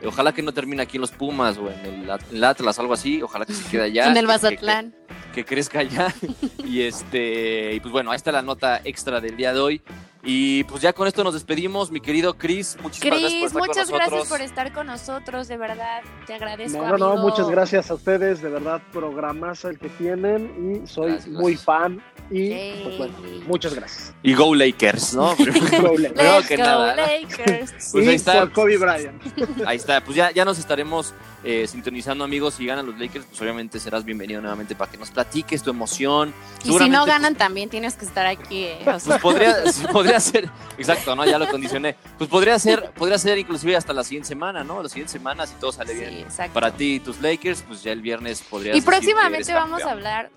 Ojalá 0.05 0.31
que 0.33 0.41
no 0.43 0.51
termine 0.53 0.81
aquí 0.83 0.97
en 0.97 1.01
los 1.01 1.11
Pumas 1.11 1.57
o 1.57 1.69
en 1.71 1.79
el, 1.85 2.09
en 2.09 2.35
el 2.37 2.43
Atlas, 2.43 2.77
algo 2.79 2.93
así. 2.93 3.21
Ojalá 3.21 3.45
que 3.45 3.53
se 3.53 3.69
quede 3.69 3.83
allá. 3.83 4.03
en 4.07 4.09
el 4.11 4.15
que- 4.15 4.21
que- 4.21 4.27
Mazatlán. 4.27 4.95
que 5.33 5.45
crezca 5.45 5.83
ya. 5.83 6.13
y 6.65 6.81
este, 6.81 7.73
y 7.73 7.79
pues 7.79 7.91
bueno, 7.91 8.11
ahí 8.11 8.15
está 8.17 8.31
la 8.31 8.41
nota 8.41 8.81
extra 8.83 9.19
del 9.21 9.35
día 9.37 9.53
de 9.53 9.59
hoy. 9.59 9.81
Y 10.29 10.65
pues 10.65 10.81
ya 10.81 10.91
con 10.91 11.07
esto 11.07 11.23
nos 11.23 11.33
despedimos, 11.33 11.89
mi 11.89 12.01
querido 12.01 12.37
Chris. 12.37 12.77
Muchísimas 12.81 13.21
gracias 13.21 13.53
por 13.53 13.61
estar 13.61 13.67
muchas 13.69 13.89
gracias 13.89 14.27
por 14.27 14.41
estar 14.41 14.73
con 14.73 14.87
nosotros, 14.87 15.47
de 15.47 15.55
verdad. 15.55 16.01
Te 16.25 16.33
agradezco. 16.33 16.77
No, 16.85 16.97
no, 16.97 17.15
no, 17.15 17.21
muchas 17.21 17.49
gracias 17.49 17.89
a 17.89 17.93
ustedes, 17.93 18.41
de 18.41 18.49
verdad, 18.49 18.81
programazo 18.91 19.69
el 19.69 19.79
que 19.79 19.87
tienen 19.87 20.83
y 20.83 20.85
soy 20.85 21.11
Gracias, 21.13 21.29
muy 21.29 21.53
gracias. 21.53 21.63
fan 21.65 22.03
y 22.29 22.49
pues 22.83 22.97
bueno, 22.97 23.13
muchas 23.47 23.73
gracias. 23.73 24.13
Y 24.21 24.33
Go 24.33 24.53
Lakers, 24.53 25.13
¿no? 25.13 25.33
Go 25.37 25.45
Lakers. 25.47 26.11
Primero 26.11 26.33
Let's 26.39 26.47
que 26.49 26.57
go, 26.57 26.63
nada. 26.63 26.95
Lakers. 26.95 27.73
Pues 27.93 28.05
y 28.05 28.09
ahí 28.09 28.15
está. 28.15 28.39
por 28.41 28.51
Kobe 28.51 28.77
Bryant. 28.77 29.21
Ahí 29.65 29.77
está, 29.77 30.03
pues 30.03 30.17
ya, 30.17 30.31
ya 30.31 30.43
nos 30.43 30.59
estaremos 30.59 31.13
eh, 31.45 31.65
sintonizando, 31.67 32.25
amigos. 32.25 32.55
Si 32.55 32.65
ganan 32.65 32.85
los 32.85 32.99
Lakers, 32.99 33.25
pues 33.27 33.39
obviamente 33.41 33.79
serás 33.79 34.03
bienvenido 34.03 34.41
nuevamente 34.41 34.75
para 34.75 34.91
que 34.91 34.97
nos 34.97 35.09
platiques 35.09 35.63
tu 35.63 35.69
emoción. 35.69 36.33
Y 36.65 36.77
si 36.77 36.89
no 36.89 36.99
pues, 37.03 37.13
ganan, 37.13 37.35
también 37.35 37.69
tienes 37.69 37.95
que 37.95 38.03
estar 38.03 38.25
aquí. 38.25 38.65
eh, 38.65 38.79
o 38.85 38.99
sea, 38.99 39.19
Pues 39.19 39.21
podría, 39.21 39.55
podría 39.93 40.16
ser, 40.19 40.49
exacto, 40.77 41.15
¿no? 41.15 41.25
Ya 41.25 41.37
lo 41.39 41.47
condicioné. 41.49 41.95
Pues 42.17 42.29
podría 42.29 42.57
ser, 42.59 42.91
podría 42.91 43.17
ser 43.17 43.37
inclusive 43.37 43.75
hasta 43.75 43.93
la 43.93 44.03
siguiente 44.03 44.27
semana, 44.27 44.63
¿no? 44.63 44.81
La 44.83 44.89
siguiente 44.89 45.11
semana, 45.13 45.45
si 45.45 45.55
todo 45.55 45.71
sale 45.71 45.93
sí, 45.93 45.99
bien. 45.99 46.13
exacto. 46.19 46.53
Para 46.53 46.71
ti 46.71 46.95
y 46.95 46.99
tus 46.99 47.19
Lakers, 47.21 47.63
pues 47.67 47.83
ya 47.83 47.91
el 47.91 48.01
viernes 48.01 48.41
podrías 48.41 48.75
Y 48.77 48.81
próximamente 48.81 49.53
vamos 49.53 49.81
a 49.83 49.91
hablar, 49.91 50.29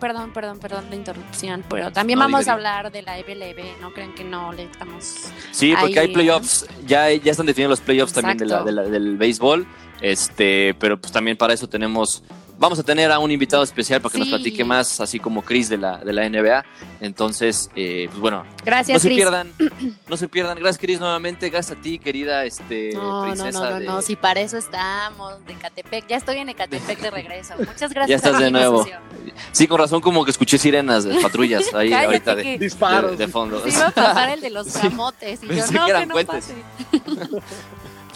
perdón, 0.00 0.32
perdón, 0.32 0.58
perdón 0.58 0.86
la 0.90 0.96
interrupción, 0.96 1.64
pero 1.68 1.92
también 1.92 2.18
No, 2.18 2.24
vamos 2.24 2.48
a 2.48 2.52
hablar 2.54 2.90
de 2.90 3.02
la 3.02 3.18
EBLB, 3.18 3.80
no 3.80 3.92
crean 3.92 4.14
que 4.14 4.24
no 4.24 4.52
le 4.52 4.64
estamos... 4.64 5.04
Sí, 5.52 5.74
porque 5.78 5.98
Ahí, 6.00 6.06
hay 6.08 6.12
playoffs, 6.14 6.66
ya, 6.86 7.10
ya 7.12 7.30
están 7.30 7.46
definidos 7.46 7.70
los 7.70 7.80
playoffs 7.80 8.12
también 8.12 8.38
de 8.38 8.46
la, 8.46 8.54
Exacto. 8.60 8.66
de 8.66 8.72
la- 8.72 8.88
del 8.88 9.16
béisbol, 9.16 9.66
este, 10.00 10.74
pero 10.78 10.98
pues 11.00 11.12
también 11.12 11.36
para 11.36 11.52
eso 11.54 11.68
tenemos, 11.68 12.22
vamos 12.58 12.78
a 12.78 12.82
tener 12.82 13.10
a 13.12 13.18
un 13.18 13.30
invitado 13.30 13.62
especial 13.62 14.00
para 14.00 14.12
que 14.12 14.18
nos 14.18 14.28
Sí. 14.28 14.34
platique 14.34 14.64
más, 14.64 15.00
así 15.00 15.18
como 15.20 15.42
Chris 15.42 15.68
de 15.68 15.78
la, 15.78 15.98
de 15.98 16.12
la 16.12 16.24
NBA. 16.28 16.64
Entonces, 17.00 17.70
eh, 17.76 18.06
pues 18.08 18.18
bueno, 18.20 18.44
Gracias, 18.64 18.94
no 18.96 19.00
se 19.00 19.08
Cris. 19.08 19.16
pierdan, 19.18 19.52
no 20.08 20.16
se 20.16 20.28
pierdan. 20.28 20.58
Gracias, 20.58 20.78
Chris, 20.78 20.98
nuevamente. 21.00 21.50
Gracias 21.50 21.78
a 21.78 21.80
ti, 21.80 21.98
querida 21.98 22.44
este, 22.44 22.92
No, 22.94 23.26
no, 23.26 23.32
princesa. 23.34 23.60
no, 23.60 23.70
no, 23.70 23.78
de- 23.80 23.86
no, 23.86 24.02
si 24.02 24.16
para 24.16 24.40
eso 24.40 24.56
estamos, 24.56 25.44
de 25.46 25.52
Ecatepec. 25.52 26.06
Ya 26.08 26.16
estoy 26.16 26.38
en 26.38 26.48
Ecatepec 26.48 26.98
de 27.00 27.10
regreso. 27.10 27.54
Muchas 27.58 27.92
gracias. 27.92 28.08
Ya 28.08 28.16
estás 28.16 28.38
de 28.40 28.50
nuevo. 28.50 28.86
Sí, 29.52 29.66
con 29.68 29.78
razón, 29.78 30.00
como 30.00 30.24
que 30.24 30.30
escuché 30.30 30.56
sirenas 30.56 31.04
de 31.04 31.20
patrullas 31.20 31.72
ahí 31.74 31.90
Cállate 31.90 32.06
ahorita 32.06 32.34
de, 32.36 32.42
de, 32.44 32.58
Disparos. 32.58 33.18
de 33.18 33.28
fondo. 33.28 33.60
se 33.62 33.68
iba 33.70 33.88
a 33.88 33.90
pasar 33.90 34.30
el 34.30 34.40
de 34.40 34.50
los 34.50 34.66
Sí. 34.76 34.80
camotes 34.80 35.42
y 35.42 35.46
yo 35.46 35.54
Pensé 35.54 35.74
no, 35.74 35.84
que 35.84 35.90
eran 35.90 36.08
que 36.08 36.24
no. 36.24 36.40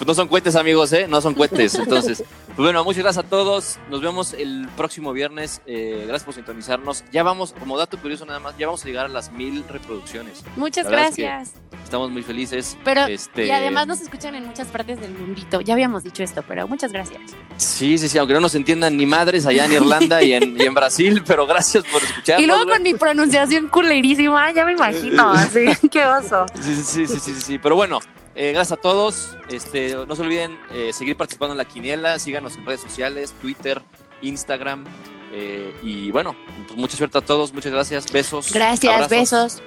Pues 0.01 0.07
no 0.09 0.14
son 0.14 0.28
cohetes, 0.28 0.57
amigos, 0.57 0.94
¿eh? 0.94 1.07
No 1.07 1.20
son 1.20 1.34
cohetes. 1.34 1.74
Entonces, 1.74 2.24
pues 2.46 2.57
bueno, 2.57 2.82
muchas 2.84 3.03
gracias 3.03 3.22
a 3.22 3.28
todos. 3.28 3.76
Nos 3.90 4.01
vemos 4.01 4.32
el 4.32 4.66
próximo 4.74 5.12
viernes. 5.12 5.61
Eh, 5.66 6.05
gracias 6.07 6.24
por 6.24 6.32
sintonizarnos. 6.32 7.05
Ya 7.12 7.22
vamos, 7.22 7.53
como 7.53 7.76
dato 7.76 7.98
curioso 7.98 8.24
nada 8.24 8.40
más, 8.40 8.57
ya 8.57 8.64
vamos 8.64 8.82
a 8.82 8.88
llegar 8.88 9.05
a 9.05 9.09
las 9.11 9.30
mil 9.30 9.62
reproducciones. 9.68 10.42
Muchas 10.57 10.86
verdad 10.86 11.09
es 11.09 11.16
que 11.16 11.22
gracias. 11.24 11.61
Estamos 11.84 12.11
muy 12.11 12.22
felices. 12.22 12.78
Pero, 12.82 13.09
Este, 13.09 13.44
y 13.44 13.51
además 13.51 13.88
nos 13.88 14.01
escuchan 14.01 14.34
en 14.34 14.46
muchas 14.46 14.68
partes 14.68 14.98
del 15.03 15.11
mundito. 15.12 15.61
Ya 15.61 15.74
habíamos 15.74 16.03
dicho 16.03 16.22
esto, 16.22 16.42
pero 16.48 16.66
muchas 16.66 16.92
gracias. 16.92 17.20
Sí, 17.59 17.98
sí, 17.98 18.09
sí, 18.09 18.16
aunque 18.16 18.32
no 18.32 18.40
nos 18.40 18.55
entiendan 18.55 18.96
ni 18.96 19.05
madres 19.05 19.44
allá 19.44 19.66
en 19.66 19.72
Irlanda 19.72 20.22
y 20.22 20.32
en, 20.32 20.59
y 20.59 20.62
en 20.62 20.72
Brasil, 20.72 21.22
pero 21.26 21.46
gracias 21.46 21.84
por 21.84 22.03
escucharnos. 22.03 22.42
Y 22.42 22.46
luego 22.46 22.64
con 22.70 22.82
mi 22.82 22.94
pronunciación 22.94 23.68
culerísima, 23.68 24.51
ya 24.53 24.64
me 24.64 24.72
imagino, 24.72 25.30
así, 25.34 25.66
qué 25.90 26.07
oso. 26.07 26.46
Sí, 26.59 26.74
sí, 26.74 26.82
sí, 26.84 27.07
sí, 27.07 27.20
sí, 27.20 27.34
sí. 27.42 27.59
Pero 27.59 27.76
bueno, 27.76 28.01
eh, 28.34 28.52
gracias 28.52 28.78
a 28.78 28.80
todos. 28.80 29.36
Este, 29.50 29.94
no 30.06 30.14
se 30.14 30.22
olviden 30.22 30.58
eh, 30.70 30.92
seguir 30.92 31.16
participando 31.16 31.52
en 31.52 31.58
la 31.58 31.64
quiniela. 31.64 32.18
Síganos 32.18 32.56
en 32.56 32.66
redes 32.66 32.80
sociales, 32.80 33.34
Twitter, 33.40 33.82
Instagram. 34.22 34.84
eh, 35.32 35.74
y 35.82 36.10
bueno, 36.10 36.34
pues 36.66 36.78
mucha 36.78 36.96
suerte 36.96 37.18
a 37.18 37.20
todos. 37.20 37.52
Muchas 37.52 37.72
gracias. 37.72 38.10
Besos. 38.10 38.52
Gracias, 38.52 38.92
abrazos. 38.92 39.10
besos. 39.10 39.62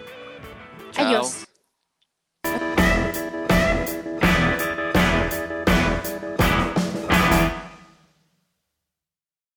Chao. 0.92 1.08
Adiós. 1.08 1.53